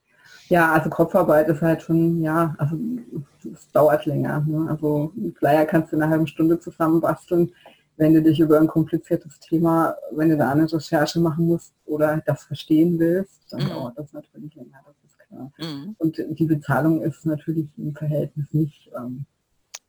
Ja, 0.49 0.73
also 0.73 0.89
Kopfarbeit 0.89 1.47
ist 1.47 1.61
halt 1.61 1.81
schon, 1.81 2.21
ja, 2.21 2.55
also 2.57 2.77
es 3.51 3.71
dauert 3.71 4.05
länger. 4.05 4.43
Ne? 4.47 4.69
Also 4.69 5.11
einen 5.15 5.33
Flyer 5.33 5.65
kannst 5.65 5.91
du 5.91 5.95
in 5.95 6.01
einer 6.01 6.11
halben 6.11 6.27
Stunde 6.27 6.59
zusammenbasteln. 6.59 7.51
Wenn 7.97 8.13
du 8.13 8.21
dich 8.21 8.39
über 8.39 8.59
ein 8.59 8.67
kompliziertes 8.67 9.39
Thema, 9.39 9.95
wenn 10.11 10.29
du 10.29 10.37
da 10.37 10.51
eine 10.51 10.71
Recherche 10.71 11.19
machen 11.19 11.47
musst 11.47 11.73
oder 11.85 12.21
das 12.25 12.43
verstehen 12.43 12.99
willst, 12.99 13.41
dann 13.51 13.63
mhm. 13.63 13.69
dauert 13.69 13.97
das 13.97 14.11
natürlich 14.11 14.53
länger, 14.55 14.81
das 14.85 14.95
ist 15.05 15.19
klar. 15.19 15.51
Mhm. 15.57 15.95
Und 15.97 16.17
die 16.17 16.45
Bezahlung 16.45 17.01
ist 17.01 17.25
natürlich 17.25 17.67
im 17.77 17.95
Verhältnis 17.95 18.47
nicht. 18.51 18.91
Ähm, 18.95 19.25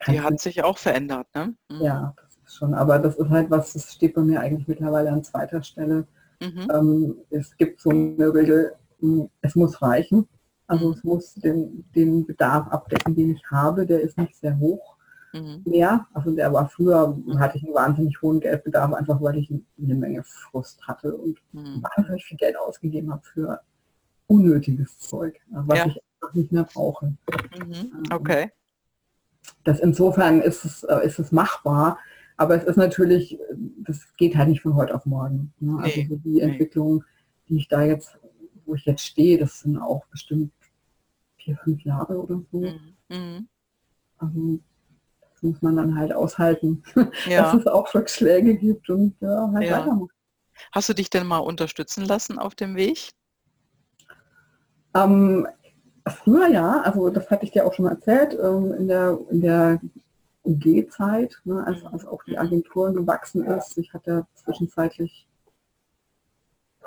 die 0.07 0.21
hat 0.21 0.41
sich 0.41 0.63
auch 0.63 0.79
verändert, 0.79 1.27
ne? 1.35 1.55
Mhm. 1.69 1.81
Ja, 1.81 2.15
das 2.17 2.37
ist 2.47 2.57
schon, 2.57 2.75
aber 2.75 2.99
das 2.99 3.17
ist 3.17 3.29
halt 3.29 3.51
was, 3.51 3.73
das 3.73 3.93
steht 3.93 4.15
bei 4.15 4.23
mir 4.23 4.41
eigentlich 4.41 4.69
mittlerweile 4.69 5.11
an 5.11 5.25
zweiter 5.25 5.63
Stelle. 5.63 6.07
Mhm. 6.41 6.69
Ähm, 6.73 7.17
es 7.31 7.57
gibt 7.57 7.81
so 7.81 7.91
eine 7.91 8.33
Regel, 8.33 8.75
hm, 9.01 9.29
es 9.41 9.57
muss 9.57 9.83
reichen. 9.83 10.29
Also 10.67 10.93
es 10.93 11.05
muss 11.05 11.35
den, 11.35 11.85
den 11.95 12.27
Bedarf 12.27 12.69
abdecken, 12.69 13.15
den 13.15 13.33
ich 13.33 13.43
habe. 13.51 13.87
Der 13.87 14.01
ist 14.01 14.19
nicht 14.19 14.37
sehr 14.37 14.59
hoch 14.59 14.97
mhm. 15.33 15.63
mehr. 15.65 16.07
Also 16.13 16.35
der 16.35 16.53
war 16.53 16.69
früher, 16.69 17.17
hatte 17.39 17.59
ich 17.59 17.65
einen 17.65 17.75
wahnsinnig 17.75 18.21
hohen 18.23 18.41
Geldbedarf, 18.41 18.93
einfach 18.93 19.21
weil 19.21 19.39
ich 19.39 19.51
eine 19.51 19.95
Menge 19.95 20.23
Frust 20.25 20.87
hatte 20.87 21.15
und 21.15 21.39
mhm. 21.53 21.83
wahnsinnig 21.83 22.25
viel 22.25 22.37
Geld 22.37 22.57
ausgegeben 22.59 23.13
habe 23.13 23.23
für 23.23 23.61
unnötiges 24.27 24.99
Zeug, 24.99 25.41
was 25.51 25.79
ja. 25.79 25.87
ich 25.87 26.01
einfach 26.21 26.35
nicht 26.35 26.53
mehr 26.53 26.65
brauche. 26.65 27.07
Mhm. 27.07 27.73
Ähm, 27.73 28.03
okay. 28.13 28.51
Das 29.65 29.79
insofern 29.79 30.41
ist 30.41 30.65
es, 30.65 30.83
äh, 30.83 31.07
ist 31.07 31.21
es 31.21 31.31
machbar, 31.31 31.99
aber 32.37 32.57
es 32.57 32.65
ist 32.65 32.77
natürlich, 32.77 33.39
das 33.79 34.01
geht 34.17 34.37
halt 34.37 34.49
nicht 34.49 34.63
von 34.63 34.75
heute 34.75 34.95
auf 34.95 35.07
morgen. 35.07 35.53
Ne? 35.61 35.79
Also 35.81 36.01
nee, 36.01 36.21
die 36.25 36.41
Entwicklung, 36.41 37.05
die 37.49 37.59
ich 37.59 37.69
da 37.69 37.83
jetzt, 37.83 38.19
wo 38.65 38.75
ich 38.75 38.85
jetzt 38.85 39.05
stehe, 39.05 39.39
das 39.39 39.61
sind 39.61 39.79
auch 39.79 40.05
bestimmt 40.07 40.53
vier, 41.47 41.57
fünf 41.59 41.83
Jahre 41.85 42.21
oder 42.21 42.43
so. 42.51 42.59
Mhm. 42.59 42.97
mhm. 43.09 43.49
Also 44.19 44.59
das 45.21 45.43
muss 45.43 45.63
man 45.63 45.77
dann 45.77 45.99
halt 45.99 46.13
aushalten, 46.13 46.83
ja. 47.29 47.43
dass 47.43 47.55
es 47.55 47.67
auch 47.67 47.95
Rückschläge 47.95 48.57
gibt 48.57 48.89
und 48.91 49.15
ja, 49.21 49.51
halt 49.53 49.69
ja. 49.69 49.79
weitermachen. 49.79 50.09
Hast 50.73 50.89
du 50.89 50.95
dich 50.95 51.11
denn 51.11 51.27
mal 51.27 51.39
unterstützen 51.39 52.05
lassen 52.05 52.39
auf 52.39 52.55
dem 52.55 52.77
Weg? 52.77 53.11
Ähm, 54.95 55.47
früher 56.09 56.49
ja, 56.49 56.81
also 56.81 57.11
das 57.11 57.31
hatte 57.31 57.45
ich 57.45 57.53
dir 57.53 57.67
auch 57.67 57.75
schon 57.75 57.85
mal 57.85 57.93
erzählt, 57.93 58.37
ähm, 58.43 58.73
in 58.73 58.89
der, 58.89 59.19
in 59.31 59.41
der 59.43 59.81
UG-Zeit, 60.45 61.43
ne, 61.45 61.63
als, 61.67 61.85
als 61.85 62.07
auch 62.07 62.23
die 62.25 62.33
mhm. 62.33 62.39
Agentur 62.39 62.93
gewachsen 62.93 63.45
ist. 63.45 63.77
Ich 63.77 63.93
hatte 63.93 64.27
zwischenzeitlich, 64.35 65.29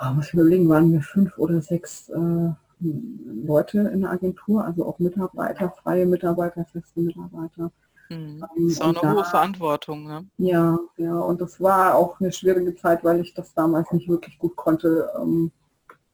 oh, 0.00 0.12
muss 0.14 0.26
ich 0.26 0.34
überlegen, 0.34 0.68
waren 0.68 0.92
wir 0.92 1.02
fünf 1.02 1.38
oder 1.38 1.62
sechs 1.62 2.08
äh, 2.08 2.50
Leute 2.80 3.78
in 3.92 4.02
der 4.02 4.10
Agentur, 4.10 4.64
also 4.64 4.86
auch 4.86 4.98
Mitarbeiter, 4.98 5.70
freie 5.82 6.06
Mitarbeiter, 6.06 6.64
feste 6.64 7.00
Mitarbeiter. 7.00 7.70
Mhm. 8.08 8.40
Das 8.40 8.50
ist 8.56 8.82
auch 8.82 8.88
eine 8.88 8.98
da, 9.00 9.12
hohe 9.12 9.24
Verantwortung. 9.24 10.04
Ne? 10.04 10.26
Ja, 10.38 10.78
ja, 10.96 11.18
und 11.18 11.40
das 11.40 11.60
war 11.60 11.94
auch 11.94 12.20
eine 12.20 12.32
schwierige 12.32 12.74
Zeit, 12.74 13.04
weil 13.04 13.20
ich 13.20 13.34
das 13.34 13.54
damals 13.54 13.90
nicht 13.92 14.08
wirklich 14.08 14.38
gut 14.38 14.56
konnte, 14.56 15.10
ähm, 15.20 15.52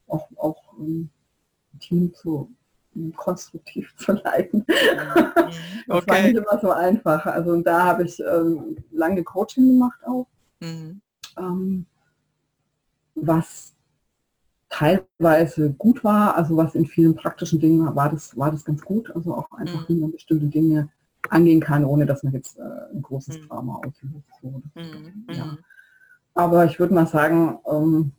auch, 0.07 0.27
auch 0.37 0.61
ähm, 0.79 1.09
Team 1.79 2.13
zu 2.13 2.51
ähm, 2.95 3.13
konstruktiv 3.15 3.95
zu 3.97 4.13
leiten. 4.13 4.65
Mhm. 4.67 5.51
das 5.87 5.97
okay. 5.97 6.11
war 6.11 6.21
nicht 6.21 6.35
immer 6.35 6.59
so 6.61 6.71
einfach. 6.71 7.25
Also 7.25 7.61
da 7.61 7.83
habe 7.83 8.03
ich 8.03 8.19
ähm, 8.19 8.77
lange 8.91 9.23
Coaching 9.23 9.67
gemacht 9.67 9.99
auch. 10.05 10.27
Mhm. 10.59 11.01
Ähm, 11.37 11.85
was 13.15 13.73
teilweise 14.69 15.71
gut 15.71 16.03
war, 16.03 16.35
also 16.35 16.57
was 16.57 16.75
in 16.75 16.85
vielen 16.85 17.15
praktischen 17.15 17.59
Dingen 17.59 17.95
war 17.95 18.09
das, 18.09 18.37
war 18.37 18.51
das 18.51 18.65
ganz 18.65 18.81
gut, 18.81 19.13
also 19.15 19.33
auch 19.33 19.51
einfach, 19.53 19.81
mhm. 19.81 19.95
wie 19.95 19.99
man 20.01 20.11
bestimmte 20.11 20.47
Dinge 20.47 20.89
angehen 21.29 21.61
kann, 21.61 21.85
ohne 21.85 22.05
dass 22.05 22.23
man 22.23 22.33
jetzt 22.33 22.57
äh, 22.57 22.61
ein 22.93 23.01
großes 23.01 23.39
mhm. 23.39 23.47
Drama 23.47 23.75
auslöst. 23.77 24.27
So, 24.41 24.61
mhm. 24.75 25.27
ja. 25.29 25.45
Mhm. 25.45 25.57
Aber 26.33 26.65
ich 26.65 26.79
würde 26.79 26.93
mal 26.93 27.07
sagen, 27.07 27.59
ähm, 27.65 28.11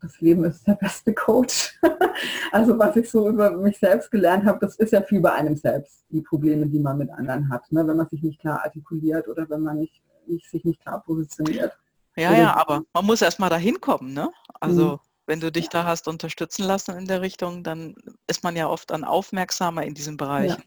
das 0.00 0.20
Leben 0.20 0.44
ist 0.44 0.66
der 0.66 0.74
beste 0.74 1.12
Coach. 1.14 1.78
also 2.52 2.78
was 2.78 2.96
ich 2.96 3.10
so 3.10 3.28
über 3.28 3.50
mich 3.52 3.78
selbst 3.78 4.10
gelernt 4.10 4.44
habe, 4.46 4.58
das 4.60 4.76
ist 4.76 4.92
ja 4.92 5.02
viel 5.02 5.20
bei 5.20 5.32
einem 5.32 5.56
selbst, 5.56 6.04
die 6.10 6.22
Probleme, 6.22 6.66
die 6.66 6.80
man 6.80 6.98
mit 6.98 7.10
anderen 7.10 7.50
hat. 7.50 7.70
Ne? 7.70 7.86
Wenn 7.86 7.96
man 7.96 8.08
sich 8.08 8.22
nicht 8.22 8.40
klar 8.40 8.62
artikuliert 8.64 9.28
oder 9.28 9.48
wenn 9.50 9.60
man 9.60 9.78
nicht, 9.78 10.02
nicht 10.26 10.50
sich 10.50 10.64
nicht 10.64 10.80
klar 10.80 11.02
positioniert. 11.04 11.76
Ja, 12.16 12.34
ja, 12.34 12.56
aber 12.56 12.82
man 12.92 13.06
muss 13.06 13.22
erst 13.22 13.38
mal 13.38 13.48
dahin 13.48 13.80
kommen, 13.80 14.12
ne? 14.12 14.30
Also 14.60 14.92
mhm 14.92 14.98
wenn 15.26 15.40
du 15.40 15.52
dich 15.52 15.68
da 15.68 15.84
hast 15.84 16.08
unterstützen 16.08 16.64
lassen 16.64 16.96
in 16.96 17.06
der 17.06 17.20
Richtung, 17.20 17.62
dann 17.62 17.94
ist 18.26 18.42
man 18.42 18.56
ja 18.56 18.68
oft 18.68 18.90
dann 18.90 19.04
aufmerksamer 19.04 19.84
in 19.84 19.94
diesem 19.94 20.16
Bereich. 20.16 20.50
Ja. 20.50 20.58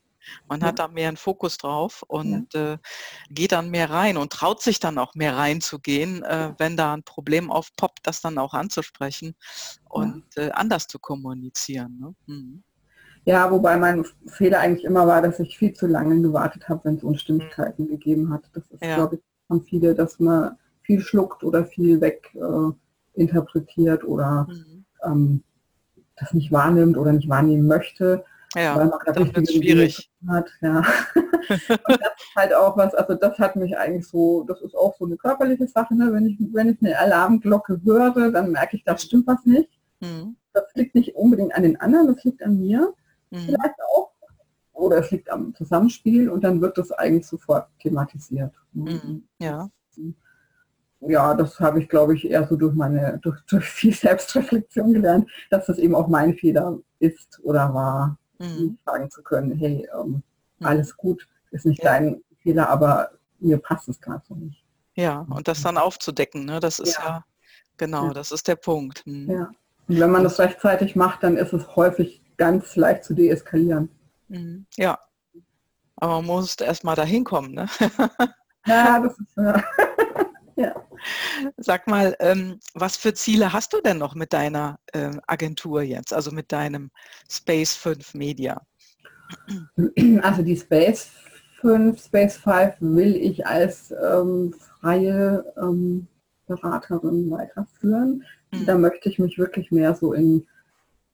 Man 0.48 0.62
ja. 0.62 0.68
hat 0.68 0.80
da 0.80 0.88
mehr 0.88 1.08
einen 1.08 1.18
Fokus 1.18 1.58
drauf 1.58 2.04
und 2.08 2.54
ja. 2.54 2.74
äh, 2.74 2.78
geht 3.30 3.52
dann 3.52 3.70
mehr 3.70 3.90
rein 3.90 4.18
und 4.18 4.34
traut 4.34 4.62
sich 4.62 4.80
dann 4.80 4.98
auch 4.98 5.14
mehr 5.16 5.36
reinzugehen, 5.38 6.24
äh, 6.24 6.54
wenn 6.58 6.78
da 6.78 6.94
ein 6.94 7.04
Problem 7.04 7.52
aufpoppt, 7.52 8.00
das 8.04 8.22
dann 8.22 8.38
auch 8.38 8.54
anzusprechen 8.54 9.36
und 9.90 10.24
äh, 10.38 10.52
anders 10.52 10.88
zu 10.88 11.00
kommunizieren. 11.00 12.00
Ne? 12.00 12.16
Mhm. 12.26 12.64
Ja, 13.26 13.50
wobei 13.50 13.76
mein 13.78 14.06
Fehler 14.28 14.60
eigentlich 14.60 14.86
immer 14.86 15.08
war, 15.08 15.22
dass 15.22 15.40
ich 15.40 15.58
viel 15.58 15.74
zu 15.74 15.88
lange 15.88 16.22
gewartet 16.22 16.70
habe, 16.70 16.82
wenn 16.86 16.96
es 16.96 17.04
Unstimmigkeiten 17.04 17.86
mhm. 17.86 17.90
gegeben 17.90 18.32
hat. 18.32 18.44
Das 18.54 18.68
ist, 18.70 18.84
ja. 18.84 18.96
glaube 18.96 19.16
ich, 19.16 19.22
haben 19.50 19.64
viele, 19.64 19.96
dass 19.96 20.20
man 20.20 20.58
viel 20.84 21.02
schluckt 21.02 21.44
oder 21.44 21.66
viel 21.66 22.02
weg 22.02 22.30
äh, 22.36 22.72
interpretiert 23.16 24.04
oder 24.04 24.48
mhm. 24.50 24.86
ähm, 25.04 25.44
das 26.16 26.34
nicht 26.34 26.52
wahrnimmt 26.52 26.98
oder 26.98 27.12
nicht 27.12 27.30
wahrnehmen 27.30 27.68
möchte. 27.68 28.24
Ja, 28.56 28.78
weil 28.78 28.86
man 28.86 29.00
das 29.06 29.18
wird 29.18 29.52
schwierig. 29.52 30.10
Hat, 30.30 30.50
ja. 30.62 30.78
und 31.16 32.00
das 32.00 32.14
ist 32.18 32.36
halt 32.36 32.54
auch 32.54 32.78
was, 32.78 32.96
also 32.96 33.14
das 33.16 33.38
hat 33.38 33.58
mich 33.58 33.78
eigentlich 33.78 34.08
so, 34.08 34.46
das 34.48 34.62
ist 34.62 34.76
auch 34.76 34.96
so 34.98 35.06
eine 35.06 35.18
körperliche 35.18 35.68
Sache, 35.68 35.94
ne? 35.94 36.14
wenn, 36.14 36.26
ich, 36.26 36.38
wenn 36.54 36.70
ich 36.70 36.78
eine 36.82 36.98
Alarmglocke 36.98 37.82
höre, 37.84 38.32
dann 38.32 38.52
merke 38.52 38.78
ich, 38.78 38.84
da 38.86 38.98
stimmt 38.98 39.28
was 39.28 39.46
nicht. 39.46 39.70
Mhm. 40.00 40.38
Das 40.54 40.64
liegt 40.76 40.96
nicht 40.96 41.16
unbedingt 41.16 41.54
an 41.54 41.64
den 41.64 41.80
anderen, 41.82 42.08
das 42.08 42.24
liegt 42.24 42.42
an 42.44 42.58
mir 42.58 42.94
mhm. 43.30 43.40
vielleicht 43.40 43.76
auch. 43.94 44.12
Oder 44.72 44.98
es 44.98 45.12
liegt 45.12 45.30
am 45.30 45.54
Zusammenspiel 45.56 46.30
und 46.30 46.44
dann 46.44 46.62
wird 46.62 46.78
das 46.78 46.92
eigentlich 46.92 47.28
sofort 47.28 47.68
thematisiert. 47.80 48.54
Mhm. 48.74 49.24
Ja. 49.40 49.70
Ja, 51.08 51.34
das 51.34 51.60
habe 51.60 51.82
ich, 51.82 51.90
glaube 51.90 52.16
ich, 52.16 52.30
eher 52.30 52.48
so 52.48 52.56
durch 52.56 52.74
meine, 52.74 53.20
durch, 53.22 53.40
durch 53.50 53.66
viel 53.66 53.94
Selbstreflexion 53.94 54.94
gelernt, 54.94 55.30
dass 55.50 55.68
das 55.68 55.78
eben 55.78 55.96
auch 55.96 56.08
mein 56.08 56.36
Fehler 56.36 56.78
ist 57.00 57.40
oder 57.44 57.74
war, 57.74 58.18
mhm. 58.40 58.78
sagen 58.86 59.10
zu 59.10 59.22
können, 59.24 59.56
hey, 59.58 59.88
ähm, 60.00 60.24
mhm. 60.60 60.66
alles 60.66 60.96
gut, 60.96 61.28
ist 61.52 61.66
nicht 61.66 61.84
ja. 61.84 61.92
dein 61.92 62.22
Fehler, 62.42 62.70
aber 62.70 63.12
mir 63.40 63.58
passt 63.58 63.88
es 63.90 64.00
gerade 64.00 64.24
so 64.28 64.36
nicht. 64.36 64.64
Ja, 64.96 65.26
und 65.30 65.48
das 65.48 65.62
dann 65.62 65.78
aufzudecken, 65.78 66.46
ne? 66.46 66.60
das 66.60 66.80
ist 66.80 66.98
ja, 66.98 67.06
ja 67.06 67.26
genau, 67.78 68.08
ja. 68.08 68.14
das 68.14 68.32
ist 68.32 68.48
der 68.48 68.56
Punkt. 68.56 69.06
Mhm. 69.06 69.30
Ja. 69.30 69.52
Und 69.88 70.00
wenn 70.00 70.10
man 70.10 70.24
das 70.24 70.40
rechtzeitig 70.40 70.96
macht, 70.96 71.22
dann 71.22 71.38
ist 71.38 71.54
es 71.54 71.76
häufig 71.76 72.22
ganz 72.38 72.76
leicht 72.76 73.04
zu 73.04 73.14
deeskalieren. 73.14 73.90
Mhm. 74.30 74.66
Ja, 74.78 74.98
aber 75.98 76.16
man 76.16 76.26
muss 76.26 76.56
erst 76.56 76.84
mal 76.84 76.96
dahin 76.96 77.24
kommen. 77.24 77.54
Ne? 77.54 77.68
ja, 78.66 79.00
das 79.04 79.18
ist 79.20 79.38
ja. 79.38 79.64
Ja. 80.56 80.76
Sag 81.58 81.88
mal, 81.88 82.16
ähm, 82.20 82.60
was 82.74 82.98
für 82.98 83.14
Ziele 83.14 83.54
hast 83.54 83.74
du 83.74 83.82
denn 83.82 83.98
noch 83.98 84.16
mit 84.16 84.34
deiner 84.34 84.80
äh, 84.94 85.12
Agentur 85.28 85.82
jetzt, 85.82 86.14
also 86.14 86.32
mit 86.32 86.52
deinem 86.52 86.92
Space 87.30 87.76
5 87.76 88.14
Media? 88.14 88.62
Also 90.22 90.44
die 90.44 90.56
Space 90.56 91.10
5, 91.62 92.00
Space 92.04 92.38
5 92.38 92.76
will 92.80 93.16
ich 93.16 93.46
als 93.46 93.92
ähm, 93.92 94.54
freie 94.80 95.44
ähm, 95.58 96.08
Beraterin 96.48 97.32
weiterführen. 97.32 98.24
Mhm. 98.52 98.66
Da 98.66 98.78
möchte 98.78 99.10
ich 99.10 99.20
mich 99.20 99.38
wirklich 99.38 99.72
mehr 99.72 99.96
so 99.96 100.14
in 100.14 100.46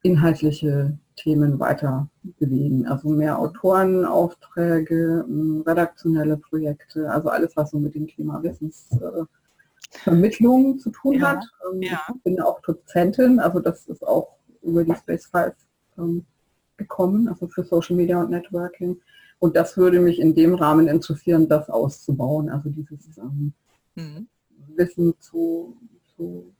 inhaltliche 0.03 0.97
Themen 1.15 1.59
weiter 1.59 2.07
bewegen. 2.39 2.87
Also 2.87 3.09
mehr 3.09 3.37
Autorenaufträge, 3.37 5.25
redaktionelle 5.65 6.37
Projekte, 6.37 7.11
also 7.11 7.27
alles, 7.29 7.55
was 7.55 7.71
so 7.71 7.79
mit 7.79 7.95
dem 7.95 8.07
Thema 8.07 8.41
Wissensvermittlung 8.41 10.79
zu 10.79 10.89
tun 10.91 11.19
ja, 11.19 11.29
hat. 11.29 11.43
Ähm, 11.71 11.81
ja. 11.81 12.01
Ich 12.15 12.23
bin 12.23 12.41
auch 12.41 12.61
Dozentin, 12.61 13.39
also 13.39 13.59
das 13.59 13.87
ist 13.87 14.05
auch 14.05 14.37
über 14.63 14.83
die 14.83 14.95
Space 14.95 15.27
5 15.27 15.53
ähm, 15.97 16.25
gekommen, 16.77 17.27
also 17.27 17.47
für 17.47 17.63
Social 17.63 17.95
Media 17.95 18.19
und 18.19 18.31
Networking. 18.31 18.99
Und 19.39 19.55
das 19.55 19.77
würde 19.77 19.99
mich 19.99 20.19
in 20.19 20.35
dem 20.35 20.55
Rahmen 20.55 20.87
interessieren, 20.87 21.47
das 21.47 21.69
auszubauen, 21.69 22.49
also 22.49 22.69
dieses 22.69 23.17
ähm, 23.17 23.53
mhm. 23.95 24.27
Wissen 24.75 25.13
zu, 25.19 25.77
zu 26.15 26.51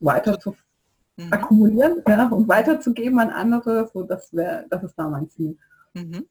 weiter 0.00 0.38
zu 0.38 0.54
mhm. 1.26 1.32
akkumulieren 1.32 2.02
ja, 2.06 2.28
und 2.28 2.48
weiterzugeben 2.48 3.18
an 3.18 3.30
andere. 3.30 3.88
So, 3.92 4.02
das 4.02 4.34
wäre, 4.34 4.66
das 4.70 4.82
ist 4.82 4.94
da 4.96 5.08
mein 5.08 5.30
Ziel. 5.30 5.56
Mhm. 5.94 6.26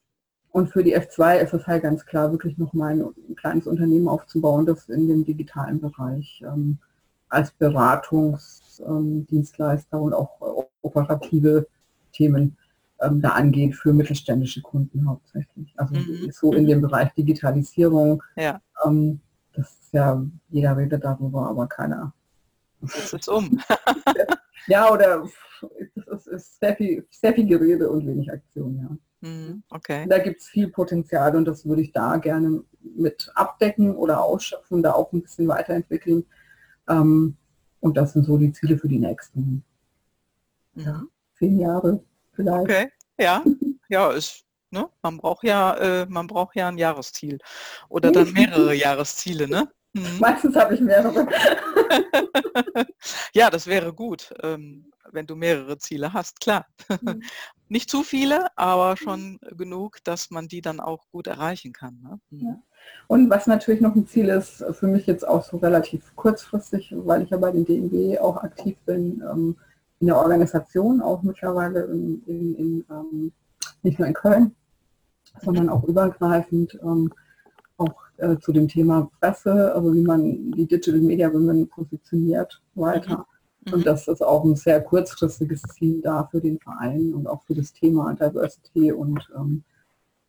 Und 0.51 0.69
für 0.69 0.83
die 0.83 0.95
F2 0.97 1.37
ist 1.37 1.53
es 1.53 1.65
halt 1.65 1.83
ganz 1.83 2.05
klar, 2.05 2.29
wirklich 2.31 2.57
nochmal 2.57 2.91
ein, 2.93 3.05
ein 3.29 3.35
kleines 3.35 3.67
Unternehmen 3.67 4.09
aufzubauen, 4.09 4.65
das 4.65 4.89
in 4.89 5.07
dem 5.07 5.23
digitalen 5.23 5.79
Bereich 5.79 6.43
ähm, 6.45 6.77
als 7.29 7.51
Beratungsdienstleister 7.51 9.97
ähm, 9.97 10.03
und 10.03 10.13
auch 10.13 10.41
äh, 10.41 10.63
operative 10.81 11.67
Themen 12.11 12.57
ähm, 13.01 13.21
da 13.21 13.29
angeht 13.29 13.75
für 13.75 13.93
mittelständische 13.93 14.61
Kunden 14.61 15.07
hauptsächlich. 15.07 15.73
Also 15.77 15.95
mhm. 15.95 16.29
so 16.31 16.51
in 16.53 16.67
dem 16.67 16.81
Bereich 16.81 17.13
Digitalisierung. 17.13 18.21
Ja. 18.35 18.59
Ähm, 18.85 19.21
das 19.53 19.71
ist 19.71 19.93
ja, 19.93 20.21
jeder 20.49 20.75
redet 20.75 21.01
darüber, 21.03 21.47
aber 21.47 21.67
keiner. 21.67 22.13
Das 22.81 23.13
ist 23.13 23.29
um. 23.29 23.61
Ja, 24.67 24.91
oder 24.91 25.27
es 26.13 26.27
ist 26.27 26.59
sehr 26.59 26.75
viel, 26.75 27.07
sehr 27.09 27.33
viel 27.33 27.47
Gerede 27.47 27.89
und 27.89 28.05
wenig 28.05 28.31
Aktion, 28.31 28.77
ja. 28.77 28.97
Mhm, 29.21 29.63
okay. 29.69 30.07
Da 30.09 30.17
gibt 30.17 30.41
es 30.41 30.47
viel 30.47 30.69
Potenzial 30.69 31.35
und 31.35 31.45
das 31.45 31.65
würde 31.65 31.83
ich 31.83 31.91
da 31.91 32.17
gerne 32.17 32.63
mit 32.81 33.31
abdecken 33.35 33.95
oder 33.95 34.23
ausschöpfen, 34.23 34.81
da 34.81 34.93
auch 34.93 35.11
ein 35.13 35.21
bisschen 35.21 35.47
weiterentwickeln. 35.47 36.25
Ähm, 36.89 37.37
und 37.79 37.97
das 37.97 38.13
sind 38.13 38.23
so 38.25 38.37
die 38.37 38.51
Ziele 38.51 38.77
für 38.77 38.87
die 38.87 38.99
nächsten 38.99 39.63
mhm. 40.73 40.83
ja, 40.83 41.03
zehn 41.37 41.59
Jahre 41.59 42.03
vielleicht. 42.33 42.63
Okay, 42.63 42.91
ja, 43.19 43.43
ja, 43.89 44.11
ist, 44.11 44.43
ne? 44.71 44.89
man 45.03 45.17
braucht 45.17 45.43
ja, 45.43 45.75
äh, 45.77 46.05
man 46.09 46.25
braucht 46.25 46.55
ja 46.55 46.67
ein 46.67 46.79
Jahresziel 46.79 47.37
oder 47.89 48.11
dann 48.11 48.31
mehrere 48.33 48.73
Jahresziele, 48.73 49.47
ne? 49.47 49.69
Mhm. 49.93 50.19
Meistens 50.19 50.55
habe 50.55 50.73
ich 50.73 50.81
mehrere. 50.81 51.27
ja, 53.33 53.49
das 53.49 53.67
wäre 53.67 53.93
gut, 53.93 54.33
ähm, 54.41 54.91
wenn 55.11 55.27
du 55.27 55.35
mehrere 55.35 55.77
Ziele 55.77 56.13
hast, 56.13 56.39
klar. 56.39 56.65
Mhm. 57.01 57.21
Nicht 57.69 57.89
zu 57.89 58.03
viele, 58.03 58.47
aber 58.57 58.91
mhm. 58.91 58.97
schon 58.97 59.39
genug, 59.57 60.03
dass 60.03 60.29
man 60.29 60.47
die 60.47 60.61
dann 60.61 60.79
auch 60.79 61.05
gut 61.11 61.27
erreichen 61.27 61.73
kann. 61.73 61.99
Ne? 62.01 62.19
Mhm. 62.29 62.47
Ja. 62.47 62.59
Und 63.07 63.29
was 63.29 63.47
natürlich 63.47 63.81
noch 63.81 63.95
ein 63.95 64.07
Ziel 64.07 64.29
ist, 64.29 64.63
für 64.71 64.87
mich 64.87 65.05
jetzt 65.05 65.27
auch 65.27 65.43
so 65.43 65.57
relativ 65.57 66.15
kurzfristig, 66.15 66.93
weil 66.95 67.21
ich 67.21 67.29
ja 67.29 67.37
bei 67.37 67.51
den 67.51 67.65
DNB 67.65 68.19
auch 68.19 68.37
aktiv 68.37 68.77
bin, 68.85 69.23
ähm, 69.29 69.57
in 69.99 70.07
der 70.07 70.17
Organisation, 70.17 71.01
auch 71.01 71.21
mittlerweile 71.21 71.83
in, 71.83 72.23
in, 72.25 72.55
in 72.55 72.85
ähm, 72.89 73.31
nicht 73.83 73.99
nur 73.99 74.07
in 74.07 74.15
Köln, 74.15 74.55
sondern 75.41 75.69
auch 75.69 75.83
übergreifend 75.83 76.77
ähm, 76.81 77.13
auch 77.81 77.93
äh, 78.17 78.37
zu 78.37 78.51
dem 78.51 78.67
Thema 78.67 79.09
Presse, 79.19 79.73
also 79.73 79.93
wie 79.93 80.01
man 80.01 80.51
die 80.51 80.65
Digital 80.65 81.01
Media 81.01 81.31
Women 81.33 81.67
positioniert 81.67 82.61
weiter. 82.75 83.25
Mhm. 83.65 83.73
Und 83.73 83.85
das 83.85 84.07
ist 84.07 84.21
auch 84.21 84.43
ein 84.43 84.55
sehr 84.55 84.81
kurzfristiges 84.81 85.61
Ziel 85.63 86.01
da 86.01 86.27
für 86.31 86.41
den 86.41 86.59
Verein 86.59 87.13
und 87.13 87.27
auch 87.27 87.43
für 87.43 87.55
das 87.55 87.73
Thema 87.73 88.13
Diversity 88.13 88.91
und 88.91 89.29
ähm, 89.35 89.63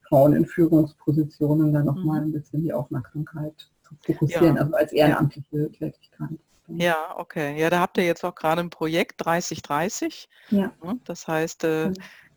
Frauen 0.09 0.35
in 0.35 0.45
Führungspositionen 0.45 1.73
dann 1.73 1.87
nochmal 1.87 2.21
mhm. 2.21 2.29
ein 2.29 2.33
bisschen 2.33 2.63
die 2.63 2.73
Aufmerksamkeit 2.73 3.71
zu 3.83 3.95
fokussieren, 4.03 4.57
ja. 4.57 4.63
also 4.63 4.75
als 4.75 4.93
ehrenamtliche 4.93 5.59
ja. 5.59 5.69
Tätigkeit. 5.69 6.39
Ja, 6.69 7.15
okay. 7.19 7.59
Ja, 7.59 7.71
da 7.71 7.81
habt 7.81 7.99
ihr 7.99 8.05
jetzt 8.05 8.25
auch 8.25 8.35
gerade 8.35 8.61
ein 8.61 8.71
Projekt 8.71 9.25
3030. 9.25 10.29
Ja. 10.51 10.73
Das 11.05 11.29
heißt, 11.29 11.65
äh, 11.65 11.93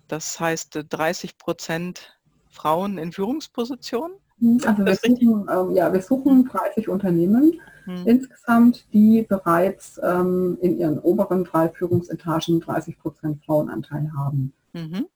das 0.08 0.40
heißt 0.40 0.86
30 0.90 1.30
äh, 1.30 1.34
Prozent 1.38 2.18
Frauen 2.50 2.98
in 2.98 3.12
Führungspositionen. 3.12 4.18
Mhm. 4.38 4.60
Also 4.66 4.86
wir 4.86 4.96
suchen, 4.96 5.48
ähm, 5.50 5.72
ja, 5.72 5.92
wir 5.94 6.02
suchen 6.02 6.46
30 6.46 6.90
Unternehmen 6.90 7.60
mhm. 7.86 8.04
insgesamt, 8.06 8.86
die 8.94 9.24
bereits 9.24 10.00
ähm, 10.04 10.58
in 10.62 10.78
ihren 10.78 11.00
oberen 11.00 11.44
drei 11.44 11.70
Führungsetagen 11.70 12.60
30 12.60 13.00
Prozent 13.00 13.44
Frauenanteil 13.46 14.12
haben. 14.16 14.54
Mhm. 14.74 15.08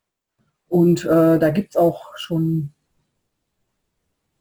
Und 0.67 1.03
äh, 1.05 1.39
da 1.39 1.49
gibt 1.49 1.72
es 1.72 1.78
auch 1.78 2.15
schon, 2.15 2.72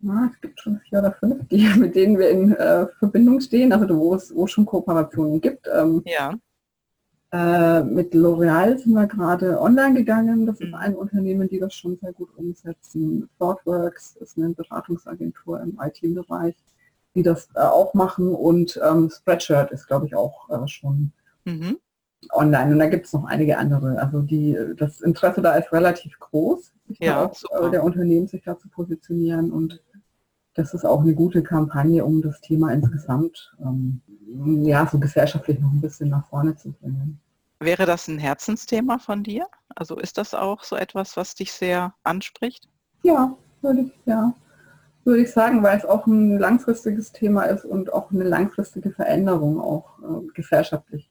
na, 0.01 0.31
es 0.33 0.41
gibt 0.41 0.61
schon 0.61 0.79
vier 0.81 1.01
oder 1.01 1.13
fünf, 1.13 1.49
die, 1.49 1.67
mit 1.79 1.97
denen 1.97 2.19
wir 2.19 2.31
in 2.31 2.53
äh, 2.53 2.87
Verbindung 2.99 3.41
stehen, 3.41 3.73
also 3.73 3.89
wo 3.97 4.15
es 4.15 4.35
wo 4.35 4.47
schon 4.47 4.67
Kooperationen 4.67 5.41
gibt. 5.41 5.67
Ähm, 5.75 6.03
ja. 6.05 6.35
Äh, 7.31 7.83
mit 7.83 8.15
L'Oreal 8.15 8.79
sind 8.79 8.95
wir 8.95 9.07
gerade 9.07 9.61
online 9.61 9.95
gegangen. 9.95 10.47
Das 10.47 10.61
ist 10.61 10.69
mhm. 10.69 10.75
ein 10.75 10.97
Unternehmen, 10.97 11.49
die 11.49 11.59
das 11.59 11.75
schon 11.75 11.99
sehr 12.01 12.13
gut 12.13 12.31
umsetzen. 12.37 13.29
ThoughtWorks 13.39 14.17
ist 14.17 14.39
eine 14.39 14.51
Beratungsagentur 14.51 15.61
im 15.61 15.79
IT-Bereich, 15.83 16.55
die 17.15 17.23
das 17.23 17.49
äh, 17.55 17.61
auch 17.61 17.93
machen. 17.93 18.35
Und 18.35 18.81
ähm, 18.83 19.11
Spreadshirt 19.11 19.71
ist, 19.73 19.87
glaube 19.87 20.07
ich, 20.07 20.15
auch 20.15 20.49
äh, 20.49 20.67
schon 20.69 21.13
mhm. 21.45 21.79
online. 22.33 22.73
Und 22.73 22.79
da 22.79 22.87
gibt 22.87 23.05
es 23.05 23.13
noch 23.13 23.27
einige 23.27 23.59
andere. 23.59 24.01
Also 24.01 24.23
die, 24.23 24.57
das 24.77 25.03
Interesse 25.03 25.43
da 25.43 25.55
ist 25.57 25.71
relativ 25.71 26.19
groß, 26.19 26.73
ja, 26.99 27.27
auch, 27.27 27.67
äh, 27.67 27.71
der 27.71 27.85
Unternehmen 27.85 28.27
sich 28.27 28.43
da 28.43 28.57
zu 28.57 28.71
positionieren. 28.71 29.53
Und 29.53 29.83
das 30.59 30.75
ist 30.75 30.85
auch 30.85 31.01
eine 31.03 31.15
gute 31.15 31.43
Kampagne, 31.43 32.05
um 32.05 32.21
das 32.21 32.41
Thema 32.41 32.73
insgesamt 32.73 33.55
ähm, 33.61 34.03
ja, 34.65 34.87
so 34.91 34.99
gesellschaftlich 34.99 35.61
noch 35.61 35.71
ein 35.71 35.81
bisschen 35.81 36.09
nach 36.09 36.27
vorne 36.29 36.57
zu 36.57 36.73
bringen. 36.73 37.21
Wäre 37.61 37.87
das 37.87 38.09
ein 38.09 38.19
Herzensthema 38.19 38.99
von 38.99 39.23
dir? 39.23 39.47
Also 39.77 39.97
ist 39.97 40.19
das 40.19 40.35
auch 40.35 40.65
so 40.65 40.75
etwas, 40.75 41.17
was 41.17 41.37
dich 41.37 41.53
sehr 41.53 41.95
anspricht? 42.03 42.69
Ja, 43.05 43.37
würde 43.63 43.83
ich, 43.83 43.93
ja, 44.05 44.35
würde 45.05 45.23
ich 45.23 45.31
sagen, 45.31 45.63
weil 45.63 45.79
es 45.79 45.85
auch 45.85 46.07
ein 46.07 46.39
langfristiges 46.39 47.13
Thema 47.13 47.45
ist 47.45 47.65
und 47.65 47.93
auch 47.93 48.11
eine 48.11 48.25
langfristige 48.25 48.91
Veränderung 48.91 49.61
auch 49.61 49.99
äh, 50.01 50.27
gesellschaftlich 50.35 51.09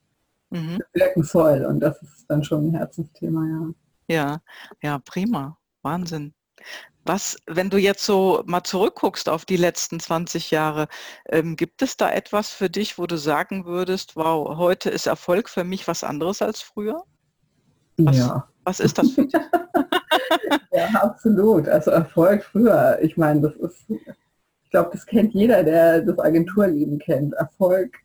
mhm. 0.50 0.80
wirken 0.92 1.24
soll. 1.24 1.66
Und 1.66 1.80
das 1.80 2.02
ist 2.02 2.26
dann 2.28 2.44
schon 2.44 2.68
ein 2.68 2.76
Herzensthema, 2.76 3.46
ja. 3.46 3.70
Ja, 4.10 4.42
ja, 4.82 5.00
prima. 5.00 5.58
Wahnsinn. 5.84 6.34
Was, 7.08 7.38
wenn 7.48 7.70
du 7.70 7.78
jetzt 7.78 8.06
so 8.06 8.44
mal 8.46 8.64
zurückguckst 8.64 9.30
auf 9.30 9.46
die 9.46 9.56
letzten 9.56 10.00
20 10.00 10.52
Jahre, 10.52 10.90
ähm, 11.30 11.56
gibt 11.56 11.82
es 11.82 11.96
da 11.96 12.12
etwas 12.12 12.50
für 12.50 12.70
dich, 12.70 12.98
wo 12.98 13.08
du 13.08 13.18
sagen 13.18 13.66
würdest, 13.66 14.18
wow, 14.18 14.58
heute 14.58 14.90
ist 14.90 15.08
Erfolg 15.08 15.48
für 15.50 15.64
mich 15.64 15.88
was 15.88 16.04
anderes 16.04 16.42
als 16.42 16.60
früher? 16.62 17.04
Was, 17.98 18.18
Ja. 18.18 18.48
was 18.66 18.82
ist 18.82 18.98
das 18.98 19.12
für 19.12 19.26
dich? 19.26 19.34
Ja, 20.72 20.88
absolut. 21.02 21.68
Also 21.68 21.90
Erfolg 21.92 22.44
früher. 22.44 23.00
Ich 23.02 23.18
meine, 23.18 23.42
das 23.42 23.56
ist, 23.56 23.90
ich 23.90 24.70
glaube, 24.70 24.90
das 24.92 25.06
kennt 25.06 25.34
jeder, 25.34 25.64
der 25.64 26.02
das 26.02 26.20
Agenturleben 26.20 27.00
kennt. 27.00 27.34
Erfolg 27.34 27.96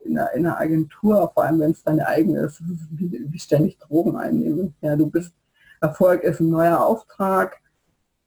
in 0.00 0.18
einer, 0.18 0.32
in 0.32 0.46
einer 0.46 0.58
Agentur, 0.58 1.30
vor 1.32 1.44
allem 1.44 1.60
wenn 1.60 1.70
es 1.70 1.84
deine 1.84 2.06
eigene 2.06 2.40
ist, 2.40 2.60
wie, 2.90 3.24
wie 3.28 3.38
ständig 3.38 3.78
Drogen 3.78 4.16
einnehmen. 4.16 4.74
Ja, 4.80 4.96
du 4.96 5.08
bist, 5.08 5.32
Erfolg 5.80 6.22
ist 6.24 6.40
ein 6.40 6.48
neuer 6.48 6.80
Auftrag 6.84 7.60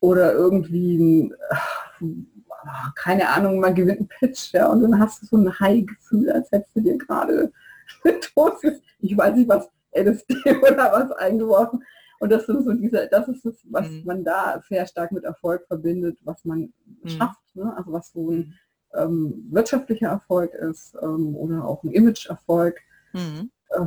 oder 0.02 0.34
irgendwie 0.34 0.98
ein, 0.98 1.34
ach, 1.50 2.94
keine 2.96 3.30
Ahnung, 3.30 3.60
man 3.60 3.76
gewinnt 3.76 4.00
einen 4.00 4.08
Pitch, 4.08 4.54
ja, 4.54 4.68
und 4.68 4.82
dann 4.82 5.00
hast 5.00 5.22
du 5.22 5.26
so 5.28 5.38
ein 5.38 5.60
High-Gefühl, 5.60 6.32
als 6.32 6.52
hättest 6.52 6.76
du 6.76 6.82
dir 6.82 6.98
gerade 6.98 7.52
eine 8.04 8.20
Dosis, 8.36 8.82
ich 9.00 9.18
weiß 9.18 9.36
nicht 9.36 9.50
was, 9.50 9.70
LSD 9.92 10.36
oder 10.62 10.92
was 10.92 11.12
eingeworfen. 11.14 11.84
Und 12.20 12.32
das 12.32 12.46
sind 12.46 12.66
so 12.66 12.74
diese, 12.74 13.08
das 13.10 13.28
ist 13.30 13.46
das, 13.46 13.56
was 13.72 13.90
Mhm. 13.90 14.02
man 14.06 14.24
da 14.26 14.62
sehr 14.68 14.86
stark 14.86 15.12
mit 15.14 15.24
Erfolg 15.24 15.66
verbindet, 15.68 16.18
was 16.26 16.44
man 16.46 16.74
Mhm. 17.02 17.10
schafft, 17.10 17.56
ne? 17.56 17.74
also 17.78 17.92
was 17.94 18.12
so 18.12 18.30
ein 18.30 18.54
ähm, 18.94 19.48
wirtschaftlicher 19.52 20.10
Erfolg 20.10 20.54
ist 20.54 20.96
ähm, 21.02 21.36
oder 21.36 21.64
auch 21.66 21.84
ein 21.84 21.92
Image-Erfolg. 21.92 22.78
Mhm. 23.14 23.50
Äh, 23.70 23.86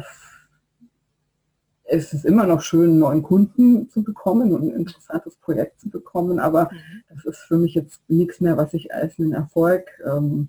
es 1.84 2.12
ist 2.12 2.24
immer 2.24 2.46
noch 2.46 2.60
schön, 2.62 2.90
einen 2.90 2.98
neuen 3.00 3.22
Kunden 3.22 3.88
zu 3.90 4.02
bekommen 4.02 4.52
und 4.54 4.62
ein 4.62 4.70
interessantes 4.70 5.36
Projekt 5.36 5.80
zu 5.80 5.90
bekommen, 5.90 6.38
aber 6.38 6.70
Mhm. 6.72 7.02
das 7.14 7.24
ist 7.24 7.38
für 7.40 7.56
mich 7.58 7.74
jetzt 7.74 8.00
nichts 8.08 8.40
mehr, 8.40 8.56
was 8.56 8.72
ich 8.74 8.94
als 8.94 9.18
einen 9.18 9.32
Erfolg 9.32 9.86
ähm, 10.06 10.48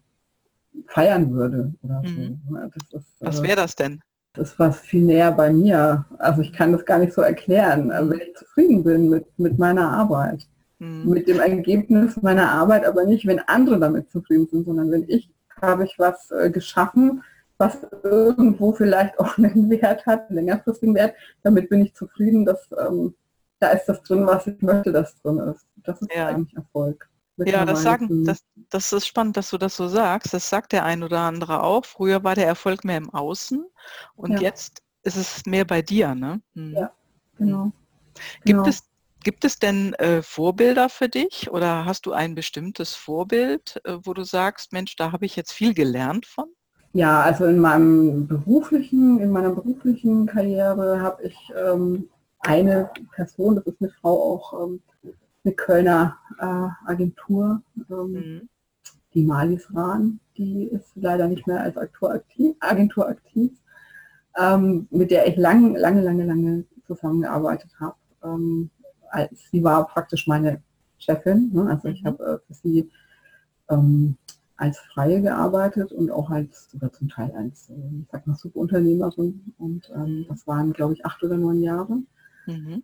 feiern 0.88 1.32
würde. 1.34 1.74
Oder 1.84 2.02
Mhm. 2.04 2.40
so. 2.50 2.56
Das 2.92 3.02
ist, 3.02 3.08
Was 3.22 3.40
äh, 3.40 3.44
wäre 3.44 3.56
das 3.58 3.76
denn? 3.76 4.02
das 4.36 4.52
ist 4.54 4.60
was 4.60 4.80
viel 4.80 5.04
näher 5.04 5.32
bei 5.32 5.52
mir. 5.54 6.06
Also 6.18 6.42
ich 6.42 6.54
kann 6.54 6.72
das 6.72 6.86
gar 6.86 6.98
nicht 6.98 7.14
so 7.14 7.22
erklären, 7.22 7.92
äh, 7.92 8.10
wenn 8.10 8.20
ich 8.20 8.36
zufrieden 8.36 8.84
bin 8.84 9.10
mit, 9.10 9.26
mit 9.38 9.60
meiner 9.60 9.90
Arbeit, 9.92 10.48
Mhm. 10.80 11.10
mit 11.10 11.28
dem 11.28 11.40
Ergebnis 11.40 12.20
meiner 12.22 12.52
Arbeit, 12.52 12.86
aber 12.86 13.06
nicht, 13.06 13.26
wenn 13.28 13.40
andere 13.40 13.80
damit 13.80 14.10
zufrieden 14.12 14.48
sind, 14.48 14.66
sondern 14.66 14.90
wenn 14.92 15.08
ich 15.08 15.30
habe 15.62 15.86
ich 15.86 15.98
was 16.00 16.30
äh, 16.32 16.50
geschaffen, 16.50 17.24
was 17.64 17.78
irgendwo 18.04 18.74
vielleicht 18.74 19.20
auch 19.20 19.38
einen 19.38 19.70
Wert 19.70 20.06
hat, 20.06 20.30
einen 20.30 20.36
längerfristigen 20.36 20.96
Wert, 20.96 21.16
damit 21.44 21.70
bin 21.70 21.86
ich 21.86 21.94
zufrieden, 21.94 22.46
dass 22.46 22.70
ähm, 22.78 23.16
da 23.60 23.70
ist 23.70 23.86
das 23.86 24.04
drin, 24.04 24.26
was 24.28 24.48
ich 24.48 24.62
möchte, 24.62 24.92
dass 24.92 25.16
drin 25.22 25.38
ist. 25.40 25.66
Das 25.78 26.02
ist 26.02 26.14
Ja. 26.14 26.28
eigentlich 26.28 26.56
Erfolg. 26.56 27.10
Ja, 27.38 27.66
das 27.66 27.82
sagen, 27.82 28.24
das, 28.26 28.44
das 28.70 28.94
ist 28.94 29.08
spannend, 29.08 29.38
dass 29.38 29.50
du 29.50 29.58
das 29.58 29.76
so 29.76 29.88
sagst. 29.88 30.34
Das 30.34 30.50
sagt 30.50 30.72
der 30.72 30.84
ein 30.86 31.02
oder 31.02 31.22
andere 31.22 31.64
auch. 31.64 31.84
Früher 31.84 32.24
war 32.24 32.36
der 32.36 32.46
Erfolg 32.46 32.84
mehr 32.84 32.98
im 32.98 33.10
Außen 33.10 33.66
und 34.16 34.34
Ja. 34.34 34.42
jetzt 34.42 34.84
ist 35.04 35.16
es 35.16 35.46
mehr 35.46 35.66
bei 35.66 35.82
dir, 35.82 36.14
ne? 36.14 36.42
Mhm. 36.54 36.76
Ja. 36.76 36.92
genau. 37.38 37.72
Gibt 38.46 38.46
genau. 38.46 38.68
es, 38.68 38.84
gibt 39.24 39.46
es 39.46 39.58
denn 39.58 39.94
äh, 39.96 40.22
Vorbilder 40.22 40.90
für 40.90 41.10
dich 41.10 41.50
oder 41.50 41.86
hast 41.86 42.06
du 42.06 42.12
ein 42.12 42.36
bestimmtes 42.36 42.94
Vorbild, 42.94 43.82
äh, 43.86 43.98
wo 44.04 44.14
du 44.14 44.24
sagst, 44.24 44.72
Mensch, 44.74 44.96
da 44.96 45.12
habe 45.12 45.26
ich 45.26 45.36
jetzt 45.36 45.54
viel 45.54 45.74
gelernt 45.74 46.26
von? 46.26 46.50
Ja, 46.94 47.22
also 47.22 47.46
in 47.46 47.60
meinem 47.60 48.28
beruflichen, 48.28 49.20
in 49.20 49.32
meiner 49.32 49.50
beruflichen 49.50 50.28
Karriere 50.28 51.02
habe 51.02 51.24
ich 51.24 51.38
ähm, 51.56 52.08
eine 52.40 52.92
Person, 53.16 53.56
das 53.56 53.66
ist 53.66 53.82
eine 53.82 53.90
Frau 53.90 54.34
auch, 54.36 54.64
ähm, 54.68 54.82
eine 55.44 55.54
Kölner 55.56 56.18
äh, 56.40 56.90
Agentur, 56.92 57.62
ähm, 57.90 58.12
Mhm. 58.14 58.50
die 59.14 59.24
Malis 59.24 59.68
Rahn, 59.76 60.20
die 60.38 60.66
ist 60.66 60.92
leider 60.96 61.28
nicht 61.28 61.48
mehr 61.48 61.62
als 61.62 61.78
Agentur 61.78 62.12
aktiv, 62.14 62.56
Agentur 62.60 63.10
aktiv 63.10 63.52
ähm, 64.38 64.88
mit 64.92 65.12
der 65.12 65.28
ich 65.28 65.36
lange, 65.38 65.78
lange, 65.80 66.02
lange, 66.02 66.26
lange 66.26 66.66
zusammengearbeitet 66.88 67.72
habe. 67.80 67.96
Ähm, 68.24 68.70
sie 69.52 69.64
war 69.64 69.88
praktisch 69.88 70.28
meine 70.28 70.62
Chefin, 70.98 71.52
ne? 71.54 71.68
also 71.70 71.88
ich 71.90 72.02
Mhm. 72.02 72.08
habe 72.08 72.24
äh, 72.26 72.48
für 72.48 72.54
sie 72.54 72.90
ähm, 73.70 74.18
als 74.58 74.80
Freie 74.80 75.22
gearbeitet 75.22 75.92
und 75.92 76.12
auch 76.12 76.30
als, 76.30 76.70
oder 76.76 76.92
zum 76.92 77.10
Teil 77.10 77.32
als, 77.36 77.70
äh, 77.70 77.74
ich 78.02 78.08
sag 78.12 78.28
mal, 78.28 78.36
Subunternehmerin 78.36 79.54
und 79.58 79.92
ähm, 79.96 80.26
Mhm. 80.26 80.30
das 80.30 80.48
waren, 80.48 80.74
glaube 80.74 80.94
ich, 80.94 81.06
acht 81.06 81.24
oder 81.24 81.38
neun 81.38 81.62
Jahre 81.64 82.00
Mhm. 82.48 82.82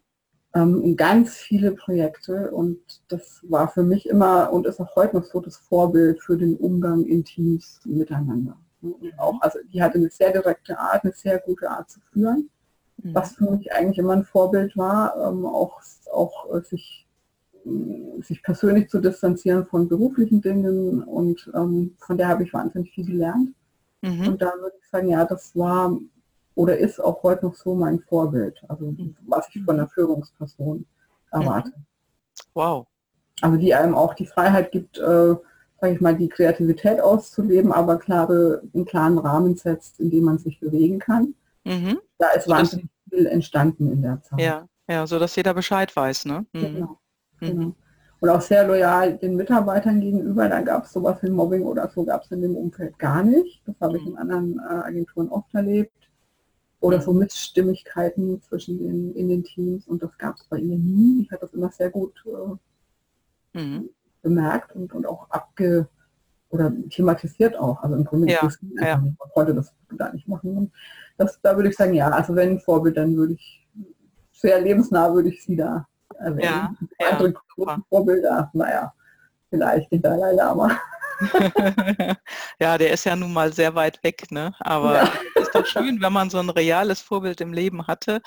ähm, 0.55 0.82
und 0.82 0.95
ganz 0.97 1.36
viele 1.38 1.72
Projekte 1.74 2.51
und 2.51 2.80
das 3.07 3.41
war 3.47 3.67
für 3.70 3.84
mich 3.84 4.07
immer 4.09 4.51
und 4.51 4.65
ist 4.65 4.80
auch 4.80 4.95
heute 4.95 5.17
noch 5.17 5.26
so 5.26 5.39
das 5.41 5.57
Vorbild 5.57 6.22
für 6.22 6.38
den 6.38 6.55
Umgang 6.57 7.05
in 7.05 7.24
Teams 7.24 7.80
miteinander. 7.86 8.57
Und 8.82 9.13
auch, 9.20 9.41
also 9.41 9.59
die 9.74 9.82
hatte 9.84 9.97
eine 9.97 10.09
sehr 10.09 10.32
direkte 10.32 10.80
Art, 10.80 11.03
eine 11.03 11.13
sehr 11.13 11.39
gute 11.39 11.70
Art 11.70 11.89
zu 11.89 11.99
führen, 12.11 12.49
Mhm. 13.03 13.13
was 13.13 13.34
für 13.36 13.51
mich 13.51 13.74
eigentlich 13.74 13.99
immer 13.99 14.13
ein 14.15 14.26
Vorbild 14.26 14.78
war, 14.78 15.15
ähm, 15.30 15.45
auch, 15.45 15.82
auch 16.13 16.55
äh, 16.55 16.61
sich, 16.63 17.07
sich 18.22 18.41
persönlich 18.43 18.89
zu 18.89 18.99
distanzieren 18.99 19.65
von 19.65 19.88
beruflichen 19.88 20.41
Dingen 20.41 21.03
und 21.03 21.49
ähm, 21.55 21.95
von 21.99 22.17
der 22.17 22.28
habe 22.28 22.43
ich 22.43 22.53
wahnsinnig 22.53 22.91
viel 22.91 23.05
gelernt. 23.05 23.53
Mhm. 24.01 24.28
Und 24.28 24.41
da 24.41 24.53
würde 24.59 24.76
ich 24.82 24.88
sagen, 24.89 25.09
ja, 25.09 25.26
das 25.26 25.55
war 25.55 25.97
oder 26.55 26.78
ist 26.78 26.99
auch 26.99 27.24
heute 27.24 27.45
noch 27.45 27.55
so 27.55 27.74
mein 27.74 27.99
Vorbild, 27.99 28.61
also 28.67 28.86
Mhm. 28.91 29.15
was 29.28 29.47
ich 29.53 29.63
von 29.63 29.80
einer 29.80 29.88
Führungsperson 29.88 30.86
erwarte. 31.32 31.72
Wow. 32.53 32.88
Also 33.41 33.57
die 33.57 33.74
einem 33.74 33.95
auch 33.95 34.13
die 34.13 34.26
Freiheit 34.26 34.72
gibt, 34.72 34.97
äh, 34.97 35.36
sage 35.82 35.93
ich 35.93 36.01
mal, 36.01 36.15
die 36.17 36.28
Kreativität 36.28 36.99
auszuleben, 36.99 37.72
aber 37.72 37.97
klare, 37.97 38.61
einen 38.74 38.84
klaren 38.86 39.17
Rahmen 39.17 39.55
setzt, 39.55 39.99
in 40.01 40.11
dem 40.11 40.26
man 40.26 40.38
sich 40.38 40.59
bewegen 40.59 40.99
kann. 40.99 41.34
Mhm. 41.63 41.99
Da 42.17 42.32
ist 42.32 42.45
So, 42.45 42.51
wahnsinnig 42.51 42.89
viel 43.09 43.26
entstanden 43.28 43.91
in 43.91 44.01
der 44.01 44.22
Zeit. 44.22 44.39
Ja, 44.41 44.67
ja, 44.89 45.07
so 45.07 45.20
dass 45.20 45.36
jeder 45.38 45.53
Bescheid 45.53 45.95
weiß, 45.95 46.26
ne? 46.26 46.45
Mhm. 46.51 46.59
Genau. 46.59 46.99
Mhm. 47.42 47.48
genau. 47.48 47.76
Und 48.22 48.30
auch 48.30 48.42
sehr 48.42 48.68
loyal 48.68 49.18
den 49.18 49.38
Mitarbeitern 49.38 50.02
gegenüber. 50.02 50.50
Da 50.50 50.62
gab 50.62 50.84
es 50.84 50.92
sowas 50.92 51.18
wie 51.24 51.30
Mobbing 51.30 51.64
oder 51.64 51.90
so, 51.90 52.04
gab 52.04 52.24
es 52.24 52.32
in 52.32 52.42
dem 52.42 52.56
Umfeld 52.58 53.00
gar 53.00 53.24
nicht. 53.24 53.62
Das 53.66 53.76
habe 53.80 53.98
ich 53.98 54.04
Mhm. 54.04 54.10
in 54.12 54.18
anderen 54.18 54.60
äh, 54.60 54.74
Agenturen 54.74 55.30
oft 55.30 55.54
erlebt. 55.56 55.94
Oder 56.82 57.02
so 57.02 57.14
Missstimmigkeiten 57.14 58.42
zwischen 58.42 58.78
den, 58.78 59.14
in 59.14 59.28
den 59.30 59.44
Teams 59.44 59.86
und 59.88 60.02
das 60.02 60.18
gab 60.18 60.36
es 60.38 60.46
bei 60.46 60.58
ihr 60.58 60.78
nie. 60.78 61.24
Ich 61.24 61.32
habe 61.32 61.42
das 61.42 61.54
immer 61.54 61.70
sehr 61.72 61.90
gut 61.90 62.14
äh, 62.26 63.60
Mhm. 63.60 63.90
bemerkt 64.22 64.76
und, 64.76 64.94
und 64.94 65.06
auch 65.08 65.30
abge 65.30 65.88
oder 66.50 66.72
thematisiert 66.90 67.58
auch. 67.58 67.82
Also 67.84 67.96
im 67.96 68.04
Grunde 68.06 68.32
Ja, 68.32 68.48
ja. 68.82 68.98
man 68.98 69.16
konnte 69.34 69.54
das 69.56 69.74
gar 69.98 70.14
nicht 70.14 70.28
machen. 70.28 70.56
Und 70.58 70.72
das, 71.18 71.40
da 71.42 71.56
würde 71.56 71.70
ich 71.70 71.76
sagen, 71.76 71.94
ja, 71.94 72.10
also 72.10 72.36
wenn 72.36 72.50
ein 72.52 72.60
Vorbild, 72.60 72.98
dann 72.98 73.16
würde 73.16 73.34
ich 73.34 73.68
sehr 74.32 74.60
lebensnah 74.62 75.14
würde 75.14 75.30
ich 75.30 75.44
sie 75.44 75.56
da 75.56 75.88
erwähnen. 76.18 76.41
Ja, 76.43 76.72
ja, 76.99 77.07
Andere 77.12 77.34
große 77.55 77.82
Vorbilder, 77.89 78.49
naja, 78.53 78.93
vielleicht 79.49 79.91
den 79.91 80.01
Dalai 80.01 80.34
Lama. 80.34 80.80
ja, 82.62 82.78
der 82.78 82.91
ist 82.93 83.03
ja 83.03 83.14
nun 83.16 83.34
mal 83.34 83.51
sehr 83.51 83.76
weit 83.76 84.01
weg, 84.03 84.32
ne? 84.32 84.53
Aber 84.60 84.95
Ja. 84.95 85.14
es 85.36 85.41
ist 85.43 85.55
doch 85.55 85.66
schön, 85.66 86.01
wenn 86.01 86.14
man 86.14 86.30
so 86.30 86.38
ein 86.39 86.49
reales 86.49 87.01
Vorbild 87.01 87.41
im 87.41 87.51
Leben 87.51 87.88
hatte, 87.88 88.22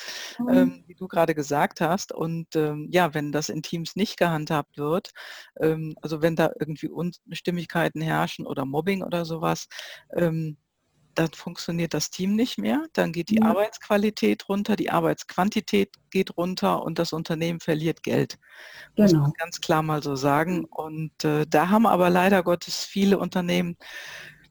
ähm, 0.51 0.85
wie 0.87 0.95
du 0.95 1.09
gerade 1.09 1.35
gesagt 1.35 1.81
hast. 1.81 2.13
Und 2.13 2.55
ähm, 2.55 2.89
ja, 2.91 3.15
wenn 3.15 3.33
das 3.33 3.49
in 3.49 3.63
Teams 3.63 3.97
nicht 3.97 4.19
gehandhabt 4.19 4.77
wird, 4.77 5.13
ähm, 5.61 5.95
also 6.03 6.21
wenn 6.21 6.37
da 6.37 6.51
irgendwie 6.61 6.89
Unstimmigkeiten 6.89 8.03
herrschen 8.03 8.47
oder 8.47 8.67
Mobbing 8.67 9.03
oder 9.03 9.25
sowas, 9.25 9.69
ähm, 10.15 10.59
dann 11.15 11.29
funktioniert 11.33 11.95
das 11.95 12.11
Team 12.11 12.35
nicht 12.37 12.59
mehr, 12.59 12.87
dann 12.93 13.13
geht 13.13 13.31
die 13.31 13.41
Ja. 13.41 13.51
Arbeitsqualität 13.51 14.49
runter, 14.49 14.77
die 14.77 14.91
Arbeitsquantität 14.91 15.91
geht 16.11 16.37
runter 16.37 16.83
und 16.83 16.99
das 16.99 17.13
Unternehmen 17.13 17.61
verliert 17.61 18.03
Geld. 18.03 18.39
Muss 18.97 19.13
man 19.13 19.23
Genau. 19.23 19.35
ganz 19.39 19.61
klar 19.61 19.83
mal 19.83 20.03
so 20.03 20.17
sagen. 20.17 20.65
Und 20.65 21.25
äh, 21.25 21.47
da 21.49 21.69
haben 21.71 21.87
aber 21.87 22.11
leider 22.11 22.43
Gottes 22.43 22.85
viele 22.85 23.19
Unternehmen, 23.19 23.77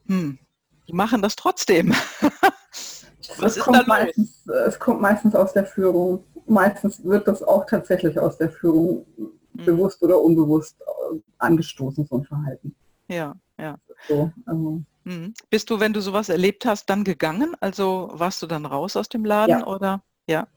hm, 0.07 0.39
die 0.88 0.93
machen 0.93 1.22
das 1.22 1.36
trotzdem. 1.36 1.93
Was 3.38 3.51
es, 3.51 3.57
ist 3.57 3.64
kommt 3.64 3.78
da 3.78 3.80
los? 3.82 3.88
meistens, 3.88 4.47
es 4.47 4.80
kommt 4.80 5.01
meistens 5.01 5.36
aus 5.36 5.53
der 5.53 5.66
Führung. 5.66 6.24
Meistens 6.47 7.03
wird 7.03 7.28
das 7.28 7.43
auch 7.43 7.66
tatsächlich 7.66 8.20
aus 8.20 8.38
der 8.38 8.49
Führung 8.51 9.05
Mhm. 9.53 9.66
bewusst 9.66 10.01
oder 10.01 10.20
unbewusst 10.20 10.80
äh, 10.82 11.20
angestoßen, 11.38 12.05
so 12.05 12.18
ein 12.18 12.24
Verhalten. 12.24 12.76
Ja, 13.07 13.36
ja. 13.59 13.78
So, 14.07 14.32
also, 14.45 14.82
Mhm. 15.03 15.33
Bist 15.49 15.69
du, 15.69 15.79
wenn 15.79 15.93
du 15.93 16.01
sowas 16.01 16.29
erlebt 16.29 16.65
hast, 16.65 16.89
dann 16.89 17.03
gegangen? 17.03 17.55
Also 17.59 18.09
warst 18.13 18.41
du 18.41 18.47
dann 18.47 18.65
raus 18.65 18.95
aus 18.95 19.09
dem 19.09 19.25
Laden 19.25 19.59
Ja. 19.59 19.67
oder? 19.67 20.01
Ja. 20.27 20.47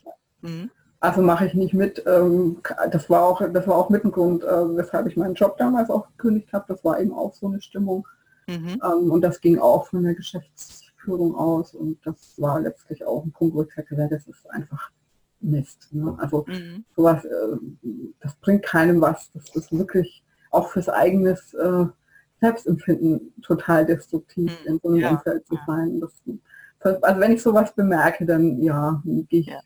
Mhm. 0.42 0.70
Also 1.00 1.20
mache 1.20 1.46
ich 1.46 1.54
nicht 1.54 1.74
mit. 1.74 2.02
Ähm, 2.06 2.62
das 2.90 3.10
war 3.10 3.24
auch, 3.24 3.42
das 3.52 3.66
war 3.66 3.76
auch 3.76 3.90
mit 3.90 4.04
ein 4.04 4.10
Grund, 4.10 4.42
äh, 4.42 4.76
weshalb 4.76 5.06
ich 5.06 5.16
meinen 5.16 5.34
Job 5.34 5.58
damals 5.58 5.90
auch 5.90 6.06
gekündigt 6.08 6.52
habe. 6.52 6.64
Das 6.68 6.82
war 6.84 6.98
eben 6.98 7.12
auch 7.12 7.34
so 7.34 7.48
eine 7.48 7.60
Stimmung. 7.60 8.06
Mhm. 8.46 8.80
Ähm, 8.82 9.10
und 9.10 9.20
das 9.20 9.40
ging 9.40 9.58
auch 9.58 9.86
von 9.86 10.02
der 10.02 10.14
Geschäftsführung 10.14 11.34
aus. 11.34 11.74
Und 11.74 11.98
das 12.06 12.34
war 12.38 12.60
letztlich 12.60 13.04
auch 13.04 13.24
ein 13.24 13.32
Punkt, 13.32 13.54
wo 13.54 13.62
ich 13.62 13.68
gesagt 13.68 13.90
habe, 13.90 14.08
das 14.08 14.26
ist 14.26 14.50
einfach 14.50 14.90
Mist. 15.40 15.88
Ne? 15.92 16.16
Also 16.18 16.44
mhm. 16.48 16.84
sowas, 16.96 17.24
äh, 17.24 17.56
das 18.20 18.34
bringt 18.36 18.62
keinem 18.62 19.00
was. 19.00 19.30
Das 19.32 19.54
ist 19.54 19.72
wirklich 19.72 20.24
auch 20.50 20.70
fürs 20.70 20.88
eigenes 20.88 21.52
äh, 21.54 21.86
Selbstempfinden 22.40 23.32
total 23.42 23.86
destruktiv, 23.86 24.50
mhm. 24.62 24.66
in 24.66 24.80
so 24.82 24.88
einem 24.88 25.00
ja. 25.00 25.10
Umfeld 25.10 25.46
zu 25.46 25.58
sein. 25.66 26.00
Das, 26.00 27.02
also 27.02 27.20
wenn 27.20 27.32
ich 27.32 27.42
sowas 27.42 27.74
bemerke, 27.74 28.26
dann 28.26 28.60
ja, 28.60 29.02
gehe 29.04 29.40
ich 29.40 29.46
ja. 29.46 29.60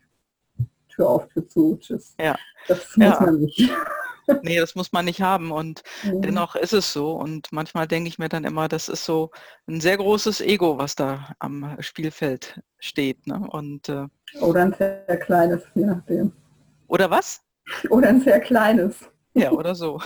Tür 0.89 1.09
auf, 1.09 1.27
Tür 1.27 1.47
zu, 1.47 1.77
tschüss. 1.77 2.15
Ja. 2.19 2.35
Das 2.67 2.95
muss 2.97 3.07
ja. 3.07 3.19
man 3.21 3.39
nicht. 3.39 3.69
Nee, 4.43 4.59
das 4.59 4.75
muss 4.75 4.91
man 4.91 5.05
nicht 5.05 5.23
haben 5.23 5.51
und 5.51 5.81
mhm. 6.03 6.21
dennoch 6.21 6.55
ist 6.55 6.73
es 6.73 6.93
so 6.93 7.13
und 7.13 7.51
manchmal 7.51 7.87
denke 7.87 8.09
ich 8.09 8.19
mir 8.19 8.29
dann 8.29 8.43
immer, 8.43 8.67
das 8.67 8.87
ist 8.87 9.03
so 9.03 9.31
ein 9.67 9.81
sehr 9.81 9.97
großes 9.97 10.41
Ego, 10.41 10.77
was 10.77 10.95
da 10.95 11.33
am 11.39 11.75
Spielfeld 11.79 12.61
steht. 12.77 13.25
Ne? 13.25 13.41
Und, 13.49 13.89
äh, 13.89 14.05
oder 14.39 14.61
ein 14.61 14.73
sehr 14.73 15.17
kleines, 15.17 15.63
je 15.73 15.85
nachdem. 15.85 16.31
Oder 16.87 17.09
was? 17.09 17.41
Oder 17.89 18.09
ein 18.09 18.21
sehr 18.21 18.39
kleines. 18.39 19.09
Ja, 19.33 19.51
oder 19.51 19.75
so. 19.75 20.01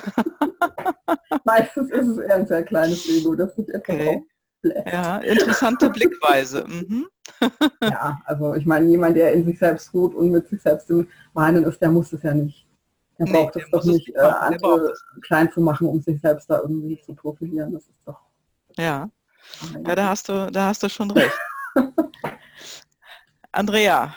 Meistens 1.45 1.89
ist 1.91 2.07
es 2.07 2.17
eher 2.17 2.35
ein 2.35 2.47
sehr 2.47 2.63
kleines 2.63 3.07
Ego, 3.07 3.35
das 3.35 3.57
wird 3.57 3.69
etwas 3.69 3.95
okay. 3.95 4.23
Ja, 4.63 5.17
interessante 5.17 5.89
Blickweise. 5.89 6.65
Mhm. 6.67 7.07
ja, 7.81 8.21
also 8.25 8.53
ich 8.55 8.65
meine, 8.65 8.85
jemand, 8.87 9.17
der 9.17 9.33
in 9.33 9.45
sich 9.45 9.59
selbst 9.59 9.93
ruht 9.93 10.15
und 10.15 10.31
mit 10.31 10.47
sich 10.47 10.61
selbst 10.61 10.89
im 10.89 11.07
Reinen 11.35 11.65
ist, 11.65 11.81
der 11.81 11.91
muss 11.91 12.13
es 12.13 12.23
ja 12.23 12.33
nicht. 12.33 12.65
Der 13.19 13.25
nee, 13.25 13.31
braucht 13.31 13.55
es 13.57 13.69
doch 13.69 13.83
nicht, 13.83 14.15
äh, 14.15 14.19
andere 14.19 14.93
klein 15.21 15.51
zu 15.51 15.61
machen, 15.61 15.87
um 15.87 16.01
sich 16.01 16.19
selbst 16.21 16.49
da 16.49 16.61
irgendwie 16.61 16.99
zu 17.01 17.13
profilieren. 17.13 17.73
Das 17.73 17.83
ist 17.83 18.01
doch. 18.05 18.19
Ja. 18.77 19.09
Ja, 19.85 19.95
da 19.95 20.09
hast 20.09 20.29
du, 20.29 20.49
da 20.51 20.67
hast 20.67 20.81
du 20.81 20.89
schon 20.89 21.11
recht. 21.11 21.37
Andrea, 23.51 24.15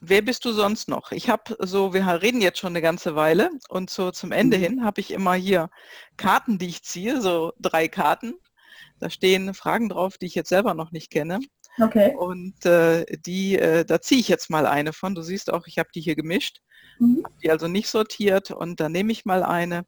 wer 0.00 0.22
bist 0.22 0.44
du 0.44 0.52
sonst 0.52 0.88
noch? 0.88 1.12
Ich 1.12 1.28
habe 1.28 1.56
so, 1.60 1.92
wir 1.92 2.06
reden 2.22 2.40
jetzt 2.40 2.58
schon 2.58 2.72
eine 2.72 2.82
ganze 2.82 3.14
Weile 3.14 3.50
und 3.68 3.90
so 3.90 4.10
zum 4.10 4.32
Ende 4.32 4.58
mhm. 4.58 4.62
hin 4.62 4.84
habe 4.84 5.00
ich 5.00 5.10
immer 5.12 5.34
hier 5.34 5.70
Karten, 6.16 6.58
die 6.58 6.68
ich 6.68 6.82
ziehe, 6.82 7.20
so 7.20 7.52
drei 7.58 7.88
Karten. 7.88 8.34
Da 8.98 9.08
stehen 9.10 9.54
Fragen 9.54 9.88
drauf, 9.88 10.18
die 10.18 10.26
ich 10.26 10.34
jetzt 10.34 10.50
selber 10.50 10.74
noch 10.74 10.90
nicht 10.90 11.10
kenne. 11.10 11.40
Okay. 11.80 12.14
Und 12.16 12.66
äh, 12.66 13.06
die, 13.24 13.56
äh, 13.56 13.84
da 13.84 14.00
ziehe 14.00 14.20
ich 14.20 14.28
jetzt 14.28 14.50
mal 14.50 14.66
eine 14.66 14.92
von. 14.92 15.14
Du 15.14 15.22
siehst 15.22 15.50
auch, 15.52 15.66
ich 15.66 15.78
habe 15.78 15.88
die 15.94 16.00
hier 16.00 16.16
gemischt. 16.16 16.60
Mhm. 16.98 17.24
die 17.42 17.50
also 17.50 17.66
nicht 17.66 17.88
sortiert 17.88 18.50
und 18.50 18.78
dann 18.78 18.92
nehme 18.92 19.10
ich 19.10 19.24
mal 19.24 19.42
eine 19.42 19.86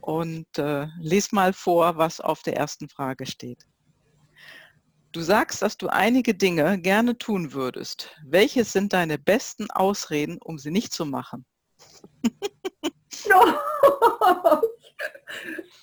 und 0.00 0.58
äh, 0.58 0.86
lese 0.98 1.28
mal 1.32 1.52
vor, 1.52 1.96
was 1.96 2.20
auf 2.20 2.42
der 2.42 2.56
ersten 2.56 2.88
Frage 2.88 3.24
steht. 3.24 3.64
Du 5.14 5.20
sagst, 5.20 5.62
dass 5.62 5.78
du 5.78 5.86
einige 5.86 6.34
Dinge 6.34 6.76
gerne 6.76 7.16
tun 7.16 7.52
würdest. 7.52 8.10
Welche 8.24 8.64
sind 8.64 8.92
deine 8.92 9.16
besten 9.16 9.70
Ausreden, 9.70 10.38
um 10.42 10.58
sie 10.58 10.72
nicht 10.72 10.92
zu 10.92 11.06
machen? 11.06 11.46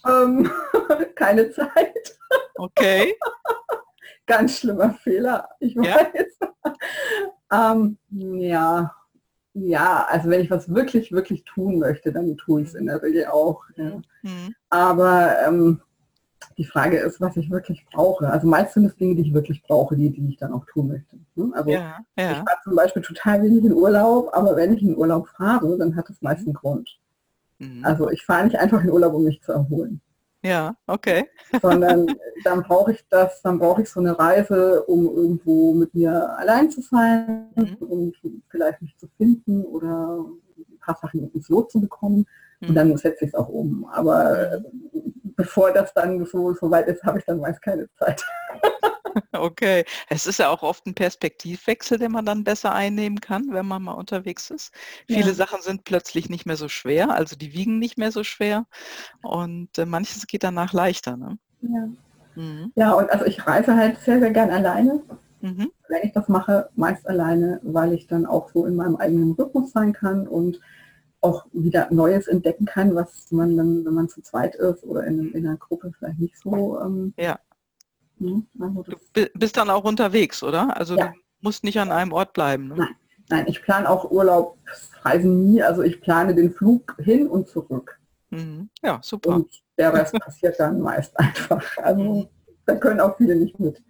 ähm, 0.06 0.52
keine 1.16 1.50
Zeit. 1.50 2.20
Okay. 2.56 3.16
Ganz 4.26 4.60
schlimmer 4.60 4.96
Fehler. 4.96 5.48
Ich 5.62 5.78
weiß. 5.78 6.38
Ja, 7.52 7.72
ähm, 7.72 7.98
ja 8.12 8.94
ja, 9.54 10.06
also 10.06 10.30
wenn 10.30 10.42
ich 10.42 10.50
was 10.50 10.74
wirklich, 10.74 11.12
wirklich 11.12 11.44
tun 11.44 11.80
möchte, 11.80 12.12
dann 12.12 12.38
tue 12.38 12.62
ich 12.62 12.70
es 12.70 12.76
in 12.76 12.86
der 12.86 13.02
Regel 13.02 13.28
auch. 13.28 13.64
Ja. 13.76 14.02
Mhm. 14.22 14.56
Aber 14.70 15.36
ähm, 15.46 15.82
die 16.62 16.68
Frage 16.68 17.00
ist, 17.00 17.20
was 17.20 17.36
ich 17.38 17.50
wirklich 17.50 17.84
brauche. 17.92 18.30
Also 18.30 18.48
meist 18.48 18.76
sind 18.76 18.86
es 18.86 18.96
Dinge, 18.96 19.16
die 19.16 19.24
ich 19.24 19.34
wirklich 19.34 19.64
brauche, 19.64 19.96
die, 19.96 20.12
die 20.12 20.30
ich 20.30 20.38
dann 20.38 20.54
auch 20.54 20.64
tun 20.66 20.90
möchte. 20.90 21.18
Ne? 21.34 21.52
Also 21.56 21.72
ja, 21.72 21.98
ja. 22.20 22.32
ich 22.34 22.38
fahre 22.38 22.60
zum 22.64 22.76
Beispiel 22.76 23.02
total 23.02 23.42
wenig 23.42 23.66
in 23.66 23.74
Urlaub, 23.74 24.30
aber 24.34 24.56
wenn 24.56 24.72
ich 24.72 24.84
in 24.84 24.96
Urlaub 24.96 25.28
fahre, 25.30 25.76
dann 25.80 25.96
hat 25.96 26.08
es 26.12 26.22
meist 26.22 26.46
einen 26.46 26.54
Grund. 26.54 27.00
Mhm. 27.58 27.84
Also 27.84 28.12
ich 28.12 28.24
fahre 28.24 28.44
nicht 28.44 28.58
einfach 28.58 28.84
in 28.84 28.92
Urlaub, 28.92 29.16
um 29.16 29.24
mich 29.24 29.42
zu 29.42 29.54
erholen. 29.54 30.02
Ja, 30.44 30.76
okay. 30.86 31.28
Sondern 31.64 32.14
dann 32.44 32.62
brauche 32.62 32.92
ich 32.92 33.04
das, 33.10 33.42
dann 33.42 33.58
brauche 33.58 33.82
ich 33.82 33.90
so 33.90 34.00
eine 34.00 34.20
Reise, 34.20 34.84
um 34.84 35.06
irgendwo 35.06 35.74
mit 35.74 35.96
mir 35.96 36.38
allein 36.38 36.70
zu 36.70 36.82
sein 36.82 37.48
mhm. 37.56 37.76
und 37.80 38.16
vielleicht 38.50 38.84
mich 38.84 38.96
zu 39.00 39.08
finden 39.18 39.66
oder 39.66 40.26
ein 40.58 40.78
paar 40.80 41.00
Sachen 41.02 41.32
ins 41.34 41.50
Lot 41.50 41.72
zu 41.72 41.82
bekommen. 41.82 42.28
Mhm. 42.60 42.70
Und 42.70 42.76
dann 42.76 42.98
setze 42.98 43.26
ich 43.26 43.30
es 43.30 43.36
auch 43.36 43.50
um. 43.50 43.88
Aber 43.92 44.62
bevor 45.42 45.72
das 45.72 45.92
dann 45.96 46.24
so, 46.26 46.54
so 46.54 46.70
weit 46.70 46.88
ist, 46.88 47.04
habe 47.04 47.18
ich 47.18 47.26
dann 47.26 47.40
meist 47.40 47.62
keine 47.62 47.90
Zeit. 47.96 48.24
Okay, 49.34 49.84
es 50.08 50.26
ist 50.26 50.40
ja 50.40 50.48
auch 50.48 50.64
oft 50.64 50.86
ein 50.86 50.94
Perspektivwechsel, 50.94 51.98
den 51.98 52.14
man 52.14 52.26
dann 52.26 52.46
besser 52.46 52.74
einnehmen 52.74 53.20
kann, 53.20 53.48
wenn 53.52 53.66
man 53.66 53.84
mal 53.84 53.92
unterwegs 53.92 54.50
ist. 54.50 54.74
Viele 55.06 55.28
ja. 55.28 55.34
Sachen 55.34 55.62
sind 55.62 55.84
plötzlich 55.84 56.30
nicht 56.30 56.46
mehr 56.46 56.56
so 56.56 56.70
schwer, 56.70 57.10
also 57.12 57.36
die 57.36 57.52
wiegen 57.52 57.78
nicht 57.78 57.98
mehr 57.98 58.14
so 58.14 58.24
schwer 58.24 58.68
und 59.22 59.78
äh, 59.78 59.86
manches 59.86 60.28
geht 60.28 60.44
danach 60.44 60.72
leichter. 60.72 61.18
Ne? 61.18 61.38
Ja. 61.60 61.90
Mhm. 62.36 62.72
ja, 62.76 62.94
und 62.94 63.10
also 63.10 63.26
ich 63.26 63.46
reise 63.46 63.76
halt 63.76 64.00
sehr, 64.00 64.22
sehr 64.22 64.32
gern 64.32 64.50
alleine. 64.50 65.02
Mhm. 65.42 65.72
Wenn 65.90 66.04
ich 66.04 66.14
das 66.14 66.30
mache, 66.30 66.70
meist 66.76 67.06
alleine, 67.06 67.60
weil 67.64 67.92
ich 67.92 68.08
dann 68.08 68.26
auch 68.26 68.50
so 68.52 68.66
in 68.66 68.78
meinem 68.78 68.96
eigenen 68.96 69.34
Rhythmus 69.34 69.74
sein 69.74 69.92
kann 69.92 70.26
und 70.26 70.62
auch 71.22 71.46
wieder 71.52 71.88
Neues 71.92 72.28
entdecken 72.28 72.66
kann, 72.66 72.96
was 72.96 73.32
man 73.32 73.56
dann, 73.56 73.86
wenn 73.86 73.94
man 73.94 74.10
zu 74.10 74.22
zweit 74.22 74.56
ist 74.56 74.84
oder 74.84 75.04
in, 75.06 75.32
in 75.34 75.48
einer 75.48 75.58
Gruppe 75.58 75.92
vielleicht 75.98 76.20
nicht 76.20 76.38
so 76.38 76.80
ähm, 76.82 77.14
ja. 77.18 77.40
Ne? 78.18 78.44
Also 78.60 78.84
du 78.84 79.26
bist 79.34 79.58
dann 79.58 79.70
auch 79.70 79.84
unterwegs, 79.84 80.44
oder? 80.44 80.78
Also 80.78 80.96
ja. 80.96 81.08
du 81.08 81.14
musst 81.42 81.64
nicht 81.64 81.80
an 81.80 81.92
einem 81.92 82.12
Ort 82.12 82.34
bleiben. 82.34 82.68
Ne? 82.68 82.76
Nein. 82.78 82.96
Nein, 83.32 83.46
ich 83.48 83.62
plane 83.62 83.90
auch 83.90 84.12
Urlaubsreisen 84.12 85.44
nie. 85.44 85.64
Also 85.64 85.84
ich 85.84 86.02
plane 86.02 86.36
den 86.36 86.54
Flug 86.54 86.98
hin 87.00 87.28
und 87.28 87.48
zurück. 87.48 87.98
Mhm. 88.30 88.70
Ja, 88.84 89.00
super. 89.02 89.30
Und 89.30 89.50
der 89.78 89.94
Rest 89.94 90.14
passiert 90.20 90.60
dann 90.60 90.82
meist 90.82 91.18
einfach. 91.18 91.78
Also 91.78 92.04
mhm. 92.04 92.28
da 92.66 92.76
können 92.76 93.00
auch 93.00 93.16
viele 93.18 93.38
nicht 93.38 93.58
mit. 93.58 93.82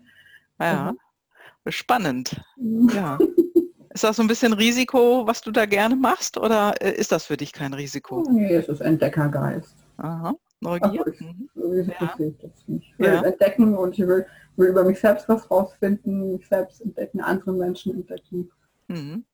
Ja, 0.59 0.91
mhm. 0.91 1.71
spannend. 1.71 2.39
Mhm. 2.55 2.89
Ja. 2.93 3.17
Ist 3.93 4.03
das 4.03 4.15
so 4.15 4.21
ein 4.21 4.27
bisschen 4.27 4.53
Risiko, 4.53 5.27
was 5.27 5.41
du 5.41 5.51
da 5.51 5.65
gerne 5.65 5.95
machst 5.95 6.37
oder 6.37 6.73
äh, 6.81 6.93
ist 6.93 7.11
das 7.11 7.25
für 7.25 7.35
dich 7.35 7.51
kein 7.51 7.73
Risiko? 7.73 8.23
Nee, 8.29 8.55
es 8.55 8.69
ist 8.69 8.79
Entdeckergeist. 8.79 9.75
Aha. 9.97 10.33
Neugier. 10.61 11.03
Ach, 11.05 11.07
ich, 11.07 11.21
mhm. 11.21 11.49
ja. 11.55 12.15
Ich 12.19 12.99
will 12.99 13.13
ja. 13.13 13.23
entdecken 13.23 13.75
und 13.75 13.97
ich 13.97 14.07
will, 14.07 14.25
will, 14.55 14.69
über 14.69 14.83
mich 14.83 14.99
selbst 14.99 15.27
was 15.27 15.49
rausfinden, 15.49 16.33
mich 16.33 16.47
selbst 16.47 16.81
entdecken, 16.81 17.19
andere 17.19 17.51
Menschen 17.51 17.95
entdecken, 17.95 18.49
mhm. 18.87 19.25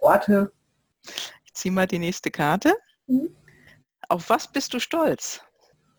Orte. 0.00 0.50
Ich 1.44 1.54
ziehe 1.54 1.72
mal 1.72 1.86
die 1.86 1.98
nächste 1.98 2.30
Karte. 2.30 2.74
Mhm. 3.06 3.28
Auf 4.08 4.30
was 4.30 4.50
bist 4.50 4.72
du 4.74 4.80
stolz? 4.80 5.42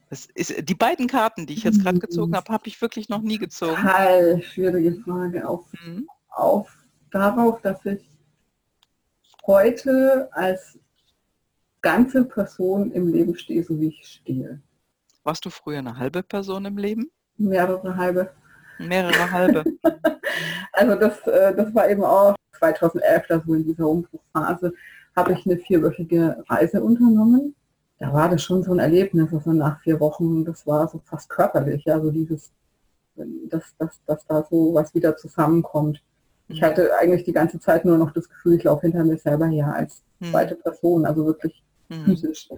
Das 0.10 0.28
ist, 0.34 0.68
die 0.68 0.76
beiden 0.76 1.08
Karten, 1.08 1.46
die 1.46 1.54
ich 1.54 1.64
jetzt 1.64 1.82
gerade 1.84 2.00
gezogen 2.00 2.36
habe, 2.36 2.52
habe 2.52 2.68
ich 2.68 2.82
wirklich 2.82 3.10
noch 3.10 3.22
nie 3.22 3.38
gezogen. 3.38 3.76
Total 3.76 4.42
schwierige 4.42 4.96
Frage. 5.02 5.48
Auf, 5.48 5.66
mhm. 5.86 6.08
auf 6.30 6.87
darauf, 7.12 7.62
dass 7.62 7.86
ich 7.86 8.06
heute 9.46 10.30
als 10.32 10.80
ganze 11.82 12.26
Person 12.26 12.92
im 12.92 13.08
Leben 13.08 13.36
stehe, 13.36 13.64
so 13.64 13.80
wie 13.80 13.88
ich 13.88 14.06
stehe. 14.06 14.62
Warst 15.24 15.46
du 15.46 15.50
früher 15.50 15.80
eine 15.80 15.98
halbe 15.98 16.24
Person 16.24 16.66
im 16.66 16.78
Leben? 16.78 17.10
Mehrere 17.38 17.96
halbe. 17.96 18.30
Mehrere 18.80 19.32
halbe. 19.32 19.64
also 20.74 20.96
das, 20.96 21.20
äh, 21.28 21.56
das 21.56 21.74
war 21.74 21.90
eben 21.90 22.04
auch 22.04 22.36
2011, 22.58 23.26
da 23.28 23.42
so 23.46 23.54
in 23.54 23.64
dieser 23.64 23.88
Umbruchphase, 23.88 24.74
habe 25.16 25.34
ich 25.34 25.46
eine 25.46 25.58
vierwöchige 25.58 26.44
Reise 26.48 26.82
unternommen. 26.82 27.56
Da 28.00 28.14
war 28.14 28.30
das 28.30 28.44
schon 28.44 28.64
so 28.64 28.72
ein 28.74 28.80
Erlebnis, 28.80 29.34
also 29.34 29.52
nach 29.54 29.80
vier 29.82 30.00
Wochen, 30.00 30.46
das 30.46 30.68
war 30.68 30.88
so 30.88 31.00
fast 31.06 31.30
körperlich, 31.30 31.92
also 31.92 32.12
dieses, 32.12 32.52
dass, 33.16 33.76
dass, 33.78 34.04
dass 34.06 34.26
da 34.28 34.46
so 34.50 34.74
was 34.74 34.94
wieder 34.94 35.18
zusammenkommt. 35.18 36.04
Ich 36.48 36.62
mhm. 36.62 36.66
hatte 36.66 36.92
eigentlich 37.00 37.24
die 37.24 37.34
ganze 37.34 37.60
Zeit 37.60 37.86
nur 37.86 37.98
noch 37.98 38.12
das 38.12 38.30
Gefühl, 38.30 38.56
ich 38.56 38.64
laufe 38.64 38.82
hinter 38.82 39.04
mir 39.04 39.18
selber 39.18 39.48
her 39.48 39.74
als 39.74 40.04
mhm. 40.20 40.32
zweite 40.32 40.56
Person, 40.56 41.06
also 41.06 41.26
wirklich 41.26 41.64
mhm. 41.90 42.06
physisch. 42.06 42.50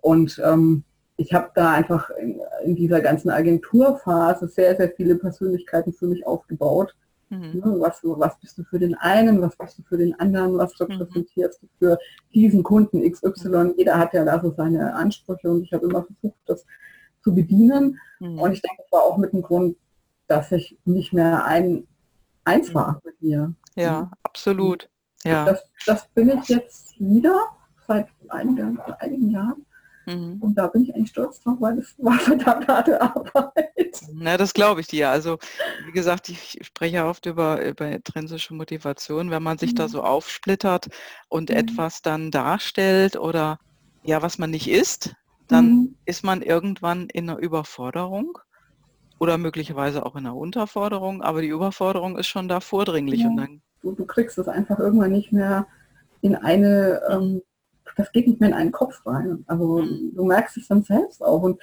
Und 0.00 0.40
ähm, 0.44 0.84
ich 1.16 1.34
habe 1.34 1.50
da 1.54 1.72
einfach 1.72 2.10
in, 2.10 2.40
in, 2.64 2.76
dieser 2.76 3.00
ganzen 3.00 3.30
Agenturphase 3.30 4.48
sehr, 4.48 4.76
sehr 4.76 4.90
viele 4.90 5.16
Persönlichkeiten 5.16 5.92
für 5.92 6.06
mich 6.06 6.26
aufgebaut. 6.26 6.94
Mhm. 7.30 7.60
Was, 7.80 8.00
was 8.02 8.38
bist 8.40 8.56
du 8.56 8.64
für 8.64 8.78
den 8.78 8.94
einen, 8.94 9.42
was 9.42 9.56
bist 9.56 9.78
du 9.78 9.82
für 9.82 9.98
den 9.98 10.18
anderen, 10.18 10.56
was 10.56 10.78
mhm. 10.78 10.86
repräsentierst 10.86 11.62
du 11.62 11.66
für 11.78 11.98
diesen 12.32 12.62
Kunden 12.62 13.02
XY. 13.10 13.48
Mhm. 13.48 13.74
Jeder 13.76 13.98
hat 13.98 14.14
ja 14.14 14.24
da 14.24 14.40
so 14.40 14.52
seine 14.56 14.94
Ansprüche 14.94 15.50
und 15.50 15.64
ich 15.64 15.72
habe 15.72 15.86
immer 15.86 16.04
versucht, 16.04 16.38
das 16.46 16.64
zu 17.22 17.34
bedienen. 17.34 17.98
Mhm. 18.20 18.38
Und 18.38 18.52
ich 18.52 18.62
denke, 18.62 18.82
das 18.82 18.92
war 18.92 19.02
auch 19.02 19.18
mit 19.18 19.32
dem 19.32 19.42
Grund, 19.42 19.76
dass 20.26 20.52
ich 20.52 20.78
nicht 20.84 21.12
mehr 21.12 21.44
ein, 21.44 21.86
mit 23.04 23.22
mir. 23.22 23.54
Ja, 23.76 24.10
absolut. 24.22 24.88
Ja. 25.24 25.44
Das, 25.44 25.62
das 25.86 26.08
bin 26.08 26.28
ich 26.30 26.48
jetzt 26.48 26.98
wieder 26.98 27.48
seit 27.86 28.08
einigen, 28.28 28.78
einigen 28.80 29.30
Jahren. 29.30 29.66
Mhm. 30.06 30.38
Und 30.40 30.54
da 30.54 30.68
bin 30.68 30.82
ich 30.84 30.94
eigentlich 30.94 31.10
stolz 31.10 31.40
drauf, 31.42 31.56
weil 31.60 31.78
es 31.78 31.94
war 31.98 32.18
verdammt 32.18 32.66
harte 32.68 33.00
Arbeit. 33.00 34.00
Na, 34.12 34.36
das 34.36 34.54
glaube 34.54 34.80
ich 34.80 34.86
dir. 34.86 35.10
Also, 35.10 35.38
wie 35.86 35.92
gesagt, 35.92 36.28
ich 36.28 36.58
spreche 36.62 37.04
oft 37.04 37.26
über, 37.26 37.64
über 37.64 37.88
intrinsische 37.90 38.54
Motivation, 38.54 39.30
wenn 39.30 39.42
man 39.42 39.58
sich 39.58 39.74
da 39.74 39.84
Mhm. 39.84 39.88
so 39.88 40.02
aufsplittert 40.02 40.88
und 41.28 41.50
Mhm. 41.50 41.56
etwas 41.56 42.02
dann 42.02 42.30
darstellt 42.30 43.16
oder 43.16 43.58
ja, 44.02 44.22
was 44.22 44.38
man 44.38 44.50
nicht 44.50 44.68
ist, 44.68 45.14
dann 45.48 45.66
Mhm. 45.66 45.96
ist 46.04 46.24
man 46.24 46.42
irgendwann 46.42 47.08
in 47.08 47.28
einer 47.28 47.38
Überforderung 47.38 48.38
oder 49.18 49.38
möglicherweise 49.38 50.04
auch 50.06 50.14
in 50.16 50.26
einer 50.26 50.36
Unterforderung, 50.36 51.22
aber 51.22 51.40
die 51.42 51.48
Überforderung 51.48 52.16
ist 52.18 52.26
schon 52.28 52.48
da 52.48 52.60
vordringlich 52.60 53.24
und 53.24 53.36
Ja. 53.36 53.44
dann 53.46 53.62
Du, 53.80 53.92
du 53.92 54.04
kriegst 54.06 54.36
es 54.38 54.48
einfach 54.48 54.78
irgendwann 54.80 55.12
nicht 55.12 55.30
mehr 55.32 55.66
in 56.20 56.34
eine, 56.34 57.00
ähm, 57.08 57.42
das 57.96 58.10
geht 58.10 58.26
nicht 58.26 58.40
mehr 58.40 58.48
in 58.48 58.54
einen 58.56 58.72
Kopf 58.72 59.06
rein. 59.06 59.44
Also 59.46 59.78
Mhm. 59.82 60.12
du 60.16 60.24
merkst 60.24 60.56
es 60.56 60.66
dann 60.68 60.82
selbst 60.82 61.22
auch 61.22 61.42
und 61.42 61.60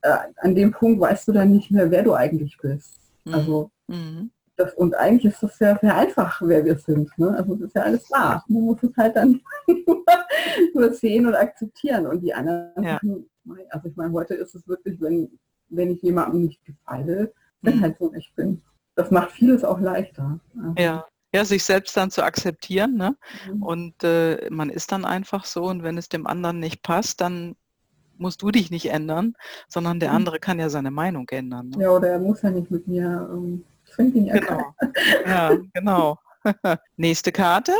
äh, 0.00 0.16
an 0.38 0.54
dem 0.54 0.72
Punkt 0.72 0.98
weißt 1.00 1.28
du 1.28 1.32
dann 1.32 1.50
nicht 1.52 1.70
mehr, 1.70 1.90
wer 1.90 2.02
du 2.02 2.14
eigentlich 2.14 2.56
bist. 2.62 2.98
Mhm. 3.26 3.34
Also 3.34 3.70
Mhm. 3.88 4.30
das, 4.56 4.72
und 4.74 4.94
eigentlich 4.94 5.32
ist 5.34 5.42
das 5.42 5.58
ja 5.58 5.78
sehr 5.78 5.94
einfach, 5.94 6.40
wer 6.42 6.64
wir 6.64 6.78
sind. 6.78 7.10
Ne? 7.18 7.34
Also 7.36 7.54
das 7.54 7.66
ist 7.68 7.74
ja 7.76 7.82
alles 7.82 8.08
da. 8.08 8.42
Man 8.48 8.62
muss 8.62 8.82
es 8.82 8.96
halt 8.96 9.14
dann 9.16 9.40
nur 10.74 10.92
sehen 10.94 11.26
und 11.26 11.34
akzeptieren. 11.34 12.06
Und 12.06 12.20
die 12.22 12.32
anderen 12.32 12.72
Ja. 12.82 12.94
Sachen, 12.94 13.28
also 13.70 13.88
ich 13.88 13.96
meine, 13.96 14.12
heute 14.12 14.34
ist 14.34 14.54
es 14.54 14.66
wirklich, 14.66 14.98
wenn, 15.00 15.38
wenn 15.70 15.90
ich 15.90 16.02
jemandem 16.02 16.42
nicht 16.46 16.64
gefalle, 16.64 17.32
dann 17.62 17.76
Mhm. 17.76 17.80
halt 17.82 17.98
so 17.98 18.12
ich 18.14 18.32
bin. 18.34 18.62
Das 18.94 19.10
macht 19.10 19.30
vieles 19.32 19.64
auch 19.64 19.78
leichter. 19.80 20.40
Ja. 20.76 21.06
ja, 21.32 21.44
sich 21.44 21.62
selbst 21.64 21.96
dann 21.96 22.10
zu 22.10 22.22
akzeptieren, 22.24 22.96
ne? 22.96 23.16
mhm. 23.52 23.62
Und 23.62 24.04
äh, 24.04 24.48
man 24.50 24.70
ist 24.70 24.90
dann 24.92 25.04
einfach 25.04 25.44
so 25.44 25.64
und 25.64 25.82
wenn 25.82 25.98
es 25.98 26.08
dem 26.08 26.26
anderen 26.26 26.58
nicht 26.58 26.82
passt, 26.82 27.20
dann 27.20 27.56
musst 28.16 28.42
du 28.42 28.50
dich 28.50 28.70
nicht 28.70 28.90
ändern, 28.90 29.34
sondern 29.68 30.00
der 30.00 30.10
Mhm. 30.10 30.16
andere 30.16 30.38
kann 30.40 30.58
ja 30.58 30.68
seine 30.68 30.90
Meinung 30.90 31.28
ändern. 31.30 31.70
Ne? 31.70 31.84
Ja, 31.84 31.90
oder 31.90 32.08
er 32.08 32.18
muss 32.18 32.42
ja 32.42 32.50
nicht 32.50 32.70
mit 32.70 32.88
mir, 32.88 33.28
ähm, 33.32 33.64
ja 33.96 34.38
keiner. 34.40 34.74
Genau. 34.84 35.26
Ja, 35.26 35.56
genau. 35.72 36.18
Nächste 36.96 37.30
Karte. 37.32 37.72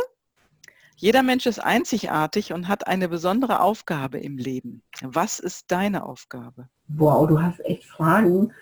Jeder 0.95 1.23
Mensch 1.23 1.45
ist 1.45 1.59
einzigartig 1.59 2.51
und 2.51 2.67
hat 2.67 2.87
eine 2.87 3.07
besondere 3.07 3.61
Aufgabe 3.61 4.19
im 4.19 4.37
Leben. 4.37 4.83
Was 5.01 5.39
ist 5.39 5.71
deine 5.71 6.03
Aufgabe? 6.05 6.67
Wow, 6.89 7.27
du 7.27 7.41
hast 7.41 7.59
echt 7.65 7.85
Fragen. 7.85 8.53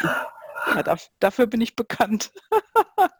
Ja, 0.00 0.80
daf- 0.82 1.10
dafür 1.20 1.46
bin 1.46 1.60
ich 1.60 1.76
bekannt. 1.76 2.32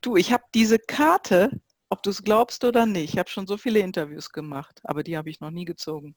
du, 0.00 0.16
ich 0.16 0.32
habe 0.32 0.44
diese 0.54 0.78
Karte, 0.78 1.50
ob 1.88 2.02
du 2.02 2.10
es 2.10 2.22
glaubst 2.24 2.64
oder 2.64 2.86
nicht, 2.86 3.14
ich 3.14 3.18
habe 3.18 3.28
schon 3.30 3.46
so 3.46 3.56
viele 3.56 3.78
Interviews 3.80 4.30
gemacht, 4.30 4.80
aber 4.84 5.02
die 5.02 5.16
habe 5.16 5.30
ich 5.30 5.40
noch 5.40 5.50
nie 5.50 5.64
gezogen. 5.64 6.16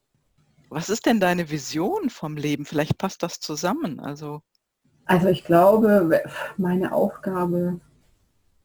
Was 0.69 0.89
ist 0.89 1.05
denn 1.05 1.19
deine 1.19 1.49
Vision 1.49 2.09
vom 2.09 2.35
Leben? 2.35 2.65
Vielleicht 2.65 2.97
passt 2.97 3.23
das 3.23 3.39
zusammen. 3.39 3.99
Also, 3.99 4.41
Also 5.05 5.27
ich 5.27 5.43
glaube, 5.43 6.23
meine 6.57 6.91
Aufgabe, 6.91 7.79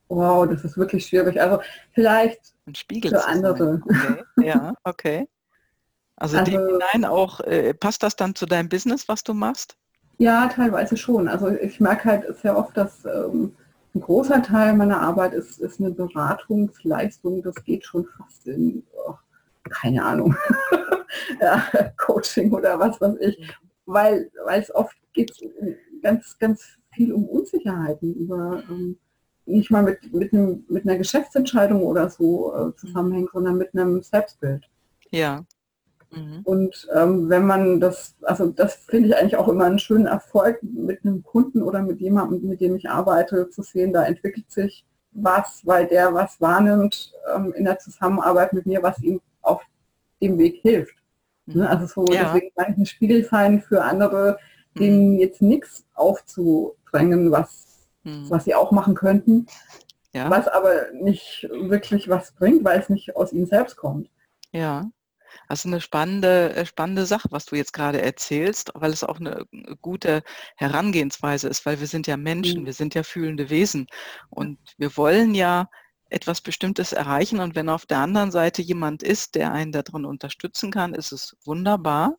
wow, 0.08 0.48
das 0.48 0.64
ist 0.64 0.76
wirklich 0.76 1.06
schwierig. 1.06 1.40
Also 1.40 1.60
vielleicht, 1.92 2.54
ein 2.66 2.74
Spiegel 2.74 3.10
Für 3.12 3.24
andere. 3.26 3.80
Okay. 3.84 4.24
Ja, 4.40 4.74
okay. 4.84 5.28
Also, 6.22 6.38
Also- 6.38 6.52
hinein 6.52 7.04
auch, 7.04 7.40
äh, 7.40 7.74
passt 7.74 8.02
das 8.02 8.14
dann 8.16 8.34
zu 8.34 8.46
deinem 8.46 8.68
Business, 8.68 9.08
was 9.08 9.24
du 9.24 9.34
machst? 9.34 9.76
ja, 10.18 10.46
teilweise 10.46 10.96
schon. 10.96 11.26
Also 11.26 11.48
ich 11.48 11.80
merke 11.80 12.04
halt 12.08 12.36
sehr 12.38 12.56
oft, 12.56 12.76
dass 12.76 13.04
ähm, 13.04 13.56
ein 13.94 14.00
großer 14.00 14.40
Teil 14.42 14.74
meiner 14.74 15.00
Arbeit 15.00 15.34
ist, 15.34 15.58
ist 15.58 15.80
eine 15.80 15.90
Beratungsleistung. 15.90 17.42
Das 17.42 17.56
geht 17.64 17.84
schon 17.84 18.06
fast 18.16 18.46
in, 18.46 18.84
oh, 19.04 19.14
keine 19.68 20.04
Ahnung, 20.04 20.36
ja, 21.40 21.64
Coaching 21.96 22.52
oder 22.52 22.78
was 22.78 23.00
weiß 23.00 23.16
ich. 23.20 23.52
Weil, 23.86 24.30
weil 24.44 24.60
es 24.60 24.72
oft 24.72 24.96
geht 25.12 25.32
ganz, 26.02 26.38
ganz 26.38 26.62
viel 26.94 27.12
um 27.12 27.24
Unsicherheiten 27.24 28.14
über 28.14 28.62
ähm, 28.70 28.96
nicht 29.46 29.72
mal 29.72 29.82
mit, 29.82 30.12
mit, 30.12 30.32
einem, 30.32 30.64
mit 30.68 30.84
einer 30.84 30.98
Geschäftsentscheidung 30.98 31.82
oder 31.82 32.08
so 32.08 32.54
äh, 32.54 32.76
zusammenhängt, 32.76 33.30
sondern 33.32 33.58
mit 33.58 33.74
einem 33.74 34.02
Selbstbild. 34.02 34.68
Ja. 35.10 35.44
Mhm. 36.12 36.40
Und 36.44 36.88
ähm, 36.94 37.28
wenn 37.28 37.46
man 37.46 37.80
das, 37.80 38.14
also 38.22 38.48
das 38.48 38.74
finde 38.74 39.08
ich 39.08 39.16
eigentlich 39.16 39.36
auch 39.36 39.48
immer 39.48 39.64
einen 39.64 39.78
schönen 39.78 40.06
Erfolg 40.06 40.62
mit 40.62 41.04
einem 41.04 41.22
Kunden 41.22 41.62
oder 41.62 41.82
mit 41.82 42.00
jemandem, 42.00 42.48
mit 42.48 42.60
dem 42.60 42.76
ich 42.76 42.88
arbeite, 42.88 43.48
zu 43.50 43.62
sehen, 43.62 43.92
da 43.92 44.04
entwickelt 44.04 44.50
sich 44.50 44.84
was, 45.12 45.62
weil 45.64 45.86
der 45.86 46.12
was 46.14 46.40
wahrnimmt 46.40 47.12
ähm, 47.34 47.52
in 47.54 47.64
der 47.64 47.78
Zusammenarbeit 47.78 48.52
mit 48.52 48.66
mir, 48.66 48.82
was 48.82 48.98
ihm 49.02 49.20
auf 49.42 49.62
dem 50.20 50.38
Weg 50.38 50.60
hilft. 50.62 50.94
Ne? 51.46 51.68
Also 51.68 51.86
so, 51.86 52.12
Ja. 52.12 52.24
deswegen 52.24 52.54
kann 52.54 52.72
ich 52.72 52.78
ein 52.78 52.86
Spiegel 52.86 53.24
sein 53.24 53.60
für 53.62 53.82
andere, 53.82 54.38
Mhm. 54.74 54.78
denen 54.80 55.18
jetzt 55.18 55.42
nichts 55.42 55.84
aufzudrängen, 55.94 57.30
was, 57.30 57.86
Mhm. 58.04 58.30
was 58.30 58.44
sie 58.44 58.54
auch 58.54 58.70
machen 58.70 58.94
könnten, 58.94 59.46
Ja. 60.14 60.30
was 60.30 60.48
aber 60.48 60.90
nicht 60.92 61.48
wirklich 61.50 62.08
was 62.08 62.32
bringt, 62.32 62.64
weil 62.64 62.80
es 62.80 62.88
nicht 62.88 63.16
aus 63.16 63.32
ihnen 63.32 63.46
selbst 63.46 63.76
kommt. 63.76 64.08
Ja, 64.52 64.90
das 65.48 65.60
ist 65.60 65.66
eine 65.66 65.80
spannende, 65.80 66.54
äh, 66.54 66.66
spannende 66.66 67.06
Sache, 67.06 67.28
was 67.30 67.46
du 67.46 67.56
jetzt 67.56 67.72
gerade 67.72 68.00
erzählst, 68.02 68.70
weil 68.74 68.92
es 68.92 69.04
auch 69.04 69.20
eine 69.20 69.44
äh, 69.52 69.74
gute 69.80 70.22
Herangehensweise 70.56 71.48
ist, 71.48 71.66
weil 71.66 71.80
wir 71.80 71.86
sind 71.86 72.06
ja 72.06 72.16
Menschen, 72.16 72.62
Mhm. 72.62 72.66
wir 72.66 72.72
sind 72.72 72.94
ja 72.94 73.02
fühlende 73.02 73.50
Wesen 73.50 73.86
und 74.30 74.58
wir 74.78 74.96
wollen 74.96 75.34
ja 75.34 75.68
etwas 76.10 76.40
Bestimmtes 76.42 76.92
erreichen 76.92 77.40
und 77.40 77.54
wenn 77.54 77.68
auf 77.70 77.86
der 77.86 77.98
anderen 77.98 78.30
Seite 78.30 78.60
jemand 78.62 79.02
ist, 79.02 79.34
der 79.34 79.52
einen 79.52 79.72
darin 79.72 80.04
unterstützen 80.04 80.70
kann, 80.70 80.94
ist 80.94 81.10
es 81.12 81.36
wunderbar. 81.44 82.16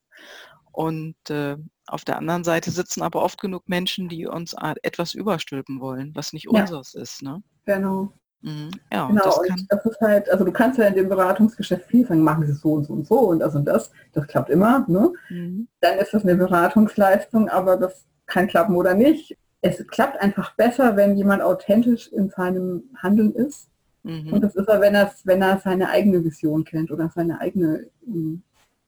Und 0.72 1.16
äh, 1.30 1.56
auf 1.86 2.04
der 2.04 2.18
anderen 2.18 2.44
Seite 2.44 2.72
sitzen 2.72 3.04
aber 3.04 3.22
oft 3.22 3.40
genug 3.40 3.70
Menschen, 3.70 4.10
die 4.10 4.26
uns 4.26 4.56
etwas 4.82 5.14
überstülpen 5.14 5.80
wollen, 5.80 6.16
was 6.16 6.34
nicht 6.34 6.46
Ja. 6.46 6.62
unseres 6.62 6.96
ist. 6.96 7.22
Ne? 7.22 7.44
Genau. 7.66 8.12
Mhm. 8.44 8.70
Ja, 8.92 9.06
und 9.06 9.16
Genau, 9.16 9.24
das 9.24 9.38
und 9.38 9.66
das 9.70 9.86
ist 9.86 10.02
halt, 10.02 10.30
also 10.30 10.44
du 10.46 10.52
kannst 10.52 10.78
ja 10.78 10.86
in 10.86 10.96
dem 10.96 11.10
Beratungsgeschäft 11.10 11.86
viel 11.86 12.06
sagen, 12.06 12.22
machen 12.22 12.46
sie 12.46 12.54
so 12.54 12.74
und 12.74 12.84
so 12.86 12.94
und 12.94 13.08
so 13.08 13.20
und 13.20 13.40
das 13.40 13.56
und 13.56 13.66
das, 13.66 13.92
das 14.12 14.28
klappt 14.28 14.50
immer, 14.50 14.86
ne? 14.88 15.12
Mhm. 15.30 15.68
Dann 15.80 15.98
ist 15.98 16.14
das 16.14 16.24
eine 16.24 16.36
Beratungsleistung, 16.36 17.50
aber 17.50 17.78
das 17.78 18.06
kann 18.26 18.48
klappen 18.48 18.76
oder 18.76 18.94
nicht. 18.94 19.38
Es 19.62 19.86
klappt 19.88 20.22
einfach 20.22 20.56
besser, 20.56 20.96
wenn 20.98 21.16
jemand 21.18 21.42
authentisch 21.42 22.12
in 22.12 22.30
seinem 22.30 22.84
Handeln 22.98 23.34
ist. 23.34 23.70
Und 24.04 24.32
Mhm. 24.34 24.42
das 24.42 24.56
ist 24.56 24.68
er, 24.68 24.82
wenn 24.82 24.96
er, 24.96 25.14
wenn 25.24 25.42
er 25.42 25.60
seine 25.60 25.90
eigene 25.90 26.22
Vision 26.24 26.66
kennt 26.66 26.92
oder 26.92 27.10
seine 27.16 27.40
eigene, 27.40 27.88
ähm, 28.06 28.44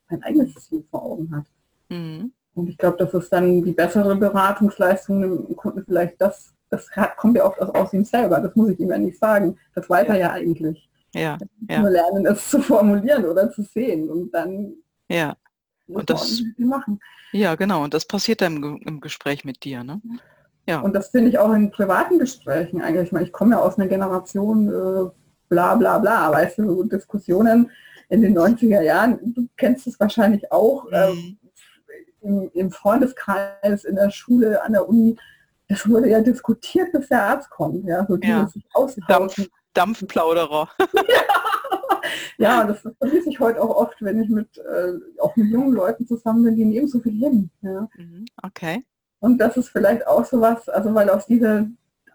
sein 0.09 0.21
eigenes 0.23 0.53
Ziel 0.55 0.83
vor 0.91 1.03
Augen 1.03 1.33
hat. 1.33 1.45
Mhm. 1.89 2.33
Und 2.55 2.67
ich 2.69 2.77
glaube, 2.77 2.97
das 2.97 3.13
ist 3.13 3.31
dann 3.31 3.63
die 3.63 3.71
bessere 3.71 4.15
Beratungsleistung, 4.17 5.21
dem 5.21 5.55
Kunden 5.55 5.85
vielleicht 5.85 6.19
das, 6.19 6.53
das 6.69 6.89
hat, 6.91 7.15
kommt 7.17 7.37
ja 7.37 7.45
oft 7.45 7.61
aus, 7.61 7.69
aus 7.69 7.93
ihm 7.93 8.03
selber, 8.05 8.39
das 8.39 8.55
muss 8.55 8.69
ich 8.71 8.79
ihm 8.79 8.89
ja 8.89 8.97
nicht 8.97 9.17
sagen. 9.19 9.57
Das 9.73 9.89
weiß 9.89 10.07
er 10.09 10.17
ja 10.17 10.31
eigentlich. 10.31 10.89
Ja, 11.13 11.37
Ja. 11.69 11.79
Nur 11.79 11.89
lernen, 11.91 12.25
es 12.25 12.49
zu 12.49 12.61
formulieren 12.61 13.25
oder 13.25 13.49
zu 13.51 13.61
sehen. 13.63 14.09
Und 14.09 14.31
dann 14.31 14.73
ja. 15.09 15.35
muss 15.87 16.01
Und 16.01 16.09
das- 16.09 16.43
machen. 16.57 16.99
Ja, 17.31 17.55
genau. 17.55 17.83
Und 17.83 17.93
das 17.93 18.05
passiert 18.05 18.41
dann 18.41 18.57
im, 18.63 18.77
im 18.85 18.99
Gespräch 19.01 19.43
mit 19.45 19.63
dir, 19.63 19.83
ne? 19.83 20.01
Ja. 20.67 20.79
Und 20.79 20.93
das 20.95 21.09
finde 21.09 21.29
ich 21.29 21.37
auch 21.37 21.53
in 21.53 21.69
privaten 21.71 22.17
Gesprächen 22.17 22.81
eigentlich. 22.81 23.07
Ich 23.07 23.11
meine, 23.11 23.25
ich 23.25 23.31
komme 23.31 23.51
ja 23.55 23.61
aus 23.61 23.77
einer 23.77 23.87
Generation 23.87 24.67
äh, 24.69 25.09
bla 25.49 25.75
bla 25.75 25.99
bla, 25.99 26.31
weißt 26.31 26.57
du, 26.59 26.67
so 26.75 26.83
Diskussionen 26.83 27.69
in 28.09 28.21
den 28.21 28.37
90er 28.37 28.81
Jahren, 28.81 29.19
du 29.33 29.47
kennst 29.57 29.85
es 29.87 29.99
wahrscheinlich 29.99 30.51
auch, 30.51 30.91
äh, 30.91 31.11
Mhm. 31.13 31.37
im, 32.21 32.51
im 32.53 32.71
Freundeskreis, 32.71 33.83
in 33.83 33.95
der 33.95 34.09
Schule, 34.11 34.63
an 34.63 34.73
der 34.73 34.87
Uni, 34.89 35.15
das 35.67 35.87
wurde 35.89 36.09
ja 36.09 36.21
diskutiert, 36.21 36.91
bis 36.91 37.07
der 37.09 37.23
Arzt 37.23 37.49
kommt, 37.49 37.85
ja, 37.87 38.05
so 38.07 38.17
Ja. 38.21 38.47
austauschen. 38.73 39.47
Dampfplauderer. 39.73 40.69
Ja, 42.37 42.63
das 42.65 42.81
vermisse 42.99 43.29
ich 43.29 43.39
heute 43.39 43.61
auch 43.61 43.75
oft, 43.75 43.95
wenn 44.01 44.21
ich 44.21 44.29
mit, 44.29 44.57
äh, 44.57 44.93
auch 45.19 45.35
mit 45.35 45.47
jungen 45.47 45.73
Leuten 45.73 46.05
zusammen 46.05 46.43
bin, 46.43 46.55
die 46.55 46.65
nehmen 46.65 46.87
so 46.87 46.99
viel 46.99 47.17
hin. 47.17 47.49
Ja. 47.61 47.87
Mhm. 47.97 48.25
Okay. 48.43 48.85
Und 49.19 49.37
das 49.39 49.57
ist 49.57 49.69
vielleicht 49.69 50.05
auch 50.05 50.25
so 50.25 50.39
was, 50.41 50.67
also 50.69 50.93
weil 50.93 51.09
aus 51.09 51.25
dieser 51.25 51.65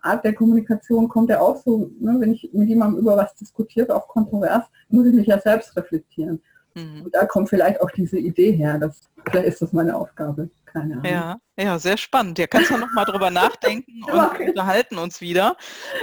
Art 0.02 0.24
der 0.24 0.34
Kommunikation 0.34 1.08
kommt 1.08 1.30
ja 1.30 1.40
auch 1.40 1.56
so, 1.56 1.90
ne, 1.98 2.16
wenn 2.18 2.34
ich 2.34 2.50
mit 2.52 2.68
jemandem 2.68 3.00
über 3.00 3.16
was 3.16 3.34
diskutiere, 3.34 3.94
auch 3.94 4.08
kontrovers, 4.08 4.64
muss 4.88 5.06
ich 5.06 5.14
mich 5.14 5.26
ja 5.26 5.38
selbst 5.40 5.76
reflektieren. 5.76 6.40
Mhm. 6.74 7.02
Und 7.04 7.14
da 7.14 7.26
kommt 7.26 7.48
vielleicht 7.48 7.80
auch 7.80 7.90
diese 7.90 8.18
Idee 8.18 8.52
her, 8.52 8.78
dass 8.78 9.00
vielleicht 9.30 9.48
ist 9.48 9.62
das 9.62 9.72
meine 9.72 9.96
Aufgabe. 9.96 10.50
Keine 10.72 10.94
Ahnung. 10.94 11.04
Ja, 11.04 11.36
ja, 11.58 11.78
sehr 11.78 11.96
spannend. 11.96 12.38
Ja, 12.38 12.46
kannst 12.46 12.70
du 12.70 12.76
noch 12.76 12.90
mal 12.92 13.04
drüber 13.04 13.30
nachdenken 13.30 14.04
und 14.04 14.20
Okay. 14.20 14.38
wir 14.40 14.48
unterhalten 14.50 14.98
uns 14.98 15.20
wieder. 15.20 15.56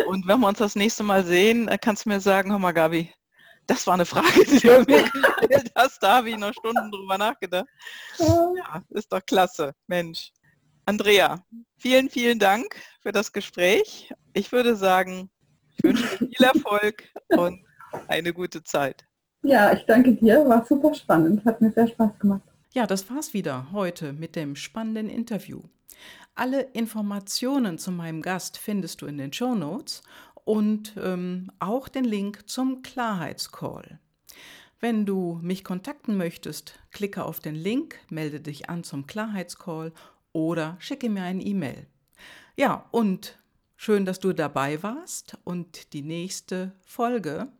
Und 0.07 0.27
wenn 0.27 0.39
wir 0.39 0.47
uns 0.47 0.59
das 0.59 0.75
nächste 0.75 1.03
Mal 1.03 1.23
sehen, 1.23 1.67
äh, 1.67 1.77
kannst 1.81 2.05
du 2.05 2.09
mir 2.09 2.19
sagen, 2.19 2.51
hör 2.51 2.59
mal, 2.59 2.73
Gabi, 2.73 3.13
das 3.65 3.85
war 3.87 3.93
eine 3.95 4.05
Frage, 4.05 4.45
die 4.45 4.59
du 4.59 4.79
mir 4.87 5.03
gestellt 5.03 5.71
hast. 5.75 6.01
Da 6.03 6.17
habe 6.17 6.29
ich 6.29 6.37
noch 6.37 6.53
Stunden 6.53 6.91
drüber 6.91 7.17
nachgedacht. 7.17 7.67
Ja, 8.19 8.83
ist 8.89 9.11
doch 9.11 9.25
klasse, 9.25 9.73
Mensch. 9.87 10.31
Andrea, 10.85 11.43
vielen, 11.77 12.09
vielen 12.09 12.39
Dank 12.39 12.75
für 13.01 13.11
das 13.11 13.31
Gespräch. 13.31 14.13
Ich 14.33 14.51
würde 14.51 14.75
sagen, 14.75 15.29
ich 15.77 15.83
wünsche 15.83 16.17
dir 16.17 16.29
viel 16.29 16.45
Erfolg 16.45 17.03
und 17.29 17.61
eine 18.07 18.33
gute 18.33 18.63
Zeit. 18.63 19.05
Ja, 19.43 19.71
ich 19.73 19.85
danke 19.85 20.13
dir, 20.13 20.47
war 20.47 20.65
super 20.65 20.93
spannend, 20.93 21.45
hat 21.45 21.61
mir 21.61 21.71
sehr 21.71 21.87
Spaß 21.87 22.17
gemacht. 22.19 22.41
Ja, 22.77 22.85
das 22.85 23.09
war's 23.09 23.33
wieder 23.33 23.71
heute 23.71 24.13
mit 24.13 24.35
dem 24.35 24.55
spannenden 24.55 25.09
Interview. 25.09 25.63
Alle 26.35 26.61
Informationen 26.73 27.79
zu 27.79 27.91
meinem 27.91 28.21
Gast 28.21 28.59
findest 28.59 29.01
du 29.01 29.07
in 29.07 29.17
den 29.17 29.33
Show 29.33 29.55
Notes 29.55 30.03
und 30.45 30.93
ähm, 31.01 31.49
auch 31.57 31.87
den 31.87 32.03
Link 32.03 32.47
zum 32.47 32.83
Klarheitscall. 32.83 33.99
Wenn 34.79 35.07
du 35.07 35.39
mich 35.41 35.63
kontakten 35.63 36.17
möchtest, 36.17 36.77
klicke 36.91 37.25
auf 37.25 37.39
den 37.39 37.55
Link, 37.55 37.97
melde 38.11 38.41
dich 38.41 38.69
an 38.69 38.83
zum 38.83 39.07
Klarheitscall 39.07 39.91
oder 40.31 40.77
schicke 40.77 41.09
mir 41.09 41.23
eine 41.23 41.41
E-Mail. 41.41 41.87
Ja, 42.57 42.85
und 42.91 43.39
schön, 43.75 44.05
dass 44.05 44.19
du 44.19 44.33
dabei 44.33 44.83
warst 44.83 45.35
und 45.45 45.93
die 45.93 46.03
nächste 46.03 46.75
Folge, 46.85 47.51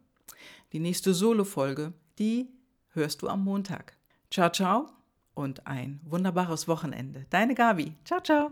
die 0.74 0.80
nächste 0.80 1.16
Solo-Folge, 1.16 1.94
die 2.20 2.52
hörst 2.90 3.24
du 3.24 3.30
am 3.30 3.44
Montag. 3.44 3.98
Ciao, 4.30 4.52
ciao 4.52 4.97
und 5.38 5.68
ein 5.68 6.00
wunderbares 6.04 6.68
Wochenende. 6.68 7.26
Deine 7.30 7.54
Gabi. 7.54 7.94
Ciao, 8.04 8.20
ciao. 8.22 8.52